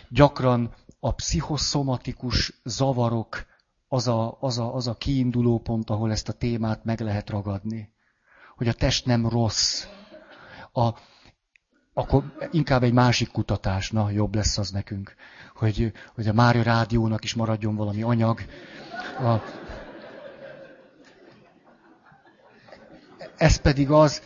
gyakran 0.10 0.74
a 1.00 1.12
pszichoszomatikus 1.12 2.62
zavarok 2.64 3.46
az 3.88 4.08
a, 4.08 4.38
az, 4.40 4.58
a, 4.58 4.76
az 4.76 4.88
a 4.88 4.96
kiinduló 4.96 5.60
pont, 5.60 5.90
ahol 5.90 6.12
ezt 6.12 6.30
a 6.30 6.34
témát 6.34 6.84
meg 6.84 7.00
lehet 7.00 7.30
ragadni. 7.30 7.94
Hogy 8.56 8.68
a 8.68 8.74
test 8.74 9.06
nem 9.06 9.30
rossz. 9.30 9.86
A, 10.72 10.90
akkor 11.98 12.24
inkább 12.52 12.84
egy 12.84 12.94
másik 12.94 13.32
kutatás, 13.32 13.92
na, 13.92 14.10
jobb 14.10 14.36
lesz 14.36 14.58
az 14.58 14.70
nekünk, 14.70 15.16
hogy, 15.56 15.92
hogy 16.16 16.28
a 16.28 16.34
Mária 16.34 16.64
Rádiónak 16.64 17.24
is 17.24 17.34
maradjon 17.34 17.76
valami 17.76 18.02
anyag. 18.02 18.40
A, 19.20 19.36
ez 23.38 23.56
pedig 23.58 23.92
az, 23.92 24.22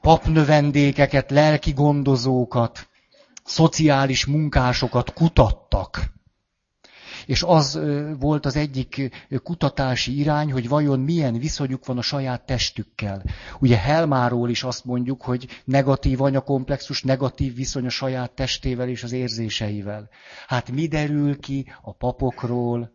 papnövendékeket, 0.00 1.30
lelki 1.30 1.72
gondozókat, 1.72 2.88
szociális 3.44 4.26
munkásokat 4.26 5.12
kutattak. 5.12 6.14
És 7.26 7.42
az 7.42 7.80
volt 8.18 8.46
az 8.46 8.56
egyik 8.56 9.10
kutatási 9.42 10.18
irány, 10.18 10.52
hogy 10.52 10.68
vajon 10.68 11.00
milyen 11.00 11.38
viszonyuk 11.38 11.86
van 11.86 11.98
a 11.98 12.02
saját 12.02 12.46
testükkel. 12.46 13.22
Ugye 13.58 13.76
Helmáról 13.76 14.50
is 14.50 14.62
azt 14.62 14.84
mondjuk, 14.84 15.22
hogy 15.22 15.62
negatív 15.64 16.20
anyakomplexus, 16.20 17.02
negatív 17.02 17.54
viszony 17.54 17.86
a 17.86 17.90
saját 17.90 18.30
testével 18.30 18.88
és 18.88 19.02
az 19.02 19.12
érzéseivel. 19.12 20.08
Hát 20.46 20.70
mi 20.70 20.86
derül 20.86 21.40
ki 21.40 21.72
a 21.82 21.92
papokról, 21.92 22.94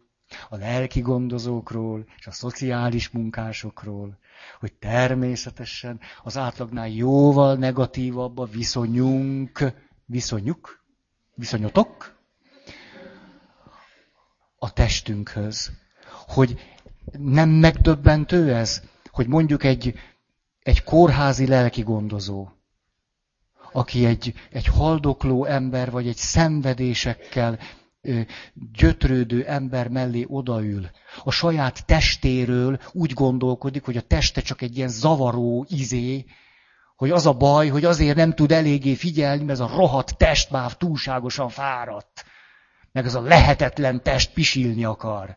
a 0.49 0.55
lelki 0.55 0.99
gondozókról 0.99 2.05
és 2.17 2.27
a 2.27 2.31
szociális 2.31 3.09
munkásokról, 3.09 4.17
hogy 4.59 4.73
természetesen 4.73 5.99
az 6.23 6.37
átlagnál 6.37 6.89
jóval 6.89 7.55
negatívabb 7.55 8.37
a 8.37 8.45
viszonyunk, 8.45 9.73
viszonyuk, 10.05 10.83
viszonyotok, 11.35 12.20
a 14.63 14.73
testünkhöz. 14.73 15.71
Hogy 16.27 16.59
nem 17.11 17.49
megdöbbentő 17.49 18.55
ez, 18.55 18.81
hogy 19.11 19.27
mondjuk 19.27 19.63
egy, 19.63 19.93
egy 20.63 20.83
kórházi 20.83 21.47
lelki 21.47 21.81
gondozó, 21.81 22.47
aki 23.71 24.05
egy, 24.05 24.33
egy 24.51 24.65
haldokló 24.65 25.45
ember, 25.45 25.91
vagy 25.91 26.07
egy 26.07 26.15
szenvedésekkel 26.15 27.59
gyötrődő 28.73 29.45
ember 29.45 29.87
mellé 29.87 30.25
odaül, 30.27 30.89
a 31.23 31.31
saját 31.31 31.85
testéről 31.85 32.79
úgy 32.91 33.13
gondolkodik, 33.13 33.83
hogy 33.83 33.97
a 33.97 34.01
teste 34.01 34.41
csak 34.41 34.61
egy 34.61 34.77
ilyen 34.77 34.89
zavaró 34.89 35.65
izé, 35.69 36.25
hogy 36.95 37.11
az 37.11 37.25
a 37.25 37.33
baj, 37.33 37.67
hogy 37.67 37.85
azért 37.85 38.15
nem 38.15 38.33
tud 38.33 38.51
eléggé 38.51 38.93
figyelni, 38.95 39.43
mert 39.43 39.59
ez 39.59 39.65
a 39.65 39.75
rohadt 39.75 40.17
test 40.17 40.51
már 40.51 40.77
túlságosan 40.77 41.49
fáradt 41.49 42.25
meg 42.91 43.05
az 43.05 43.15
a 43.15 43.21
lehetetlen 43.21 44.03
test 44.03 44.33
pisilni 44.33 44.83
akar. 44.83 45.35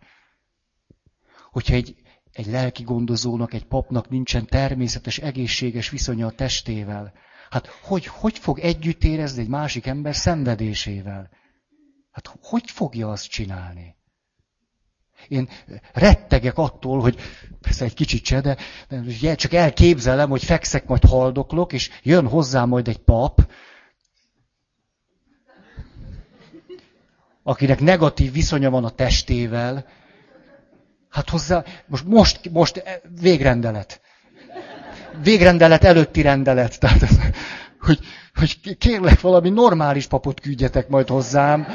Hogyha 1.50 1.74
egy, 1.74 1.94
egy 2.32 2.46
lelki 2.46 2.82
gondozónak, 2.82 3.52
egy 3.52 3.64
papnak 3.64 4.09
nincsen 4.09 4.46
természetes, 4.46 5.18
egészséges 5.18 5.90
viszonya 5.90 6.26
a 6.26 6.30
testével, 6.30 7.12
hát 7.50 7.66
hogy, 7.66 8.07
hogy 8.07 8.38
fog 8.38 8.59
együtt 8.59 9.05
érezni 9.05 9.42
egy 9.42 9.48
másik 9.48 9.86
ember 9.86 10.14
szenvedésével? 10.14 11.30
Hát 12.11 12.38
hogy 12.42 12.70
fogja 12.70 13.11
azt 13.11 13.28
csinálni? 13.28 13.96
Én 15.28 15.48
rettegek 15.92 16.59
attól, 16.59 17.00
hogy 17.00 17.18
persze 17.61 17.84
egy 17.84 17.94
kicsit 17.94 18.24
se, 18.24 18.40
de, 18.40 18.57
de 19.20 19.34
csak 19.34 19.52
elképzelem, 19.52 20.30
hogy 20.30 20.44
fekszek, 20.44 20.86
majd 20.86 21.05
haldoklok, 21.05 21.72
és 21.72 21.90
jön 22.02 22.28
hozzá 22.28 22.64
majd 22.64 22.88
egy 22.88 22.98
pap, 22.98 23.50
akinek 27.45 27.80
negatív 27.80 28.32
viszonya 28.32 28.70
van 28.70 28.84
a 28.84 28.90
testével, 28.90 29.86
hát 31.09 31.30
hozzá, 31.30 31.64
most, 31.86 32.05
most, 32.05 32.51
most 32.51 32.82
végrendelet. 33.20 34.01
Végrendelet 35.22 35.84
előtti 35.84 36.22
rendelet. 36.22 36.78
Tehát, 36.80 37.09
hogy, 37.80 37.99
hogy 38.34 38.76
kérlek 38.78 39.20
valami 39.20 39.51
normális 39.51 40.07
papot 40.07 40.40
küldjetek 40.40 40.88
majd 40.88 41.09
hozzám, 41.09 41.66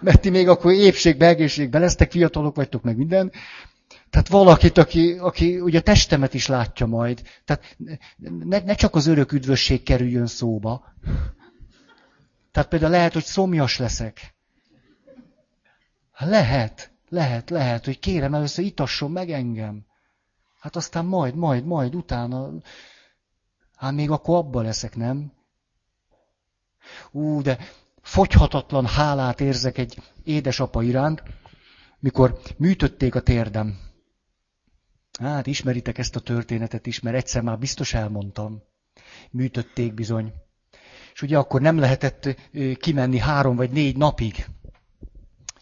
mert 0.00 0.20
ti 0.20 0.30
még 0.30 0.48
akkor 0.48 0.72
épségbe, 0.72 1.26
egészségbe 1.26 1.78
lesztek, 1.78 2.10
fiatalok 2.10 2.56
vagytok, 2.56 2.82
meg 2.82 2.96
minden. 2.96 3.32
Tehát 4.10 4.28
valakit, 4.28 4.78
aki, 4.78 5.16
aki 5.18 5.60
ugye 5.60 5.78
a 5.78 5.82
testemet 5.82 6.34
is 6.34 6.46
látja 6.46 6.86
majd. 6.86 7.22
Tehát 7.44 7.76
ne, 8.44 8.58
ne 8.58 8.74
csak 8.74 8.94
az 8.94 9.06
örök 9.06 9.32
üdvösség 9.32 9.82
kerüljön 9.82 10.26
szóba. 10.26 10.94
Tehát 12.52 12.68
például 12.68 12.90
lehet, 12.90 13.12
hogy 13.12 13.24
szomjas 13.24 13.78
leszek. 13.78 14.34
Lehet, 16.20 16.90
lehet, 17.08 17.50
lehet, 17.50 17.84
hogy 17.84 17.98
kérem 17.98 18.34
először 18.34 18.64
itasson 18.64 19.10
meg 19.10 19.30
engem. 19.30 19.86
Hát 20.60 20.76
aztán 20.76 21.04
majd, 21.04 21.34
majd, 21.34 21.64
majd 21.64 21.94
utána, 21.94 22.50
hát 23.76 23.92
még 23.92 24.10
akkor 24.10 24.36
abban 24.36 24.64
leszek, 24.64 24.96
nem? 24.96 25.32
Ú, 27.10 27.42
de 27.42 27.58
fogyhatatlan 28.02 28.86
hálát 28.86 29.40
érzek 29.40 29.78
egy 29.78 30.02
édesapa 30.24 30.82
iránt, 30.82 31.22
mikor 31.98 32.40
műtötték 32.56 33.14
a 33.14 33.20
térdem. 33.20 33.78
Hát 35.20 35.46
ismeritek 35.46 35.98
ezt 35.98 36.16
a 36.16 36.20
történetet 36.20 36.86
is, 36.86 37.00
mert 37.00 37.16
egyszer 37.16 37.42
már 37.42 37.58
biztos 37.58 37.94
elmondtam. 37.94 38.62
műtötték 39.30 39.94
bizony. 39.94 40.32
És 41.12 41.22
ugye 41.22 41.38
akkor 41.38 41.60
nem 41.60 41.78
lehetett 41.78 42.36
kimenni 42.78 43.18
három 43.18 43.56
vagy 43.56 43.70
négy 43.70 43.96
napig. 43.96 44.46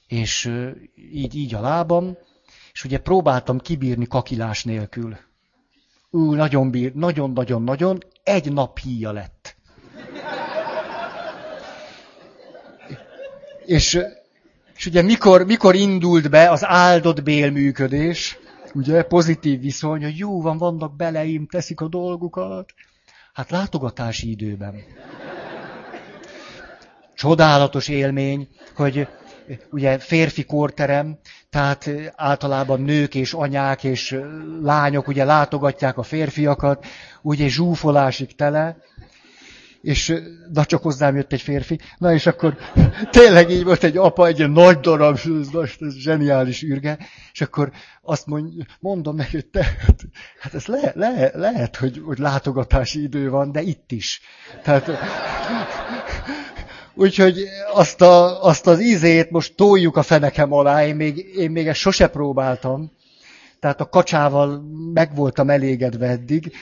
És 0.09 0.53
így, 1.13 1.35
így 1.35 1.55
a 1.55 1.61
lábam, 1.61 2.17
és 2.73 2.85
ugye 2.85 2.99
próbáltam 2.99 3.59
kibírni 3.59 4.07
kakilás 4.07 4.65
nélkül. 4.65 5.17
Ú, 6.11 6.35
nagyon 6.35 6.71
bír, 6.71 6.95
nagyon-nagyon-nagyon, 6.95 7.99
egy 8.23 8.53
nap 8.53 8.79
híja 8.79 9.13
lett. 9.13 9.57
És, 13.65 13.99
és 14.77 14.87
ugye 14.87 15.03
mikor, 15.03 15.45
mikor 15.45 15.75
indult 15.75 16.31
be 16.31 16.51
az 16.51 16.65
áldott 16.65 17.23
bélműködés, 17.23 18.39
ugye 18.75 19.03
pozitív 19.03 19.61
viszony, 19.61 20.03
hogy 20.03 20.19
jó 20.19 20.43
van, 20.43 20.59
vannak 20.59 20.97
beleim, 20.97 21.47
teszik 21.47 21.81
a 21.81 21.89
dolgukat. 21.89 22.73
Hát 23.33 23.51
látogatási 23.51 24.31
időben. 24.31 24.75
Csodálatos 27.15 27.89
élmény, 27.89 28.49
hogy 28.75 29.09
ugye 29.71 29.99
férfi 29.99 30.45
korterem, 30.45 31.19
tehát 31.51 31.91
általában 32.17 32.81
nők 32.81 33.15
és 33.15 33.33
anyák 33.33 33.85
és 33.85 34.21
lányok 34.63 35.09
ugye 35.09 35.25
látogatják 35.25 35.99
a 35.99 36.03
férfiakat, 36.03 36.87
ugye 37.23 37.49
zsúfolásig 37.49 38.35
tele, 38.35 38.77
és 39.81 40.15
na 40.53 40.65
csak 40.65 40.83
hozzám 40.83 41.17
jött 41.17 41.33
egy 41.33 41.41
férfi, 41.41 41.79
na 41.99 42.13
és 42.13 42.27
akkor 42.27 42.57
tényleg 43.11 43.51
így 43.51 43.65
volt 43.65 43.85
egy 43.85 43.97
apa, 43.97 44.27
egy 44.27 44.39
ilyen 44.39 44.51
nagy 44.51 44.81
darab, 44.81 45.19
ez, 45.81 45.95
zseniális 45.95 46.63
űrge, 46.63 46.99
és 47.33 47.41
akkor 47.41 47.71
azt 48.03 48.27
mond, 48.27 48.53
mondom 48.81 49.17
neki, 49.17 49.31
hogy 49.33 49.47
te, 49.47 49.77
hát 50.41 50.55
ez 50.55 50.67
le, 50.67 50.93
le, 50.95 51.31
lehet, 51.35 51.77
hogy, 51.77 52.03
hogy 52.05 52.19
látogatási 52.19 53.03
idő 53.03 53.31
van, 53.31 53.53
de 53.53 53.61
itt 53.61 53.93
is. 53.93 54.21
Tehát, 54.63 54.91
úgyhogy 56.99 57.49
azt, 57.73 58.01
a, 58.01 58.45
azt 58.45 58.67
az 58.67 58.81
ízét 58.81 59.31
most 59.31 59.55
toljuk 59.55 59.97
a 59.97 60.03
fenekem 60.03 60.53
alá, 60.53 60.87
én 60.87 60.97
még, 60.97 61.17
én 61.37 61.51
még 61.51 61.67
ezt 61.67 61.81
sose 61.81 62.09
próbáltam, 62.09 62.93
tehát 63.61 63.81
a 63.81 63.89
kacsával 63.89 64.63
meg 64.93 65.15
voltam 65.15 65.51
elégedve 65.51 66.07
eddig, 66.07 66.53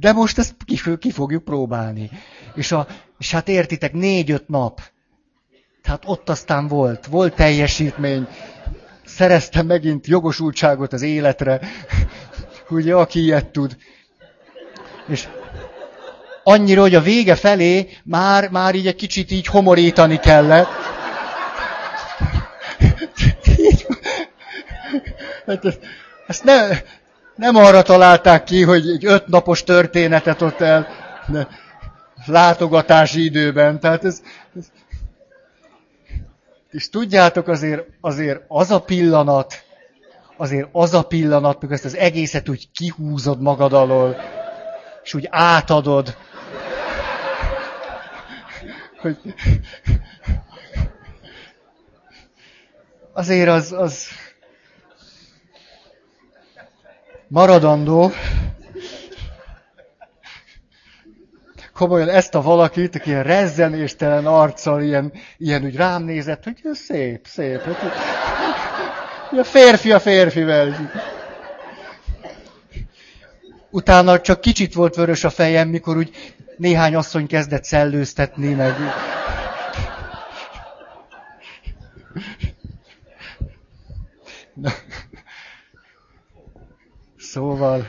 de 0.00 0.12
most 0.12 0.38
ezt 0.38 0.54
ki, 0.64 0.78
ki 0.98 1.10
fogjuk 1.10 1.44
próbálni. 1.44 2.10
És, 2.54 2.72
a, 2.72 2.86
és 3.18 3.30
hát 3.30 3.48
értitek, 3.48 3.92
négy-öt 3.92 4.48
nap. 4.48 4.80
Tehát 5.82 6.02
ott 6.06 6.28
aztán 6.28 6.66
volt, 6.66 7.06
volt 7.06 7.34
teljesítmény. 7.34 8.26
Szereztem 9.04 9.66
megint 9.66 10.06
jogosultságot 10.06 10.92
az 10.92 11.02
életre. 11.02 11.60
Ugye, 12.70 12.94
aki 12.94 13.20
ilyet 13.20 13.46
tud. 13.46 13.76
És 15.08 15.28
annyira, 16.48 16.80
hogy 16.80 16.94
a 16.94 17.00
vége 17.00 17.34
felé 17.34 17.88
már, 18.04 18.50
már 18.50 18.74
így 18.74 18.86
egy 18.86 18.94
kicsit 18.94 19.30
így 19.30 19.46
homorítani 19.46 20.16
kellett. 20.16 20.68
Hát 25.46 25.78
ezt 26.26 26.44
nem, 26.44 26.70
nem 27.34 27.56
arra 27.56 27.82
találták 27.82 28.44
ki, 28.44 28.62
hogy 28.62 28.88
egy 28.88 29.06
ötnapos 29.06 29.64
történetet 29.64 30.42
ott 30.42 30.60
el 30.60 30.88
de 31.28 31.48
látogatási 32.26 33.24
időben. 33.24 33.80
Tehát 33.80 34.04
ez, 34.04 34.22
ez, 34.56 34.66
és 36.70 36.88
tudjátok 36.88 37.48
azért, 37.48 37.86
azért 38.00 38.40
az 38.48 38.70
a 38.70 38.80
pillanat, 38.80 39.62
azért 40.36 40.68
az 40.72 40.94
a 40.94 41.02
pillanat, 41.02 41.60
mikor 41.60 41.74
ezt 41.74 41.84
az 41.84 41.96
egészet 41.96 42.48
úgy 42.48 42.68
kihúzod 42.72 43.40
magad 43.40 43.72
alól, 43.72 44.16
és 45.02 45.14
úgy 45.14 45.28
átadod, 45.30 46.16
hogy 49.00 49.16
azért 53.12 53.48
az, 53.48 53.72
az 53.72 54.06
maradandó. 57.28 58.12
Komolyan 61.72 62.08
ezt 62.08 62.34
a 62.34 62.42
valakit, 62.42 62.94
aki 62.94 63.10
ilyen 63.10 63.22
rezzenéstelen 63.22 64.26
arccal, 64.26 64.82
ilyen, 64.82 65.12
ilyen 65.36 65.64
úgy 65.64 65.76
rám 65.76 66.02
nézett, 66.02 66.44
hogy 66.44 66.60
szép, 66.72 67.26
szép. 67.26 67.60
A 69.30 69.44
férfi 69.44 69.92
a 69.92 70.00
férfivel. 70.00 70.90
Utána 73.70 74.20
csak 74.20 74.40
kicsit 74.40 74.74
volt 74.74 74.94
vörös 74.94 75.24
a 75.24 75.30
fejem, 75.30 75.68
mikor 75.68 75.96
úgy 75.96 76.34
néhány 76.58 76.94
asszony 76.94 77.26
kezdett 77.26 77.64
szellőztetni, 77.64 78.54
meg... 78.54 78.74
Na. 84.54 84.70
Szóval, 87.16 87.86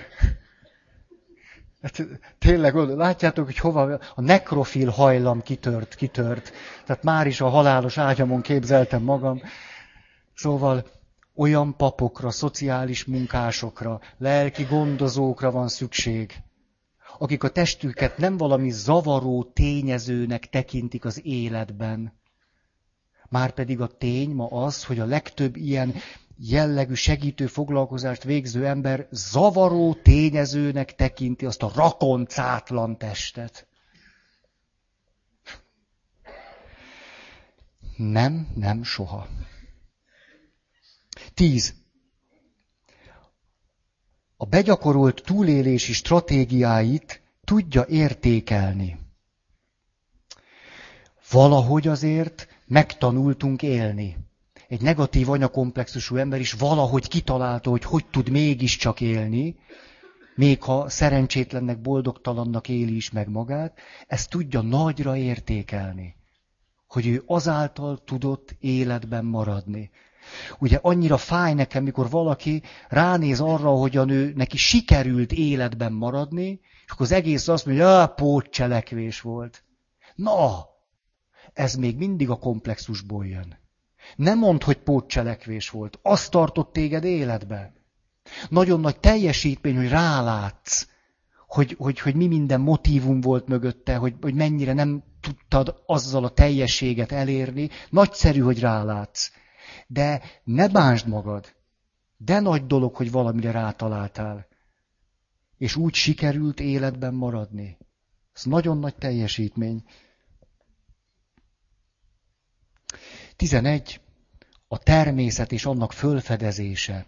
hát 1.82 2.08
tényleg, 2.40 2.76
látjátok, 2.76 3.46
hogy 3.46 3.58
hova 3.58 4.00
a 4.16 4.22
nekrofil 4.22 4.90
hajlam 4.90 5.42
kitört, 5.42 5.96
kitört. 5.96 6.52
Tehát 6.86 7.04
már 7.04 7.28
is 7.28 7.42
a 7.42 7.50
halálos 7.50 7.98
ágyamon 7.98 8.42
képzeltem 8.42 9.02
magam. 9.02 9.42
Szóval 10.36 10.86
olyan 11.36 11.76
papokra, 11.76 12.32
szociális 12.32 13.06
munkásokra, 13.06 14.00
lelki 14.18 14.64
gondozókra 14.64 15.52
van 15.52 15.68
szükség, 15.68 16.34
akik 17.20 17.44
a 17.44 17.50
testüket 17.50 18.18
nem 18.18 18.38
valami 18.38 18.70
zavaró 18.70 19.44
tényezőnek 19.44 20.50
tekintik 20.50 21.06
az 21.06 21.26
életben. 21.26 22.14
Márpedig 23.30 23.82
a 23.82 23.88
tény 23.88 24.30
ma 24.30 24.48
az, 24.48 24.84
hogy 24.84 25.00
a 25.00 25.06
legtöbb 25.06 25.56
ilyen 25.56 25.94
jellegű 26.38 26.94
segítő 26.94 27.48
foglalkozást 27.48 28.24
végző 28.24 28.66
ember 28.66 29.08
zavaró 29.12 29.94
tényezőnek 29.94 30.96
tekinti 30.96 31.46
azt 31.46 31.64
a 31.64 31.72
rakoncátlan 31.76 32.98
testet. 32.98 33.68
Nem, 37.98 38.48
nem, 38.56 38.84
soha. 38.84 39.28
Tíz. 41.34 41.79
A 44.42 44.46
begyakorolt 44.46 45.22
túlélési 45.26 45.94
stratégiáit 45.94 47.22
tudja 47.44 47.86
értékelni. 47.88 49.00
Valahogy 51.30 51.88
azért 51.88 52.48
megtanultunk 52.66 53.62
élni 53.62 54.18
egy 54.70 54.82
negatív 54.82 55.30
anyakomplexusú 55.30 56.16
ember 56.16 56.40
is 56.40 56.54
valahogy 56.54 57.08
kitalálta, 57.08 57.70
hogy 57.70 57.84
hogy 57.84 58.06
tud 58.06 58.30
mégiscsak 58.30 59.02
élni, 59.02 59.56
még 60.36 60.64
ha 60.64 60.90
szerencsétlennek, 60.90 61.82
boldogtalannak 61.82 62.70
éli 62.70 62.96
is 62.96 63.12
meg 63.12 63.30
magát, 63.30 63.78
ezt 64.08 64.30
tudja 64.30 64.62
nagyra 64.62 65.18
értékelni, 65.18 66.16
hogy 66.88 67.08
ő 67.08 67.24
azáltal 67.26 68.04
tudott 68.04 68.56
életben 68.60 69.26
maradni. 69.26 69.90
Ugye 70.60 70.80
annyira 70.82 71.18
fáj 71.18 71.54
nekem, 71.54 71.84
mikor 71.84 72.10
valaki 72.10 72.64
ránéz 72.90 73.40
arra, 73.40 73.70
hogy 73.70 73.98
a 73.98 74.04
nő 74.04 74.34
neki 74.36 74.58
sikerült 74.58 75.32
életben 75.32 75.94
maradni, 75.94 76.60
és 76.86 76.92
akkor 76.92 77.06
az 77.06 77.12
egész 77.12 77.48
azt 77.48 77.66
mondja, 77.66 78.00
hogy 78.00 78.14
pótcselekvés 78.16 79.22
volt. 79.22 79.64
Na, 80.16 80.68
ez 81.54 81.76
még 81.76 81.98
mindig 81.98 82.30
a 82.30 82.40
komplexusból 82.40 83.26
jön. 83.26 83.58
Nem 84.16 84.38
mondd, 84.38 84.64
hogy 84.64 84.78
pótcselekvés 84.78 85.70
volt. 85.70 86.00
Azt 86.02 86.32
tartott 86.32 86.74
téged 86.74 87.04
életbe. 87.04 87.74
Nagyon 88.50 88.80
nagy 88.80 89.00
teljesítmény, 89.00 89.76
hogy 89.76 89.90
rálátsz, 89.90 90.88
hogy, 91.48 91.76
hogy, 91.78 92.00
hogy 92.00 92.16
mi 92.16 92.28
minden 92.28 92.62
motívum 92.62 93.22
volt 93.22 93.48
mögötte, 93.48 93.96
hogy, 93.96 94.16
hogy 94.22 94.34
mennyire 94.34 94.74
nem 94.74 95.04
tudtad 95.22 95.82
azzal 95.86 96.24
a 96.24 96.30
teljességet 96.30 97.12
elérni. 97.12 97.70
Nagyszerű, 97.90 98.40
hogy 98.40 98.60
rálátsz. 98.60 99.32
De 99.92 100.22
ne 100.44 100.68
bánsd 100.68 101.08
magad. 101.08 101.56
De 102.18 102.40
nagy 102.40 102.66
dolog, 102.66 102.96
hogy 102.96 103.12
valamire 103.12 103.52
rátaláltál. 103.52 104.48
És 105.58 105.76
úgy 105.76 105.94
sikerült 105.94 106.60
életben 106.60 107.14
maradni. 107.14 107.78
Ez 108.34 108.44
nagyon 108.44 108.78
nagy 108.78 108.96
teljesítmény. 108.96 109.84
11. 113.36 114.02
A 114.68 114.78
természet 114.78 115.52
és 115.52 115.66
annak 115.66 115.94
fölfedezése. 115.94 117.06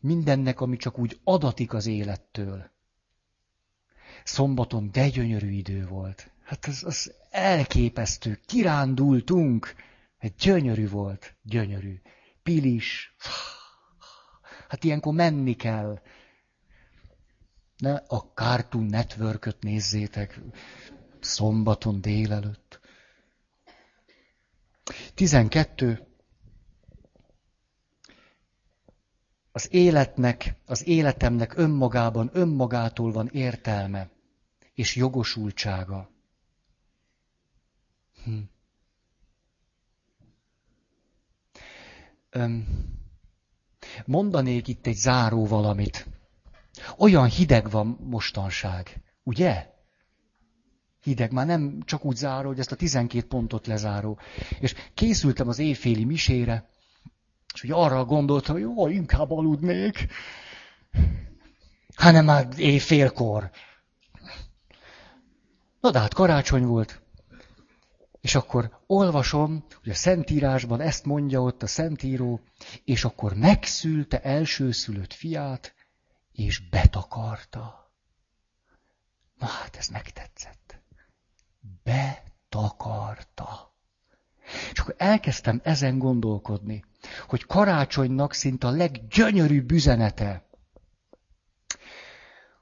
Mindennek, 0.00 0.60
ami 0.60 0.76
csak 0.76 0.98
úgy 0.98 1.20
adatik 1.24 1.72
az 1.72 1.86
élettől. 1.86 2.70
Szombaton 4.24 4.90
de 4.92 5.08
gyönyörű 5.08 5.50
idő 5.50 5.86
volt. 5.86 6.30
Hát 6.42 6.66
az, 6.66 6.84
az 6.84 7.14
elképesztő. 7.30 8.40
Kirándultunk. 8.46 9.74
Hát 10.22 10.36
gyönyörű 10.36 10.88
volt. 10.88 11.34
Gyönyörű. 11.42 12.00
Pilis. 12.42 13.16
Hát 14.68 14.84
ilyenkor 14.84 15.14
menni 15.14 15.54
kell. 15.54 16.02
Ne 17.76 17.94
a 17.94 18.32
Cartoon 18.34 18.84
network 18.84 19.60
nézzétek 19.60 20.40
szombaton 21.20 22.00
délelőtt. 22.00 22.80
12. 25.14 26.06
Az 29.52 29.68
életnek, 29.72 30.54
az 30.66 30.86
életemnek 30.86 31.56
önmagában, 31.56 32.30
önmagától 32.32 33.12
van 33.12 33.28
értelme 33.28 34.10
és 34.74 34.96
jogosultsága. 34.96 36.10
Hm. 38.24 38.38
Mondanék 44.04 44.68
itt 44.68 44.86
egy 44.86 44.96
záró 44.96 45.46
valamit. 45.46 46.06
Olyan 46.98 47.26
hideg 47.26 47.70
van 47.70 47.98
mostanság, 48.00 49.02
ugye? 49.22 49.70
Hideg, 51.02 51.32
már 51.32 51.46
nem 51.46 51.82
csak 51.84 52.04
úgy 52.04 52.16
záró, 52.16 52.48
hogy 52.48 52.58
ezt 52.58 52.72
a 52.72 52.76
12 52.76 53.26
pontot 53.26 53.66
lezáró. 53.66 54.18
És 54.60 54.74
készültem 54.94 55.48
az 55.48 55.58
éjféli 55.58 56.04
misére, 56.04 56.68
és 57.54 57.62
ugye 57.62 57.74
arra 57.74 58.04
gondoltam, 58.04 58.54
hogy 58.54 58.62
jó, 58.62 58.88
inkább 58.88 59.30
aludnék. 59.30 60.06
Hanem 61.96 62.24
már 62.24 62.48
éjfélkor. 62.56 63.50
Na 65.80 65.90
de 65.90 65.98
hát 65.98 66.14
karácsony 66.14 66.64
volt. 66.64 67.01
És 68.22 68.34
akkor 68.34 68.78
olvasom, 68.86 69.64
hogy 69.80 69.90
a 69.90 69.94
Szentírásban 69.94 70.80
ezt 70.80 71.04
mondja 71.04 71.42
ott 71.42 71.62
a 71.62 71.66
Szentíró, 71.66 72.40
és 72.84 73.04
akkor 73.04 73.34
megszülte 73.34 74.20
elsőszülött 74.20 75.12
fiát, 75.12 75.74
és 76.32 76.68
betakarta. 76.68 77.92
Na 79.38 79.46
hát 79.46 79.76
ez 79.76 79.88
megtetszett. 79.88 80.80
Betakarta. 81.82 83.74
És 84.72 84.78
akkor 84.78 84.94
elkezdtem 84.98 85.60
ezen 85.64 85.98
gondolkodni, 85.98 86.84
hogy 87.26 87.46
karácsonynak 87.46 88.32
szinte 88.32 88.66
a 88.66 88.70
leggyönyörűbb 88.70 89.70
üzenete, 89.70 90.48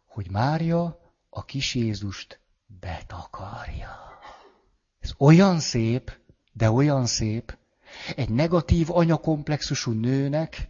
hogy 0.06 0.30
Mária 0.30 1.12
a 1.30 1.44
kis 1.44 1.74
Jézust 1.74 2.40
betakarja. 2.66 4.09
Ez 5.00 5.10
olyan 5.18 5.60
szép, 5.60 6.18
de 6.52 6.70
olyan 6.70 7.06
szép, 7.06 7.58
egy 8.16 8.28
negatív 8.28 8.90
anyakomplexusú 8.90 9.92
nőnek, 9.92 10.68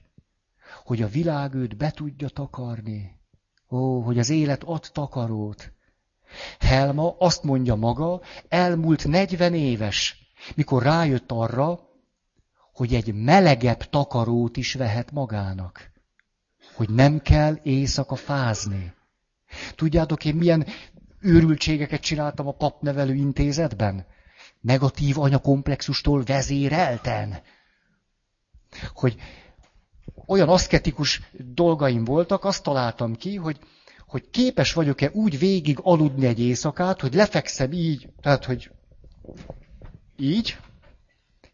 hogy 0.84 1.02
a 1.02 1.08
világ 1.08 1.54
őt 1.54 1.76
be 1.76 1.90
tudja 1.90 2.28
takarni. 2.28 3.18
Ó, 3.70 4.00
hogy 4.00 4.18
az 4.18 4.30
élet 4.30 4.62
ad 4.64 4.90
takarót. 4.92 5.72
Helma 6.58 7.16
azt 7.18 7.42
mondja 7.42 7.74
maga, 7.74 8.20
elmúlt 8.48 9.06
40 9.06 9.54
éves, 9.54 10.32
mikor 10.54 10.82
rájött 10.82 11.32
arra, 11.32 11.88
hogy 12.72 12.94
egy 12.94 13.14
melegebb 13.14 13.84
takarót 13.84 14.56
is 14.56 14.74
vehet 14.74 15.10
magának. 15.10 15.90
Hogy 16.74 16.90
nem 16.90 17.20
kell 17.20 17.58
éjszaka 17.62 18.14
fázni. 18.14 18.94
Tudjátok, 19.74 20.24
én 20.24 20.34
milyen 20.34 20.66
őrültségeket 21.20 22.00
csináltam 22.00 22.46
a 22.46 22.52
papnevelő 22.52 23.14
intézetben? 23.14 24.06
Negatív 24.61 25.18
anyakomplexustól 25.18 26.22
vezérelten. 26.24 27.38
Hogy 28.92 29.16
olyan 30.26 30.48
aszketikus 30.48 31.20
dolgaim 31.32 32.04
voltak, 32.04 32.44
azt 32.44 32.62
találtam 32.62 33.16
ki, 33.16 33.36
hogy, 33.36 33.58
hogy 34.06 34.30
képes 34.30 34.72
vagyok-e 34.72 35.11
úgy 35.12 35.38
végig 35.38 35.78
aludni 35.82 36.26
egy 36.26 36.40
éjszakát, 36.40 37.00
hogy 37.00 37.14
lefekszem 37.14 37.72
így, 37.72 38.08
tehát, 38.20 38.44
hogy 38.44 38.70
így, 40.16 40.56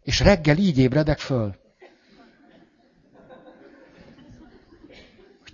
és 0.03 0.21
reggel 0.21 0.57
így 0.57 0.79
ébredek 0.79 1.19
föl. 1.19 1.57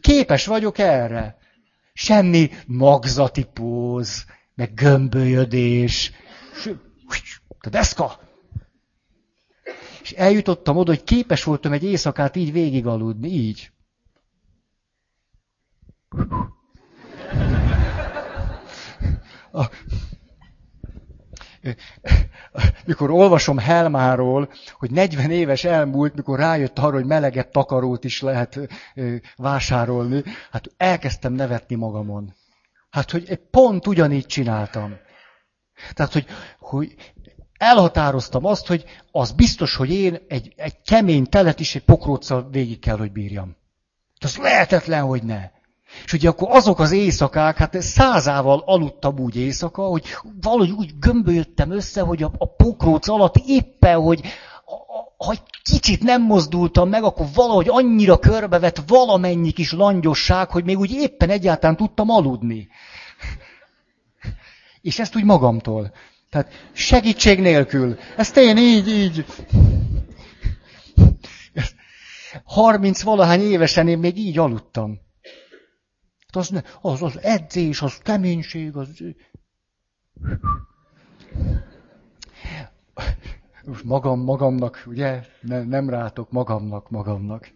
Képes 0.00 0.46
vagyok 0.46 0.78
erre. 0.78 1.36
Semmi 1.92 2.50
magzati 2.66 3.44
póz, 3.44 4.24
meg 4.54 4.74
gömbölyödés. 4.74 6.12
A 7.62 7.68
deszka. 7.68 8.18
És 10.02 10.12
eljutottam 10.12 10.76
oda, 10.76 10.90
hogy 10.90 11.04
képes 11.04 11.44
voltam 11.44 11.72
egy 11.72 11.84
éjszakát 11.84 12.36
így 12.36 12.52
végigaludni, 12.52 13.28
így. 13.28 13.70
Mikor 22.86 23.10
olvasom 23.10 23.58
Helmáról, 23.58 24.52
hogy 24.72 24.90
40 24.90 25.30
éves 25.30 25.64
elmúlt, 25.64 26.14
mikor 26.14 26.38
rájött 26.38 26.78
arra, 26.78 26.92
hogy 26.94 27.04
meleget 27.06 27.52
takarót 27.52 28.04
is 28.04 28.20
lehet 28.20 28.58
vásárolni, 29.36 30.22
hát 30.50 30.74
elkezdtem 30.76 31.32
nevetni 31.32 31.74
magamon. 31.74 32.34
Hát, 32.90 33.10
hogy 33.10 33.36
pont 33.50 33.86
ugyanígy 33.86 34.26
csináltam. 34.26 34.96
Tehát, 35.92 36.12
hogy, 36.12 36.26
hogy 36.58 36.94
elhatároztam 37.62 38.44
azt, 38.44 38.66
hogy 38.66 38.84
az 39.10 39.32
biztos, 39.32 39.76
hogy 39.76 39.90
én 39.90 40.18
egy, 40.28 40.52
egy 40.56 40.82
kemény 40.84 41.24
telet 41.24 41.60
is 41.60 41.74
egy 41.74 41.84
pokróccal 41.84 42.48
végig 42.50 42.78
kell, 42.78 42.96
hogy 42.96 43.12
bírjam. 43.12 43.56
Az 44.20 44.36
lehetetlen, 44.36 45.02
hogy 45.02 45.22
ne. 45.22 45.50
És 46.04 46.12
ugye 46.12 46.28
akkor 46.28 46.48
azok 46.50 46.78
az 46.78 46.92
éjszakák, 46.92 47.56
hát 47.56 47.82
százával 47.82 48.62
aludtam 48.66 49.18
úgy 49.18 49.36
éjszaka, 49.36 49.82
hogy 49.82 50.04
valahogy 50.40 50.70
úgy 50.70 50.98
gömbölyödtem 50.98 51.70
össze, 51.70 52.00
hogy 52.00 52.22
a, 52.22 52.30
a 52.38 52.46
pokróc 52.46 53.08
alatt 53.08 53.36
éppen, 53.46 54.00
hogy 54.00 54.20
ha 55.16 55.34
kicsit 55.62 56.02
nem 56.02 56.22
mozdultam 56.22 56.88
meg, 56.88 57.02
akkor 57.02 57.26
valahogy 57.34 57.68
annyira 57.68 58.18
körbevett 58.18 58.82
valamennyi 58.86 59.50
kis 59.50 59.72
langyosság, 59.72 60.50
hogy 60.50 60.64
még 60.64 60.78
úgy 60.78 60.90
éppen 60.90 61.30
egyáltalán 61.30 61.76
tudtam 61.76 62.10
aludni. 62.10 62.68
És 64.80 64.98
ezt 64.98 65.16
úgy 65.16 65.24
magamtól. 65.24 65.92
Tehát 66.32 66.52
segítség 66.72 67.40
nélkül. 67.40 67.98
Ezt 68.16 68.36
én 68.36 68.56
így, 68.56 68.88
így. 68.88 69.24
30 72.44 73.02
valahány 73.02 73.40
évesen 73.40 73.88
én 73.88 73.98
még 73.98 74.16
így 74.16 74.38
aludtam. 74.38 75.00
Az, 76.32 76.48
ne, 76.48 76.60
az, 76.80 77.02
az 77.02 77.18
edzés, 77.22 77.82
az 77.82 77.98
keménység, 77.98 78.76
az... 78.76 78.88
Most 83.64 83.84
magam, 83.84 84.20
magamnak, 84.20 84.82
ugye, 84.86 85.24
ne, 85.40 85.62
nem 85.62 85.90
rátok, 85.90 86.30
magamnak, 86.30 86.90
magamnak. 86.90 87.52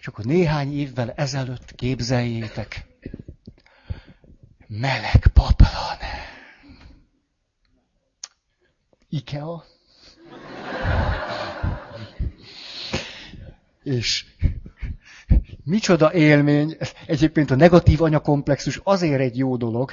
És 0.00 0.06
akkor 0.06 0.24
néhány 0.24 0.78
évvel 0.78 1.12
ezelőtt 1.12 1.74
képzeljétek, 1.74 2.86
meleg 4.66 5.26
paplan. 5.32 5.98
Ikea. 9.14 9.64
És 13.82 14.24
Micsoda 15.64 16.12
élmény. 16.12 16.76
Egyébként 17.06 17.50
a 17.50 17.54
negatív 17.54 18.02
anyakomplexus 18.02 18.80
azért 18.84 19.20
egy 19.20 19.38
jó 19.38 19.56
dolog, 19.56 19.90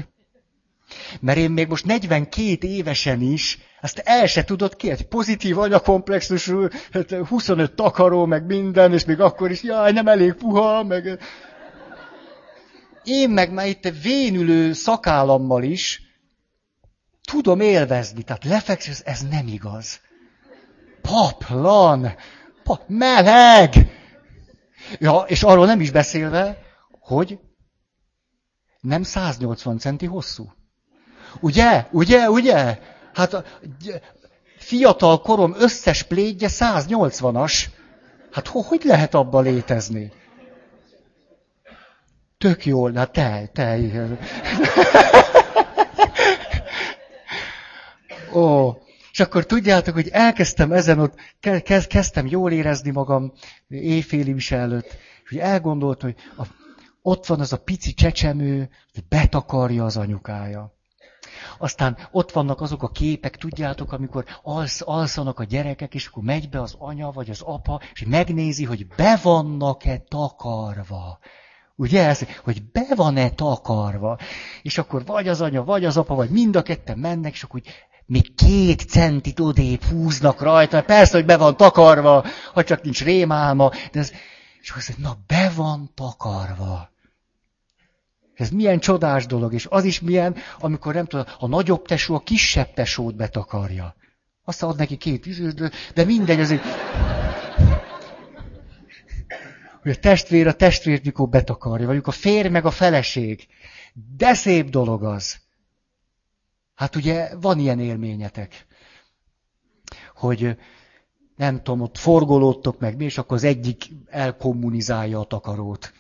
mert 1.19 1.37
én 1.37 1.51
még 1.51 1.67
most 1.67 1.85
42 1.85 2.67
évesen 2.67 3.21
is, 3.21 3.57
azt 3.81 3.97
el 3.97 4.27
se 4.27 4.43
tudod 4.43 4.75
ki, 4.75 4.89
egy 4.89 5.07
pozitív 5.07 5.57
anyakomplexusú, 5.57 6.67
25 7.27 7.67
hát 7.67 7.75
takaró, 7.75 8.25
meg 8.25 8.45
minden, 8.45 8.93
és 8.93 9.05
még 9.05 9.19
akkor 9.19 9.51
is, 9.51 9.63
jaj, 9.63 9.91
nem 9.91 10.07
elég 10.07 10.33
puha, 10.33 10.83
meg... 10.83 11.19
Én 13.03 13.29
meg 13.29 13.53
már 13.53 13.67
itt 13.67 13.93
vénülő 14.01 14.73
szakállammal 14.73 15.63
is 15.63 16.10
tudom 17.31 17.59
élvezni, 17.59 18.23
tehát 18.23 18.43
lefeksz, 18.43 19.01
ez 19.05 19.21
nem 19.29 19.47
igaz. 19.47 19.99
Paplan, 21.01 22.15
pa, 22.63 22.79
meleg, 22.87 23.69
Ja, 24.99 25.23
és 25.27 25.43
arról 25.43 25.65
nem 25.65 25.81
is 25.81 25.91
beszélve, 25.91 26.57
hogy 26.99 27.39
nem 28.79 29.03
180 29.03 29.77
centi 29.77 30.05
hosszú. 30.05 30.51
Ugye? 31.39 31.85
Ugye? 31.91 32.29
Ugye? 32.29 32.79
Hát 33.13 33.33
a 33.33 33.43
fiatal 34.57 35.21
korom 35.21 35.55
összes 35.57 36.03
plédje 36.03 36.47
180-as. 36.51 37.65
Hát 38.31 38.47
hogy 38.47 38.81
lehet 38.83 39.13
abba 39.13 39.39
létezni? 39.39 40.11
Tök 42.37 42.65
jól, 42.65 42.93
hát 42.93 43.11
te, 43.11 43.49
te. 43.53 43.77
Ó, 48.33 48.71
és 49.11 49.19
akkor 49.19 49.45
tudjátok, 49.45 49.93
hogy 49.93 50.07
elkezdtem 50.07 50.71
ezen 50.71 50.99
ott, 50.99 51.15
kezdtem 51.87 52.27
jól 52.27 52.51
érezni 52.51 52.91
magam 52.91 53.33
éjféli 53.67 54.33
is 54.33 54.51
előtt, 54.51 54.97
és 55.23 55.29
hogy 55.29 55.37
elgondoltam, 55.37 56.13
hogy 56.13 56.45
a, 56.45 56.51
ott 57.01 57.25
van 57.25 57.39
az 57.39 57.53
a 57.53 57.57
pici 57.57 57.93
csecsemő, 57.93 58.69
hogy 58.93 59.03
betakarja 59.09 59.85
az 59.85 59.97
anyukája. 59.97 60.73
Aztán 61.57 61.97
ott 62.11 62.31
vannak 62.31 62.61
azok 62.61 62.83
a 62.83 62.89
képek, 62.89 63.37
tudjátok, 63.37 63.91
amikor 63.91 64.25
alsz, 64.43 64.81
alszanak 64.85 65.39
a 65.39 65.43
gyerekek, 65.43 65.93
és 65.93 66.07
akkor 66.07 66.23
megy 66.23 66.49
be 66.49 66.61
az 66.61 66.75
anya 66.79 67.11
vagy 67.11 67.29
az 67.29 67.41
apa, 67.41 67.81
és 67.93 68.05
megnézi, 68.07 68.65
hogy 68.65 68.87
be 68.87 69.19
vannak-e 69.23 69.97
takarva. 69.97 71.19
Ugye 71.75 72.07
ez, 72.07 72.25
hogy 72.43 72.63
be 72.71 72.95
van-e 72.95 73.29
takarva. 73.29 74.17
És 74.61 74.77
akkor 74.77 75.05
vagy 75.05 75.27
az 75.27 75.41
anya, 75.41 75.63
vagy 75.63 75.85
az 75.85 75.97
apa, 75.97 76.15
vagy 76.15 76.29
mind 76.29 76.55
a 76.55 76.61
ketten 76.61 76.97
mennek, 76.97 77.33
és 77.33 77.43
akkor 77.43 77.61
úgy 77.63 77.71
még 78.05 78.35
két 78.35 78.81
centit 78.81 79.39
odébb 79.39 79.83
húznak 79.83 80.41
rajta. 80.41 80.83
Persze, 80.83 81.17
hogy 81.17 81.25
be 81.25 81.37
van 81.37 81.57
takarva, 81.57 82.25
ha 82.53 82.63
csak 82.63 82.81
nincs 82.81 83.03
rémálma. 83.03 83.71
De 83.91 83.99
ez, 83.99 84.11
és 84.61 84.69
akkor 84.69 84.83
azt 84.87 84.97
na 84.97 85.17
be 85.27 85.51
van 85.55 85.91
takarva. 85.95 86.89
Ez 88.33 88.49
milyen 88.49 88.79
csodás 88.79 89.25
dolog, 89.25 89.53
és 89.53 89.67
az 89.69 89.83
is 89.83 89.99
milyen, 89.99 90.35
amikor 90.59 90.93
nem 90.93 91.05
tudom, 91.05 91.25
a 91.39 91.47
nagyobb 91.47 91.85
tesó 91.85 92.15
a 92.15 92.19
kisebb 92.19 92.73
tesót 92.73 93.15
betakarja. 93.15 93.95
Azt 94.43 94.63
ad 94.63 94.77
neki 94.77 94.97
két 94.97 95.25
üzőt, 95.25 95.71
de 95.93 96.03
mindegy, 96.03 96.39
azért... 96.39 96.63
Hogy 99.81 99.91
a 99.91 99.99
testvér 99.99 100.47
a 100.47 100.53
testvért 100.53 101.05
mikor 101.05 101.29
betakarja, 101.29 101.87
vagy 101.87 102.01
a 102.03 102.11
férj 102.11 102.47
meg 102.47 102.65
a 102.65 102.71
feleség. 102.71 103.47
De 104.17 104.33
szép 104.33 104.69
dolog 104.69 105.03
az. 105.03 105.39
Hát 106.75 106.95
ugye 106.95 107.35
van 107.35 107.59
ilyen 107.59 107.79
élményetek, 107.79 108.65
hogy 110.15 110.57
nem 111.35 111.63
tudom, 111.63 111.81
ott 111.81 111.97
forgolódtok 111.97 112.79
meg 112.79 112.97
mi, 112.97 113.03
és 113.03 113.17
akkor 113.17 113.37
az 113.37 113.43
egyik 113.43 113.83
elkommunizálja 114.09 115.19
a 115.19 115.25
takarót. 115.25 115.93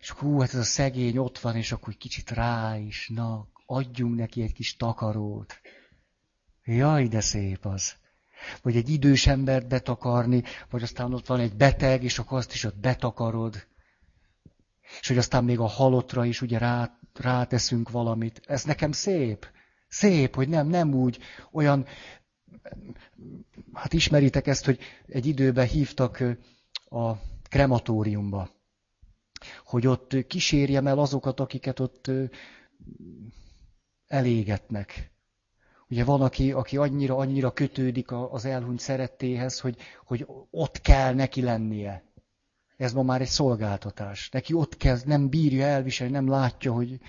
És 0.00 0.10
hú, 0.10 0.40
hát 0.40 0.48
ez 0.48 0.58
a 0.58 0.62
szegény 0.62 1.18
ott 1.18 1.38
van, 1.38 1.56
és 1.56 1.72
akkor 1.72 1.96
kicsit 1.96 2.30
rá 2.30 2.78
is, 2.78 3.10
na, 3.14 3.48
adjunk 3.66 4.16
neki 4.16 4.42
egy 4.42 4.52
kis 4.52 4.76
takarót. 4.76 5.60
Jaj, 6.64 7.08
de 7.08 7.20
szép 7.20 7.66
az. 7.66 7.97
Vagy 8.62 8.76
egy 8.76 8.88
idős 8.88 9.26
embert 9.26 9.68
betakarni, 9.68 10.42
vagy 10.70 10.82
aztán 10.82 11.14
ott 11.14 11.26
van 11.26 11.40
egy 11.40 11.56
beteg, 11.56 12.04
és 12.04 12.18
akkor 12.18 12.38
azt 12.38 12.52
is 12.52 12.64
ott 12.64 12.78
betakarod. 12.78 13.66
És 15.00 15.08
hogy 15.08 15.18
aztán 15.18 15.44
még 15.44 15.58
a 15.58 15.66
halottra 15.66 16.24
is 16.24 16.40
ugye 16.42 16.58
rá, 16.58 16.98
ráteszünk 17.14 17.90
valamit. 17.90 18.40
Ez 18.46 18.64
nekem 18.64 18.92
szép. 18.92 19.46
Szép, 19.88 20.34
hogy 20.34 20.48
nem, 20.48 20.68
nem 20.68 20.94
úgy 20.94 21.18
olyan, 21.52 21.86
hát 23.72 23.92
ismeritek 23.92 24.46
ezt, 24.46 24.64
hogy 24.64 24.78
egy 25.06 25.26
időben 25.26 25.66
hívtak 25.66 26.22
a 26.88 27.12
krematóriumba 27.48 28.56
hogy 29.64 29.86
ott 29.86 30.26
kísérjem 30.26 30.86
el 30.86 30.98
azokat, 30.98 31.40
akiket 31.40 31.80
ott 31.80 32.10
elégetnek. 34.06 35.10
Ugye 35.90 36.04
van, 36.04 36.20
aki, 36.20 36.52
aki 36.52 36.76
annyira, 36.76 37.16
annyira 37.16 37.52
kötődik 37.52 38.12
az 38.12 38.44
elhunyt 38.44 38.80
szerettéhez, 38.80 39.60
hogy, 39.60 39.76
hogy 40.04 40.26
ott 40.50 40.80
kell 40.80 41.14
neki 41.14 41.42
lennie. 41.42 42.04
Ez 42.76 42.92
ma 42.92 43.02
már 43.02 43.20
egy 43.20 43.28
szolgáltatás. 43.28 44.28
Neki 44.30 44.52
ott 44.52 44.76
kell, 44.76 44.98
nem 45.04 45.28
bírja 45.28 45.66
elviselni, 45.66 46.12
nem 46.12 46.28
látja, 46.28 46.72
hogy... 46.72 47.00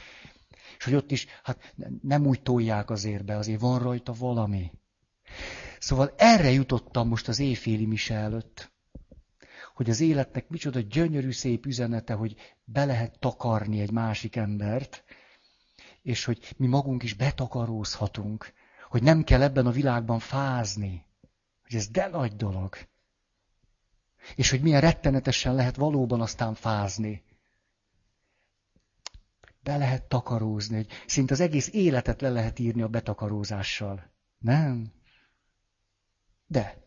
És 0.78 0.86
hogy 0.86 0.96
ott 0.96 1.12
is, 1.12 1.28
hát 1.44 1.74
nem 2.02 2.26
úgy 2.26 2.42
tolják 2.42 2.90
azért 2.90 3.26
be, 3.26 3.36
azért 3.38 3.60
van 3.60 3.80
rajta 3.80 4.14
valami. 4.14 4.72
Szóval 5.80 6.14
erre 6.18 6.52
jutottam 6.52 7.08
most 7.08 7.28
az 7.28 7.40
éjféli 7.40 7.86
mise 7.86 8.16
előtt 8.16 8.72
hogy 9.80 9.90
az 9.90 10.00
életnek 10.00 10.50
micsoda 10.50 10.80
gyönyörű 10.80 11.32
szép 11.32 11.66
üzenete, 11.66 12.14
hogy 12.14 12.36
be 12.64 12.86
lehet 12.86 13.20
takarni 13.20 13.80
egy 13.80 13.92
másik 13.92 14.36
embert, 14.36 15.04
és 16.02 16.26
hogy 16.26 16.54
mi 16.58 16.68
magunk 16.68 17.04
is 17.04 17.14
betakarózhatunk, 17.14 18.54
hogy 18.90 19.04
nem 19.04 19.24
kell 19.24 19.42
ebben 19.42 19.66
a 19.66 19.72
világban 19.72 20.20
fázni, 20.20 21.06
hogy 21.64 21.76
ez 21.76 21.88
de 21.88 22.08
nagy 22.08 22.36
dolog. 22.36 22.78
És 24.36 24.50
hogy 24.50 24.62
milyen 24.62 24.82
rettenetesen 24.82 25.56
lehet 25.56 25.76
valóban 25.76 26.22
aztán 26.22 26.54
fázni. 26.54 27.24
Be 29.64 29.78
lehet 29.78 30.04
takarózni, 30.04 30.76
hogy 30.76 30.88
szinte 31.06 31.34
az 31.34 31.40
egész 31.40 31.70
életet 31.74 32.22
le 32.22 32.30
lehet 32.30 32.60
írni 32.60 32.82
a 32.82 32.88
betakarózással. 32.88 34.12
Nem? 34.38 34.92
De. 36.48 36.78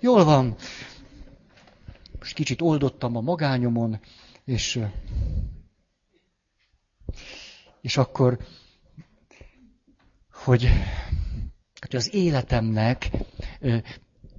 Jól 0.00 0.24
van 0.24 0.56
most 2.24 2.36
kicsit 2.36 2.60
oldottam 2.60 3.16
a 3.16 3.20
magányomon, 3.20 4.00
és, 4.44 4.80
és 7.80 7.96
akkor, 7.96 8.38
hogy, 10.44 10.68
hogy 11.80 11.96
az 11.96 12.14
életemnek 12.14 13.10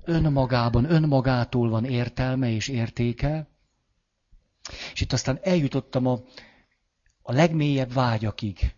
önmagában, 0.04 0.92
önmagától 0.92 1.70
van 1.70 1.86
értelme 1.86 2.50
és 2.50 2.68
értéke, 2.68 3.48
és 4.94 5.02
itt 5.02 5.14
aztán 5.14 5.40
eljutottam 5.42 6.06
a, 6.06 6.20
a 7.22 7.32
legmélyebb 7.32 7.94
vágyakig. 7.94 8.76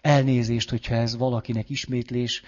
Elnézést, 0.00 0.70
hogyha 0.70 0.94
ez 0.94 1.16
valakinek 1.16 1.70
ismétlés, 1.70 2.42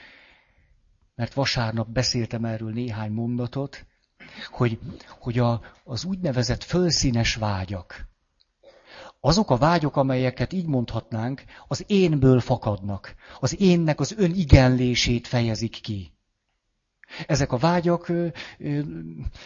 mert 1.15 1.35
vasárnap 1.35 1.89
beszéltem 1.89 2.45
erről 2.45 2.73
néhány 2.73 3.11
mondatot, 3.11 3.87
hogy, 4.51 4.79
hogy 5.09 5.39
a, 5.39 5.61
az 5.85 6.05
úgynevezett 6.05 6.63
fölszínes 6.63 7.35
vágyak, 7.35 8.12
azok 9.25 9.51
a 9.51 9.57
vágyok, 9.57 9.97
amelyeket 9.97 10.53
így 10.53 10.67
mondhatnánk, 10.67 11.45
az 11.69 11.85
énből 11.87 12.41
fakadnak. 12.41 13.15
Az 13.41 13.61
énnek 13.61 14.01
az 14.01 14.15
önigenlését 14.17 15.27
fejezik 15.27 15.81
ki. 15.81 16.13
Ezek 17.27 17.53
a 17.53 17.57
vágyak 17.57 18.13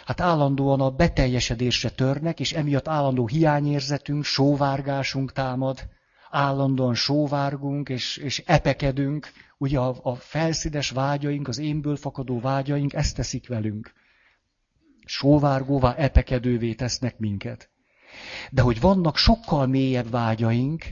hát 0.05 0.21
állandóan 0.21 0.81
a 0.81 0.89
beteljesedésre 0.89 1.89
törnek, 1.89 2.39
és 2.39 2.53
emiatt 2.53 2.87
állandó 2.87 3.27
hiányérzetünk, 3.27 4.23
sóvárgásunk 4.23 5.31
támad, 5.31 5.89
állandóan 6.29 6.95
sóvárgunk, 6.95 7.89
és, 7.89 8.17
és 8.17 8.43
epekedünk. 8.45 9.31
Ugye 9.57 9.79
a, 9.79 9.95
a 10.01 10.15
felszínes 10.15 10.89
vágyaink, 10.89 11.47
az 11.47 11.57
énből 11.57 11.95
fakadó 11.95 12.39
vágyaink 12.39 12.93
ezt 12.93 13.15
teszik 13.15 13.47
velünk 13.47 13.93
sóvárgóvá, 15.05 15.95
epekedővé 15.95 16.73
tesznek 16.73 17.17
minket. 17.17 17.69
De 18.51 18.61
hogy 18.61 18.79
vannak 18.79 19.17
sokkal 19.17 19.67
mélyebb 19.67 20.09
vágyaink, 20.09 20.85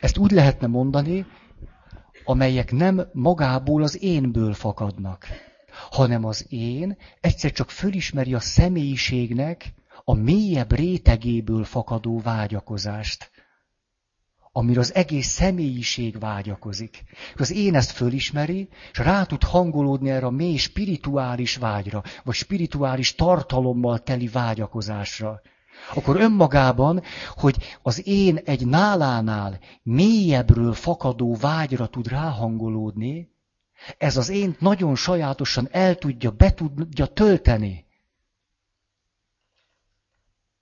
ezt 0.00 0.18
úgy 0.18 0.30
lehetne 0.30 0.66
mondani, 0.66 1.26
amelyek 2.24 2.72
nem 2.72 3.08
magából 3.12 3.82
az 3.82 4.02
énből 4.02 4.54
fakadnak, 4.54 5.26
hanem 5.90 6.24
az 6.24 6.46
én 6.48 6.96
egyszer 7.20 7.52
csak 7.52 7.70
fölismeri 7.70 8.34
a 8.34 8.40
személyiségnek 8.40 9.72
a 10.04 10.14
mélyebb 10.14 10.72
rétegéből 10.72 11.64
fakadó 11.64 12.20
vágyakozást 12.20 13.30
amire 14.56 14.80
az 14.80 14.94
egész 14.94 15.26
személyiség 15.26 16.18
vágyakozik. 16.18 17.04
Az 17.34 17.50
én 17.50 17.74
ezt 17.74 17.90
fölismeri, 17.90 18.68
és 18.92 18.98
rá 18.98 19.24
tud 19.24 19.42
hangolódni 19.42 20.10
erre 20.10 20.26
a 20.26 20.30
mély 20.30 20.56
spirituális 20.56 21.56
vágyra, 21.56 22.02
vagy 22.24 22.34
spirituális 22.34 23.14
tartalommal 23.14 23.98
teli 23.98 24.28
vágyakozásra. 24.28 25.40
Akkor 25.94 26.20
önmagában, 26.20 27.02
hogy 27.36 27.78
az 27.82 28.06
én 28.06 28.36
egy 28.36 28.66
nálánál 28.66 29.58
mélyebbről 29.82 30.72
fakadó 30.72 31.34
vágyra 31.34 31.86
tud 31.86 32.08
ráhangolódni, 32.08 33.34
ez 33.98 34.16
az 34.16 34.28
én 34.28 34.56
nagyon 34.58 34.94
sajátosan 34.94 35.68
el 35.70 35.94
tudja, 35.94 36.30
be 36.30 36.54
tudja 36.54 37.06
tölteni. 37.06 37.84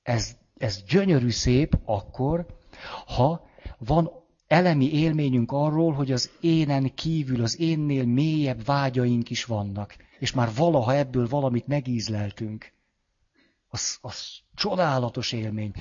Ez, 0.02 0.36
ez 0.56 0.82
gyönyörű 0.82 1.30
szép 1.30 1.78
akkor, 1.84 2.46
ha 3.06 3.46
van 3.78 4.10
elemi 4.46 4.92
élményünk 4.92 5.52
arról, 5.52 5.92
hogy 5.92 6.12
az 6.12 6.30
énen 6.40 6.94
kívül, 6.94 7.42
az 7.42 7.60
énnél 7.60 8.04
mélyebb 8.04 8.64
vágyaink 8.64 9.30
is 9.30 9.44
vannak, 9.44 9.96
és 10.18 10.32
már 10.32 10.54
valaha 10.54 10.94
ebből 10.94 11.28
valamit 11.28 11.66
megízleltünk. 11.66 12.72
Az, 13.74 13.98
az 14.00 14.38
csodálatos 14.54 15.32
élmény. 15.32 15.72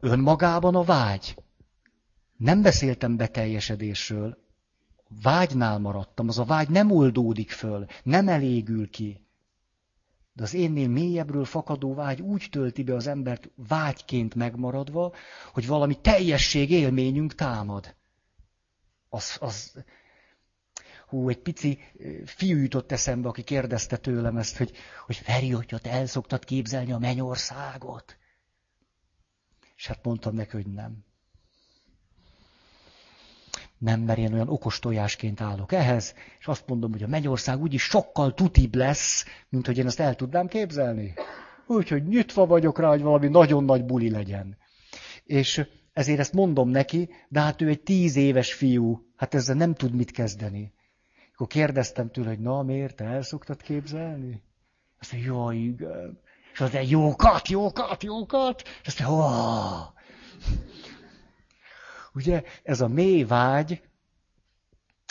Önmagában 0.00 0.74
a 0.74 0.82
vágy. 0.82 1.36
Nem 2.36 2.62
beszéltem 2.62 3.16
beteljesedésről. 3.16 4.38
Vágynál 5.22 5.78
maradtam. 5.78 6.28
Az 6.28 6.38
a 6.38 6.44
vágy 6.44 6.68
nem 6.68 6.90
oldódik 6.90 7.50
föl, 7.50 7.86
nem 8.02 8.28
elégül 8.28 8.90
ki. 8.90 9.26
De 10.32 10.42
az 10.42 10.54
énnél 10.54 10.88
mélyebbről 10.88 11.44
fakadó 11.44 11.94
vágy 11.94 12.20
úgy 12.20 12.48
tölti 12.50 12.82
be 12.82 12.94
az 12.94 13.06
embert 13.06 13.50
vágyként 13.68 14.34
megmaradva, 14.34 15.14
hogy 15.52 15.66
valami 15.66 16.00
teljesség 16.00 16.70
élményünk 16.70 17.34
támad. 17.34 17.94
Az, 19.08 19.36
az, 19.40 19.84
hú, 21.10 21.28
egy 21.28 21.38
pici 21.38 21.78
fiú 22.24 22.58
jutott 22.58 22.92
eszembe, 22.92 23.28
aki 23.28 23.42
kérdezte 23.42 23.96
tőlem 23.96 24.36
ezt, 24.36 24.56
hogy, 24.56 24.72
hogy 25.06 25.16
Feri, 25.16 25.50
hogy 25.50 25.74
ott 25.74 25.86
el 25.86 26.06
szoktad 26.06 26.44
képzelni 26.44 26.92
a 26.92 26.98
mennyországot? 26.98 28.16
És 29.76 29.86
hát 29.86 30.04
mondtam 30.04 30.34
neki, 30.34 30.50
hogy 30.50 30.66
nem. 30.66 31.04
Nem, 33.78 34.00
mert 34.00 34.18
én 34.18 34.32
olyan 34.32 34.48
okos 34.48 34.78
tojásként 34.78 35.40
állok 35.40 35.72
ehhez, 35.72 36.14
és 36.38 36.46
azt 36.46 36.66
mondom, 36.66 36.90
hogy 36.90 37.02
a 37.02 37.06
mennyország 37.08 37.60
úgyis 37.60 37.82
sokkal 37.82 38.34
tutibb 38.34 38.74
lesz, 38.74 39.24
mint 39.48 39.66
hogy 39.66 39.78
én 39.78 39.86
ezt 39.86 40.00
el 40.00 40.14
tudnám 40.14 40.46
képzelni. 40.46 41.14
Úgyhogy 41.66 42.06
nyitva 42.06 42.46
vagyok 42.46 42.78
rá, 42.78 42.88
hogy 42.88 43.02
valami 43.02 43.28
nagyon 43.28 43.64
nagy 43.64 43.84
buli 43.84 44.10
legyen. 44.10 44.56
És 45.24 45.66
ezért 45.92 46.18
ezt 46.18 46.32
mondom 46.32 46.68
neki, 46.68 47.08
de 47.28 47.40
hát 47.40 47.60
ő 47.60 47.68
egy 47.68 47.82
tíz 47.82 48.16
éves 48.16 48.52
fiú, 48.52 49.02
hát 49.16 49.34
ezzel 49.34 49.56
nem 49.56 49.74
tud 49.74 49.94
mit 49.94 50.10
kezdeni. 50.10 50.72
Akkor 51.40 51.52
kérdeztem 51.52 52.10
tőle, 52.10 52.28
hogy 52.28 52.40
na 52.40 52.62
miért, 52.62 52.96
te 52.96 53.04
el 53.04 53.22
szoktad 53.22 53.62
képzelni? 53.62 54.42
Azt 54.98 55.12
mondja, 55.12 55.32
jó, 55.32 55.50
igen. 55.50 56.20
És 56.52 56.60
azt 56.60 56.72
mondja, 56.72 56.98
jókat, 56.98 57.48
jókat, 57.48 58.02
jókat. 58.02 58.62
És 58.82 58.86
azt 58.86 59.00
mondja. 59.00 59.92
Ugye 62.12 62.42
ez 62.62 62.80
a 62.80 62.88
mély 62.88 63.24
vágy, 63.24 63.82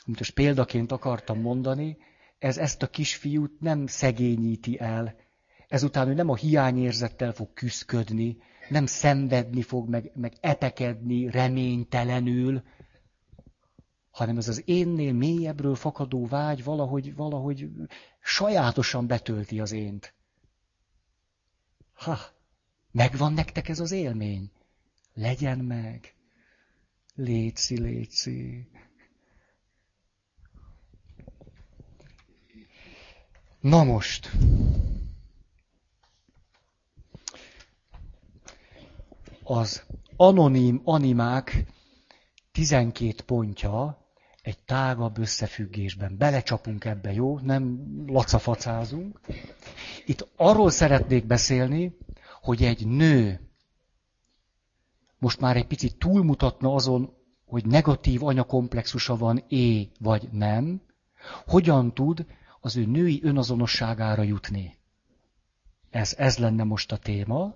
amit 0.06 0.20
most 0.20 0.34
példaként 0.34 0.92
akartam 0.92 1.42
mondani, 1.42 1.98
ez 2.40 2.58
ezt 2.58 2.84
a 2.84 2.88
kisfiút 2.88 3.60
nem 3.60 3.88
szegényíti 3.88 4.80
el. 4.80 5.16
Ezután 5.68 6.08
ő 6.08 6.14
nem 6.14 6.30
a 6.30 6.36
hiányérzettel 6.36 7.32
fog 7.32 7.54
küszködni, 7.54 8.38
nem 8.70 8.86
szenvedni 8.86 9.62
fog, 9.62 9.90
meg, 9.90 10.12
meg 10.16 10.34
etekedni 10.42 11.30
reménytelenül, 11.30 12.64
hanem 14.12 14.38
ez 14.38 14.48
az 14.48 14.62
énnél 14.66 15.14
mélyebbről 15.14 15.76
fakadó 15.76 16.28
vágy 16.28 16.64
valahogy, 16.64 17.16
valahogy 17.16 17.70
sajátosan 18.22 19.08
betölti 19.08 19.60
az 19.60 19.72
ént. 19.72 20.14
Ha, 21.94 22.18
megvan 22.92 23.34
nektek 23.34 23.70
ez 23.70 23.80
az 23.80 23.92
élmény? 23.92 24.52
Legyen 25.14 25.60
meg. 25.60 26.14
Léci, 27.16 27.80
léci. 27.80 28.70
Na 33.60 33.84
most. 33.84 34.30
Az 39.44 39.84
anonim 40.16 40.82
animák 40.84 41.66
12 42.52 43.24
pontja 43.26 44.08
egy 44.42 44.60
tágabb 44.60 45.18
összefüggésben. 45.18 46.18
Belecsapunk 46.18 46.86
ebbe, 46.86 47.14
jó? 47.14 47.40
Nem 47.40 47.86
lacafacázunk. 48.08 49.20
Itt 50.06 50.28
arról 50.36 50.70
szeretnék 50.70 51.26
beszélni, 51.26 51.98
hogy 52.42 52.64
egy 52.64 52.88
nő 52.88 53.50
most 55.20 55.40
már 55.40 55.56
egy 55.56 55.68
picit 55.68 55.96
túlmutatna 55.96 56.74
azon, 56.74 57.14
hogy 57.46 57.66
negatív 57.66 58.24
anyakomplexusa 58.24 59.18
van 59.18 59.44
é 59.48 59.90
vagy 60.00 60.30
nem, 60.32 60.82
hogyan 61.46 61.94
tud 61.94 62.26
az 62.60 62.76
ő 62.76 62.86
női 62.86 63.20
önazonosságára 63.24 64.22
jutni. 64.22 64.78
Ez, 65.90 66.14
ez 66.18 66.38
lenne 66.38 66.64
most 66.64 66.92
a 66.92 66.98
téma. 66.98 67.56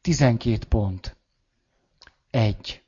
12 0.00 0.66
pont. 0.68 1.16
1. 2.30 2.82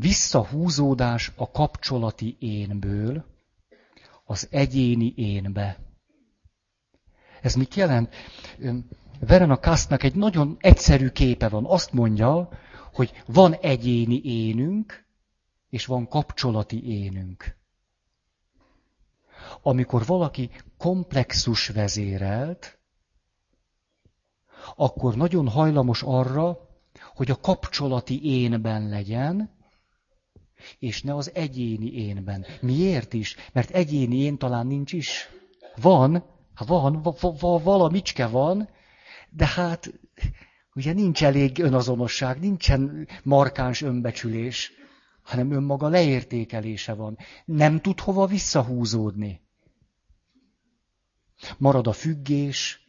Visszahúzódás 0.00 1.32
a 1.36 1.50
kapcsolati 1.50 2.36
énből 2.38 3.24
az 4.24 4.48
egyéni 4.50 5.12
énbe. 5.16 5.78
Ez 7.40 7.54
mit 7.54 7.74
jelent? 7.74 8.14
Verena 9.20 9.58
Kastnak 9.58 10.02
egy 10.02 10.14
nagyon 10.14 10.56
egyszerű 10.60 11.08
képe 11.08 11.48
van. 11.48 11.64
Azt 11.64 11.92
mondja, 11.92 12.48
hogy 12.92 13.22
van 13.26 13.54
egyéni 13.54 14.20
énünk, 14.24 15.04
és 15.70 15.86
van 15.86 16.08
kapcsolati 16.08 16.88
énünk. 16.88 17.56
Amikor 19.62 20.06
valaki 20.06 20.50
komplexus 20.78 21.68
vezérelt, 21.68 22.78
akkor 24.76 25.14
nagyon 25.16 25.48
hajlamos 25.48 26.02
arra, 26.02 26.68
hogy 27.14 27.30
a 27.30 27.40
kapcsolati 27.40 28.24
énben 28.24 28.88
legyen, 28.88 29.58
és 30.78 31.02
ne 31.02 31.14
az 31.14 31.34
egyéni 31.34 31.92
énben. 31.92 32.46
Miért 32.60 33.12
is? 33.12 33.36
Mert 33.52 33.70
egyéni 33.70 34.16
én 34.16 34.38
talán 34.38 34.66
nincs 34.66 34.92
is. 34.92 35.28
Van, 35.76 36.24
van, 36.66 37.02
valamicske 37.62 38.26
van, 38.26 38.68
de 39.30 39.46
hát 39.46 39.92
ugye 40.74 40.92
nincs 40.92 41.24
elég 41.24 41.58
önazonosság, 41.58 42.40
nincsen 42.40 43.08
markáns 43.22 43.82
önbecsülés, 43.82 44.72
hanem 45.22 45.50
önmaga 45.52 45.88
leértékelése 45.88 46.94
van. 46.94 47.18
Nem 47.44 47.80
tud 47.80 48.00
hova 48.00 48.26
visszahúzódni. 48.26 49.40
Marad 51.58 51.86
a 51.86 51.92
függés, 51.92 52.79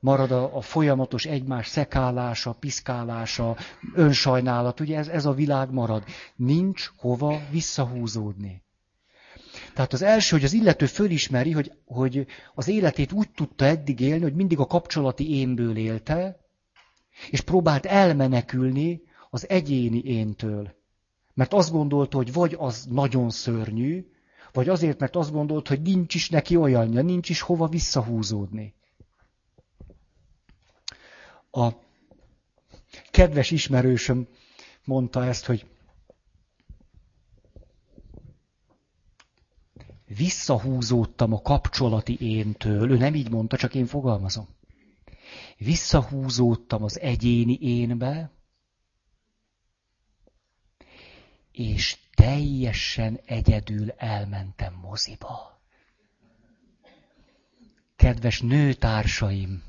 marad 0.00 0.30
a, 0.30 0.56
a 0.56 0.60
folyamatos 0.60 1.24
egymás 1.24 1.68
szekálása, 1.68 2.52
piszkálása, 2.52 3.56
önsajnálat, 3.94 4.80
ugye 4.80 4.98
ez, 4.98 5.08
ez 5.08 5.26
a 5.26 5.32
világ 5.32 5.72
marad. 5.72 6.04
Nincs 6.36 6.90
hova 6.96 7.40
visszahúzódni. 7.50 8.62
Tehát 9.74 9.92
az 9.92 10.02
első, 10.02 10.36
hogy 10.36 10.44
az 10.44 10.52
illető 10.52 10.86
fölismeri, 10.86 11.52
hogy, 11.52 11.72
hogy 11.86 12.26
az 12.54 12.68
életét 12.68 13.12
úgy 13.12 13.30
tudta 13.30 13.64
eddig 13.64 14.00
élni, 14.00 14.22
hogy 14.22 14.34
mindig 14.34 14.58
a 14.58 14.66
kapcsolati 14.66 15.34
énből 15.34 15.76
élte, 15.76 16.40
és 17.30 17.40
próbált 17.40 17.86
elmenekülni 17.86 19.02
az 19.30 19.48
egyéni 19.48 20.02
éntől. 20.04 20.76
Mert 21.34 21.52
azt 21.52 21.70
gondolta, 21.70 22.16
hogy 22.16 22.32
vagy 22.32 22.56
az 22.58 22.86
nagyon 22.90 23.30
szörnyű, 23.30 24.06
vagy 24.52 24.68
azért, 24.68 24.98
mert 24.98 25.16
azt 25.16 25.32
gondolta, 25.32 25.68
hogy 25.68 25.82
nincs 25.82 26.14
is 26.14 26.30
neki 26.30 26.56
olyanja, 26.56 27.02
nincs 27.02 27.28
is 27.28 27.40
hova 27.40 27.66
visszahúzódni. 27.66 28.74
A 31.50 31.68
kedves 33.10 33.50
ismerősöm 33.50 34.28
mondta 34.84 35.24
ezt, 35.24 35.44
hogy 35.46 35.66
visszahúzódtam 40.06 41.32
a 41.32 41.42
kapcsolati 41.42 42.16
éntől. 42.20 42.90
Ő 42.90 42.96
nem 42.96 43.14
így 43.14 43.30
mondta, 43.30 43.56
csak 43.56 43.74
én 43.74 43.86
fogalmazom. 43.86 44.48
Visszahúzódtam 45.56 46.82
az 46.82 47.00
egyéni 47.00 47.58
énbe, 47.60 48.30
és 51.52 51.96
teljesen 52.14 53.20
egyedül 53.24 53.90
elmentem 53.90 54.74
moziba. 54.74 55.60
Kedves 57.96 58.40
nőtársaim, 58.40 59.62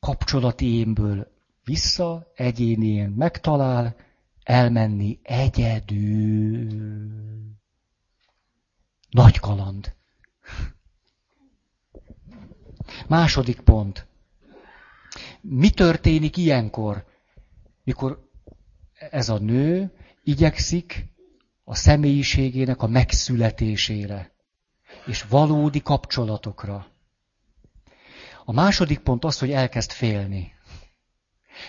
kapcsolati 0.00 0.66
énből 0.66 1.32
vissza, 1.64 2.32
egyéni 2.34 2.86
én 2.86 3.08
megtalál, 3.08 3.96
elmenni 4.42 5.18
egyedül. 5.22 6.68
Nagy 9.10 9.38
kaland. 9.38 9.94
Második 13.08 13.60
pont. 13.60 14.06
Mi 15.40 15.70
történik 15.70 16.36
ilyenkor, 16.36 17.04
mikor 17.84 18.28
ez 19.10 19.28
a 19.28 19.38
nő 19.38 19.92
igyekszik 20.24 21.06
a 21.64 21.74
személyiségének 21.74 22.82
a 22.82 22.86
megszületésére, 22.86 24.32
és 25.06 25.22
valódi 25.22 25.82
kapcsolatokra. 25.82 26.89
A 28.50 28.52
második 28.52 28.98
pont 28.98 29.24
az, 29.24 29.38
hogy 29.38 29.50
elkezd 29.50 29.90
félni. 29.90 30.52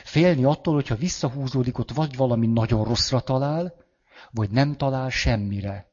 Félni 0.04 0.44
attól, 0.44 0.74
hogyha 0.74 0.96
visszahúzódik, 0.96 1.78
ott 1.78 1.92
vagy 1.92 2.16
valami 2.16 2.48
nagyon 2.48 2.84
rosszra 2.84 3.20
talál, 3.20 3.74
vagy 4.32 4.50
nem 4.50 4.76
talál 4.76 5.10
semmire. 5.10 5.92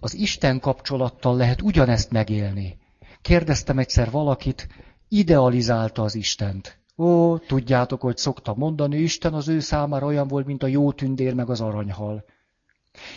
Az 0.00 0.14
Isten 0.14 0.60
kapcsolattal 0.60 1.36
lehet 1.36 1.62
ugyanezt 1.62 2.10
megélni. 2.10 2.78
Kérdeztem 3.20 3.78
egyszer 3.78 4.10
valakit, 4.10 4.68
idealizálta 5.08 6.02
az 6.02 6.14
Istent. 6.14 6.78
Ó, 6.96 7.38
tudjátok, 7.38 8.00
hogy 8.00 8.16
szoktam 8.16 8.58
mondani, 8.58 8.96
Isten 8.96 9.34
az 9.34 9.48
ő 9.48 9.60
számára 9.60 10.06
olyan 10.06 10.28
volt, 10.28 10.46
mint 10.46 10.62
a 10.62 10.66
jó 10.66 10.92
tündér 10.92 11.34
meg 11.34 11.50
az 11.50 11.60
aranyhal. 11.60 12.24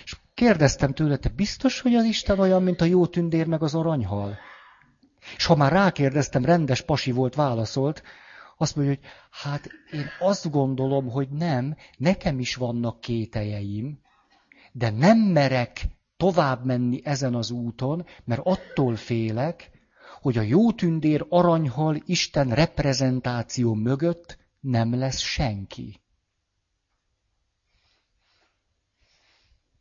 És 0.04 0.16
kérdeztem 0.34 0.94
tőle, 0.94 1.18
te 1.18 1.30
biztos, 1.30 1.82
hogy 1.82 1.96
az 1.96 2.04
Isten 2.04 2.40
olyan, 2.40 2.64
mint 2.64 2.82
a 2.82 2.86
jó 2.86 3.06
tündér 3.08 3.48
meg 3.48 3.64
az 3.64 3.76
aranyhal? 3.76 4.38
És 5.36 5.46
ha 5.46 5.56
már 5.56 5.72
rákérdeztem, 5.72 6.46
rendes 6.46 6.82
pasi 6.82 7.12
volt, 7.12 7.36
válaszolt, 7.36 8.04
azt 8.58 8.76
mondja, 8.76 8.94
hogy 8.96 9.04
hát 9.32 9.70
én 9.92 10.06
azt 10.20 10.52
gondolom, 10.52 11.10
hogy 11.10 11.30
nem, 11.30 11.76
nekem 11.98 12.40
is 12.40 12.56
vannak 12.56 13.02
kételjeim, 13.02 14.00
de 14.72 14.90
nem 14.90 15.18
merek 15.18 15.88
tovább 16.18 16.66
menni 16.66 17.02
ezen 17.04 17.36
az 17.36 17.52
úton, 17.52 18.06
mert 18.24 18.42
attól 18.44 18.96
félek, 18.96 19.72
hogy 20.22 20.38
a 20.38 20.42
jó 20.42 20.72
tündér 20.72 21.26
aranyhal 21.30 22.02
Isten 22.06 22.50
reprezentáció 22.50 23.74
mögött 23.74 24.38
nem 24.60 24.96
lesz 24.96 25.20
senki. 25.20 26.00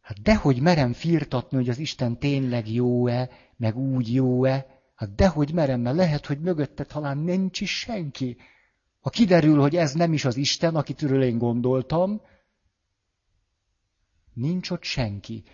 Hát 0.00 0.22
dehogy 0.22 0.60
merem 0.60 0.92
firtatni, 0.92 1.56
hogy 1.56 1.68
az 1.68 1.78
Isten 1.78 2.18
tényleg 2.18 2.70
jó-e, 2.70 3.30
meg 3.56 3.76
úgy 3.76 4.14
jó-e, 4.14 4.73
hát 5.05 5.14
dehogy 5.14 5.52
merem, 5.52 5.81
mert 5.81 5.97
lehet, 5.97 6.26
hogy 6.26 6.40
mögötte 6.40 6.85
talán 6.85 7.18
nincs 7.18 7.60
is 7.60 7.78
senki. 7.78 8.36
Ha 9.01 9.10
kiderül, 9.10 9.60
hogy 9.60 9.76
ez 9.76 9.93
nem 9.93 10.12
is 10.12 10.24
az 10.24 10.36
Isten, 10.36 10.76
akitől 10.76 11.22
én 11.22 11.39
gondoltam, 11.39 12.20
nincs 14.35 14.70
ott 14.70 14.82
senki. 14.82 15.44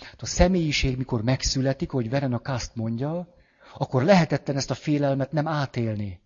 Hát 0.00 0.22
a 0.22 0.26
személyiség, 0.26 0.96
mikor 0.96 1.22
megszületik, 1.22 1.90
hogy 1.90 2.10
Veren 2.10 2.32
a 2.32 2.38
Kaszt 2.38 2.74
mondja, 2.74 3.34
akkor 3.74 4.02
lehetetten 4.02 4.56
ezt 4.56 4.70
a 4.70 4.74
félelmet 4.74 5.32
nem 5.32 5.46
átélni. 5.46 6.20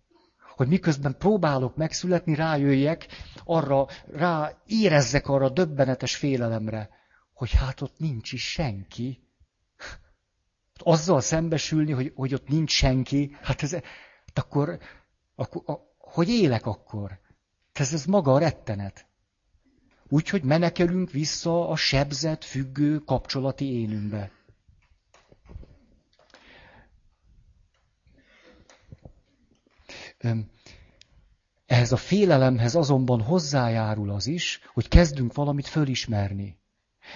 Hogy 0.55 0.67
miközben 0.67 1.15
próbálok 1.17 1.75
megszületni, 1.75 2.35
rájöjjek, 2.35 3.07
arra, 3.43 3.87
rá 4.07 4.61
érezzek 4.65 5.27
arra 5.27 5.49
döbbenetes 5.49 6.15
félelemre, 6.15 6.89
hogy 7.33 7.51
hát 7.51 7.81
ott 7.81 7.97
nincs 7.97 8.31
is 8.31 8.51
senki. 8.51 9.24
Azzal 10.83 11.21
szembesülni, 11.21 11.91
hogy, 11.91 12.11
hogy 12.15 12.33
ott 12.33 12.47
nincs 12.47 12.71
senki, 12.71 13.37
hát 13.41 13.63
ez, 13.63 13.71
hát 13.71 13.83
akkor, 14.33 14.79
akkor 15.35 15.63
a, 15.65 15.95
hogy 15.97 16.29
élek 16.29 16.65
akkor? 16.65 17.19
Ez, 17.73 17.93
ez 17.93 18.05
maga 18.05 18.33
a 18.33 18.39
rettenet. 18.39 19.05
Úgyhogy 20.07 20.43
menekelünk 20.43 21.11
vissza 21.11 21.69
a 21.69 21.75
sebzett, 21.75 22.43
függő 22.43 22.99
kapcsolati 22.99 23.79
énünkbe. 23.79 24.31
Ehhez 31.65 31.91
a 31.91 31.97
félelemhez 31.97 32.75
azonban 32.75 33.21
hozzájárul 33.21 34.09
az 34.09 34.27
is, 34.27 34.59
hogy 34.73 34.87
kezdünk 34.87 35.33
valamit 35.33 35.67
fölismerni. 35.67 36.57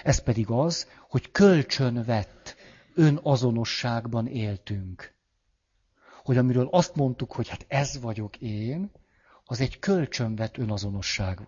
Ez 0.04 0.24
pedig 0.24 0.50
az, 0.50 0.88
hogy 1.10 1.32
kölcsönvett 1.32 2.56
önazonosságban 3.00 4.28
éltünk. 4.28 5.14
Hogy 6.24 6.38
amiről 6.38 6.68
azt 6.72 6.96
mondtuk, 6.96 7.32
hogy 7.32 7.48
hát 7.48 7.66
ez 7.68 8.00
vagyok 8.02 8.38
én, 8.38 8.92
az 9.46 9.60
egy 9.60 9.80
kölcsönvett 9.80 10.58
önazonosság. 10.58 11.48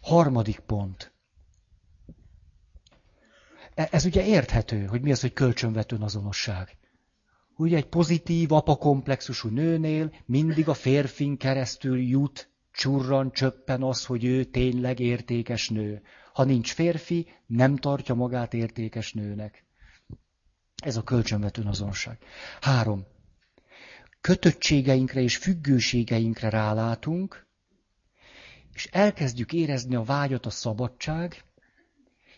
Harmadik 0.00 0.58
pont. 0.58 1.12
E, 3.74 3.88
ez 3.90 4.04
ugye 4.04 4.24
érthető, 4.26 4.84
hogy 4.84 5.02
mi 5.02 5.10
az, 5.10 5.20
hogy 5.20 5.32
kölcsönvett 5.32 5.92
önazonosság. 5.92 6.76
Ugye 7.56 7.76
egy 7.76 7.88
pozitív 7.88 8.52
apakomplexusú 8.52 9.48
nőnél 9.48 10.12
mindig 10.26 10.68
a 10.68 10.74
férfin 10.74 11.36
keresztül 11.36 12.00
jut 12.00 12.51
csurran, 12.72 13.32
csöppen 13.32 13.82
az, 13.82 14.04
hogy 14.04 14.24
ő 14.24 14.44
tényleg 14.44 14.98
értékes 14.98 15.68
nő. 15.68 16.02
Ha 16.32 16.44
nincs 16.44 16.72
férfi, 16.72 17.26
nem 17.46 17.76
tartja 17.76 18.14
magát 18.14 18.54
értékes 18.54 19.12
nőnek. 19.12 19.64
Ez 20.82 20.96
a 20.96 21.02
kölcsönvető 21.02 21.62
azonság. 21.62 22.18
Három. 22.60 23.06
Kötöttségeinkre 24.20 25.20
és 25.20 25.36
függőségeinkre 25.36 26.48
rálátunk, 26.48 27.46
és 28.72 28.86
elkezdjük 28.86 29.52
érezni 29.52 29.94
a 29.94 30.02
vágyat 30.02 30.46
a 30.46 30.50
szabadság 30.50 31.44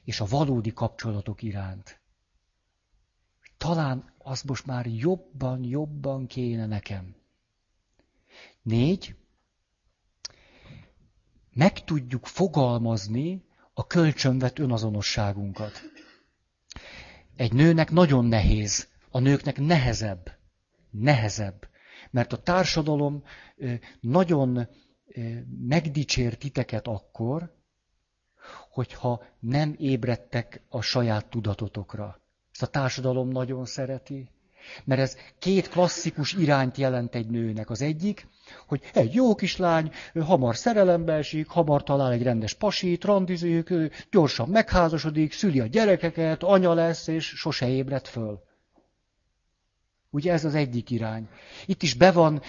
és 0.04 0.20
a 0.20 0.24
valódi 0.24 0.72
kapcsolatok 0.72 1.42
iránt. 1.42 2.00
Talán 3.56 4.12
az 4.18 4.42
most 4.42 4.66
már 4.66 4.86
jobban, 4.86 5.64
jobban 5.64 6.26
kéne 6.26 6.66
nekem. 6.66 7.14
Négy, 8.62 9.14
meg 11.54 11.84
tudjuk 11.84 12.26
fogalmazni 12.26 13.44
a 13.74 13.86
kölcsönvet 13.86 14.58
önazonosságunkat. 14.58 15.72
Egy 17.36 17.52
nőnek 17.52 17.90
nagyon 17.90 18.24
nehéz, 18.24 18.88
a 19.10 19.18
nőknek 19.18 19.58
nehezebb, 19.58 20.38
nehezebb, 20.90 21.68
mert 22.10 22.32
a 22.32 22.42
társadalom 22.42 23.22
nagyon 24.00 24.68
megdicsér 25.66 26.36
titeket 26.36 26.86
akkor, 26.86 27.54
hogyha 28.70 29.24
nem 29.38 29.74
ébredtek 29.78 30.62
a 30.68 30.80
saját 30.80 31.26
tudatotokra. 31.26 32.20
Ezt 32.52 32.62
a 32.62 32.66
társadalom 32.66 33.28
nagyon 33.28 33.64
szereti. 33.64 34.28
Mert 34.84 35.00
ez 35.00 35.16
két 35.38 35.68
klasszikus 35.68 36.32
irányt 36.32 36.76
jelent 36.76 37.14
egy 37.14 37.26
nőnek. 37.26 37.70
Az 37.70 37.82
egyik, 37.82 38.26
hogy 38.66 38.80
egy 38.92 39.14
jó 39.14 39.34
kislány 39.34 39.90
hamar 40.20 40.56
szerelembe 40.56 41.12
esik, 41.12 41.46
hamar 41.46 41.82
talál 41.82 42.12
egy 42.12 42.22
rendes 42.22 42.54
pasit, 42.54 43.04
randizik, 43.04 43.72
gyorsan 44.10 44.48
megházasodik, 44.48 45.32
szüli 45.32 45.60
a 45.60 45.66
gyerekeket, 45.66 46.42
anya 46.42 46.74
lesz, 46.74 47.06
és 47.06 47.26
sose 47.26 47.68
ébred 47.68 48.06
föl. 48.06 48.42
Ugye 50.10 50.32
ez 50.32 50.44
az 50.44 50.54
egyik 50.54 50.90
irány. 50.90 51.28
Itt 51.66 51.82
is 51.82 51.94
be 51.94 52.12
van, 52.12 52.42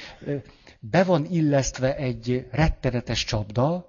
be 0.80 1.03
van 1.03 1.26
illesztve 1.26 1.95
egy 1.95 2.48
rettenetes 2.52 3.23
csapda, 3.23 3.88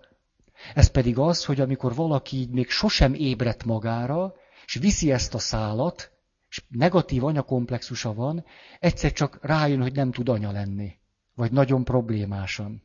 ez 0.75 0.89
pedig 0.89 1.19
az, 1.19 1.45
hogy 1.45 1.61
amikor 1.61 1.95
valaki 1.95 2.37
így 2.37 2.51
még 2.51 2.71
sosem 2.71 3.15
ébredt 3.15 3.65
magára, 3.65 4.35
és 4.65 4.75
viszi 4.75 5.13
ezt 5.13 5.35
a 5.35 5.39
szálat, 5.39 6.11
és 6.49 6.63
negatív 6.69 7.25
anyakomplexusa 7.25 8.15
van, 8.15 8.45
egyszer 8.81 9.13
csak 9.13 9.39
rájön, 9.43 9.83
hogy 9.83 9.93
nem 9.93 10.11
tud 10.11 10.29
anya 10.29 10.51
lenni. 10.51 10.99
Vagy 11.37 11.53
nagyon 11.53 11.85
problémásan. 11.85 12.83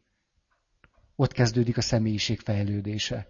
Ott 1.16 1.32
kezdődik 1.32 1.78
a 1.78 1.82
személyiség 1.82 2.40
fejlődése. 2.40 3.28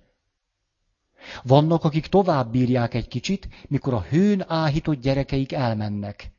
Vannak, 1.43 1.83
akik 1.83 2.07
tovább 2.07 2.51
bírják 2.51 2.93
egy 2.93 3.07
kicsit, 3.07 3.47
mikor 3.67 3.93
a 3.93 4.01
hőn 4.01 4.43
áhított 4.47 5.01
gyerekeik 5.01 5.51
elmennek. 5.51 6.31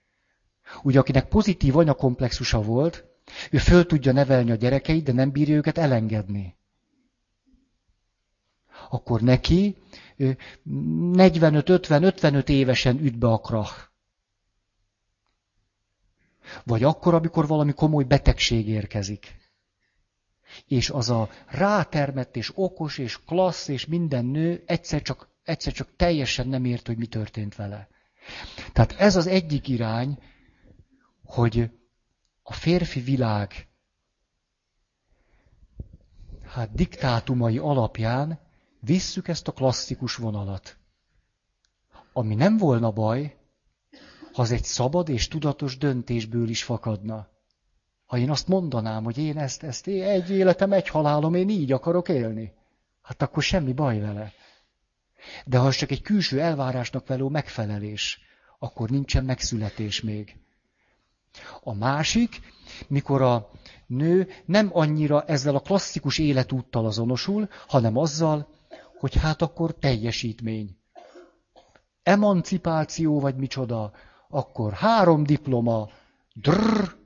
Ugye, 0.83 0.99
akinek 0.99 1.29
pozitív 1.29 1.77
anyakomplexusa 1.77 2.63
volt, 2.63 3.05
ő 3.51 3.59
föl 3.59 3.87
tudja 3.87 4.13
nevelni 4.13 4.51
a 4.51 4.55
gyerekeit, 4.55 5.05
de 5.05 5.13
nem 5.13 5.31
bírja 5.31 5.55
őket 5.55 5.79
elengedni. 5.79 6.57
Akkor 8.91 9.21
neki 9.21 9.77
45-50-55 10.19 12.49
évesen 12.49 12.99
üt 12.99 13.19
be 13.19 13.27
a 13.27 13.39
krach. 13.39 13.92
Vagy 16.65 16.83
akkor, 16.83 17.15
amikor 17.15 17.47
valami 17.47 17.73
komoly 17.73 18.05
betegség 18.05 18.69
érkezik. 18.69 19.41
És 20.67 20.91
az 20.91 21.11
a 21.11 21.29
rátermett 21.47 22.37
és 22.37 22.53
okos 22.55 22.99
és 22.99 23.19
klassz 23.25 23.69
és 23.69 23.87
minden 23.87 24.25
nő 24.25 24.63
egyszer 24.67 25.03
csak, 25.03 25.29
egyszer 25.43 25.73
csak 25.73 25.89
teljesen 25.97 26.49
nem 26.49 26.65
ért, 26.65 26.87
hogy 26.87 26.97
mi 26.97 27.07
történt 27.07 27.55
vele. 27.55 27.89
Tehát 28.73 28.93
ez 28.93 29.17
az 29.17 29.27
egyik 29.27 29.69
irány, 29.69 30.19
hogy 31.25 31.71
a 32.43 32.53
férfi 32.53 33.01
világ 33.01 33.69
hát 36.47 36.75
diktátumai 36.75 37.59
alapján 37.59 38.41
visszük 38.81 39.29
ezt 39.29 39.49
a 39.49 39.53
klasszikus 39.53 40.15
vonalat. 40.15 40.77
Ami 42.13 42.35
nem 42.35 42.57
volna 42.57 42.91
baj, 42.91 43.37
ha 44.33 44.43
az 44.43 44.51
egy 44.51 44.65
szabad 44.65 45.09
és 45.09 45.29
tudatos 45.29 45.79
döntésből 45.79 46.49
is 46.49 46.63
fakadna. 46.63 47.29
Ha 48.07 48.19
én 48.19 48.31
azt 48.31 48.49
mondanám, 48.49 49.05
hogy 49.05 49.19
én 49.19 49.39
ezt, 49.39 49.63
ezt 49.63 49.87
én 49.87 50.03
egy 50.03 50.31
életem, 50.31 50.73
egy 50.73 50.89
halálom, 50.89 51.35
én 51.35 51.49
így 51.49 51.73
akarok 51.73 52.09
élni, 52.09 52.53
hát 53.03 53.23
akkor 53.23 53.43
semmi 53.43 53.73
baj 53.73 54.01
vele. 54.01 54.33
De 55.47 55.59
ha 55.59 55.67
az 55.67 55.77
csak 55.77 55.91
egy 55.91 56.03
külső 56.03 56.41
elvárásnak 56.41 57.07
való 57.07 57.29
megfelelés, 57.29 58.21
akkor 58.59 58.91
nincsen 58.91 59.25
megszületés 59.25 60.01
még. 60.01 60.37
A 61.63 61.75
másik, 61.75 62.41
mikor 62.89 63.23
a 63.23 63.51
nő 63.87 64.29
nem 64.45 64.71
annyira 64.73 65.23
ezzel 65.25 65.55
a 65.55 65.61
klasszikus 65.61 66.19
életúttal 66.19 66.87
azonosul, 66.87 67.49
hanem 67.67 67.97
azzal, 67.97 68.49
hogy 68.99 69.15
hát 69.15 69.43
akkor 69.43 69.75
teljesítmény. 69.75 70.77
Emancipáció 72.03 73.21
vagy 73.21 73.37
micsoda, 73.37 73.93
akkor 74.33 74.73
három 74.73 75.25
diploma, 75.25 75.89
drrr, 76.35 76.97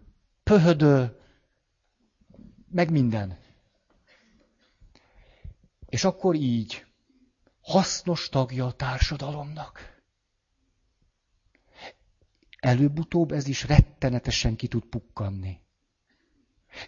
pöhödő, 0.42 1.20
meg 2.70 2.90
minden. 2.90 3.38
És 5.86 6.04
akkor 6.04 6.34
így, 6.34 6.86
hasznos 7.60 8.28
tagja 8.28 8.66
a 8.66 8.72
társadalomnak. 8.72 10.02
Előbb-utóbb 12.58 13.32
ez 13.32 13.48
is 13.48 13.64
rettenetesen 13.64 14.56
ki 14.56 14.68
tud 14.68 14.84
pukkanni. 14.84 15.60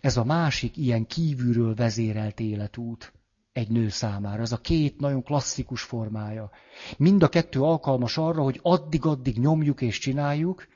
Ez 0.00 0.16
a 0.16 0.24
másik 0.24 0.76
ilyen 0.76 1.06
kívülről 1.06 1.74
vezérelt 1.74 2.40
életút 2.40 3.12
egy 3.58 3.68
nő 3.70 3.88
számára. 3.88 4.42
Ez 4.42 4.52
a 4.52 4.60
két 4.60 5.00
nagyon 5.00 5.22
klasszikus 5.22 5.82
formája. 5.82 6.50
Mind 6.96 7.22
a 7.22 7.28
kettő 7.28 7.62
alkalmas 7.62 8.18
arra, 8.18 8.42
hogy 8.42 8.58
addig-addig 8.62 9.38
nyomjuk 9.38 9.80
és 9.80 9.98
csináljuk, 9.98 10.66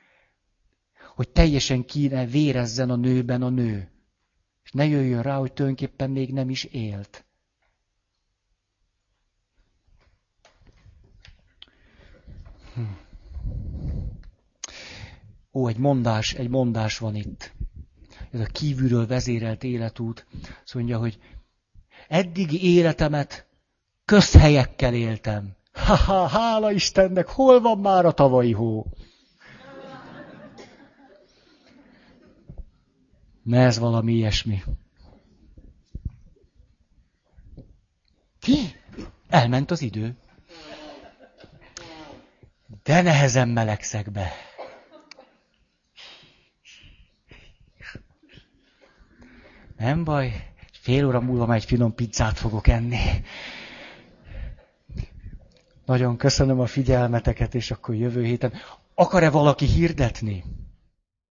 hogy 1.15 1.29
teljesen 1.29 1.85
kéne 1.85 2.25
vérezzen 2.25 2.89
a 2.89 2.95
nőben 2.95 3.41
a 3.41 3.49
nő. 3.49 3.91
És 4.63 4.71
ne 4.71 4.85
jöjjön 4.85 5.21
rá, 5.21 5.37
hogy 5.37 5.53
tulajdonképpen 5.53 6.11
még 6.11 6.33
nem 6.33 6.49
is 6.49 6.63
élt. 6.63 7.25
Hm. 12.73 12.81
Ó, 15.53 15.67
egy 15.67 15.77
mondás, 15.77 16.33
egy 16.33 16.49
mondás 16.49 16.97
van 16.97 17.15
itt. 17.15 17.53
Ez 18.31 18.39
a 18.39 18.45
kívülről 18.45 19.07
vezérelt 19.07 19.63
életút. 19.63 20.25
Azt 20.63 20.73
mondja, 20.73 20.97
hogy 20.97 21.19
eddigi 22.07 22.75
életemet 22.75 23.47
közhelyekkel 24.05 24.93
éltem. 24.93 25.55
Ha-ha, 25.73 26.27
hála 26.27 26.71
Istennek, 26.71 27.27
hol 27.27 27.61
van 27.61 27.79
már 27.79 28.05
a 28.05 28.11
tavalyi 28.11 28.51
hó? 28.51 28.85
Ne 33.43 33.65
ez 33.65 33.77
valami 33.77 34.13
ilyesmi. 34.13 34.63
Ki? 38.39 38.75
Elment 39.29 39.71
az 39.71 39.81
idő. 39.81 40.17
De 42.83 43.01
nehezen 43.01 43.49
melegszek 43.49 44.11
be. 44.11 44.31
Nem 49.77 50.03
baj, 50.03 50.52
fél 50.83 51.05
óra 51.07 51.21
múlva 51.21 51.45
már 51.45 51.57
egy 51.57 51.65
finom 51.65 51.95
pizzát 51.95 52.37
fogok 52.37 52.67
enni. 52.67 52.97
Nagyon 55.85 56.17
köszönöm 56.17 56.59
a 56.59 56.65
figyelmeteket, 56.65 57.55
és 57.55 57.71
akkor 57.71 57.95
jövő 57.95 58.23
héten. 58.23 58.53
Akar-e 58.93 59.29
valaki 59.29 59.65
hirdetni? 59.65 60.43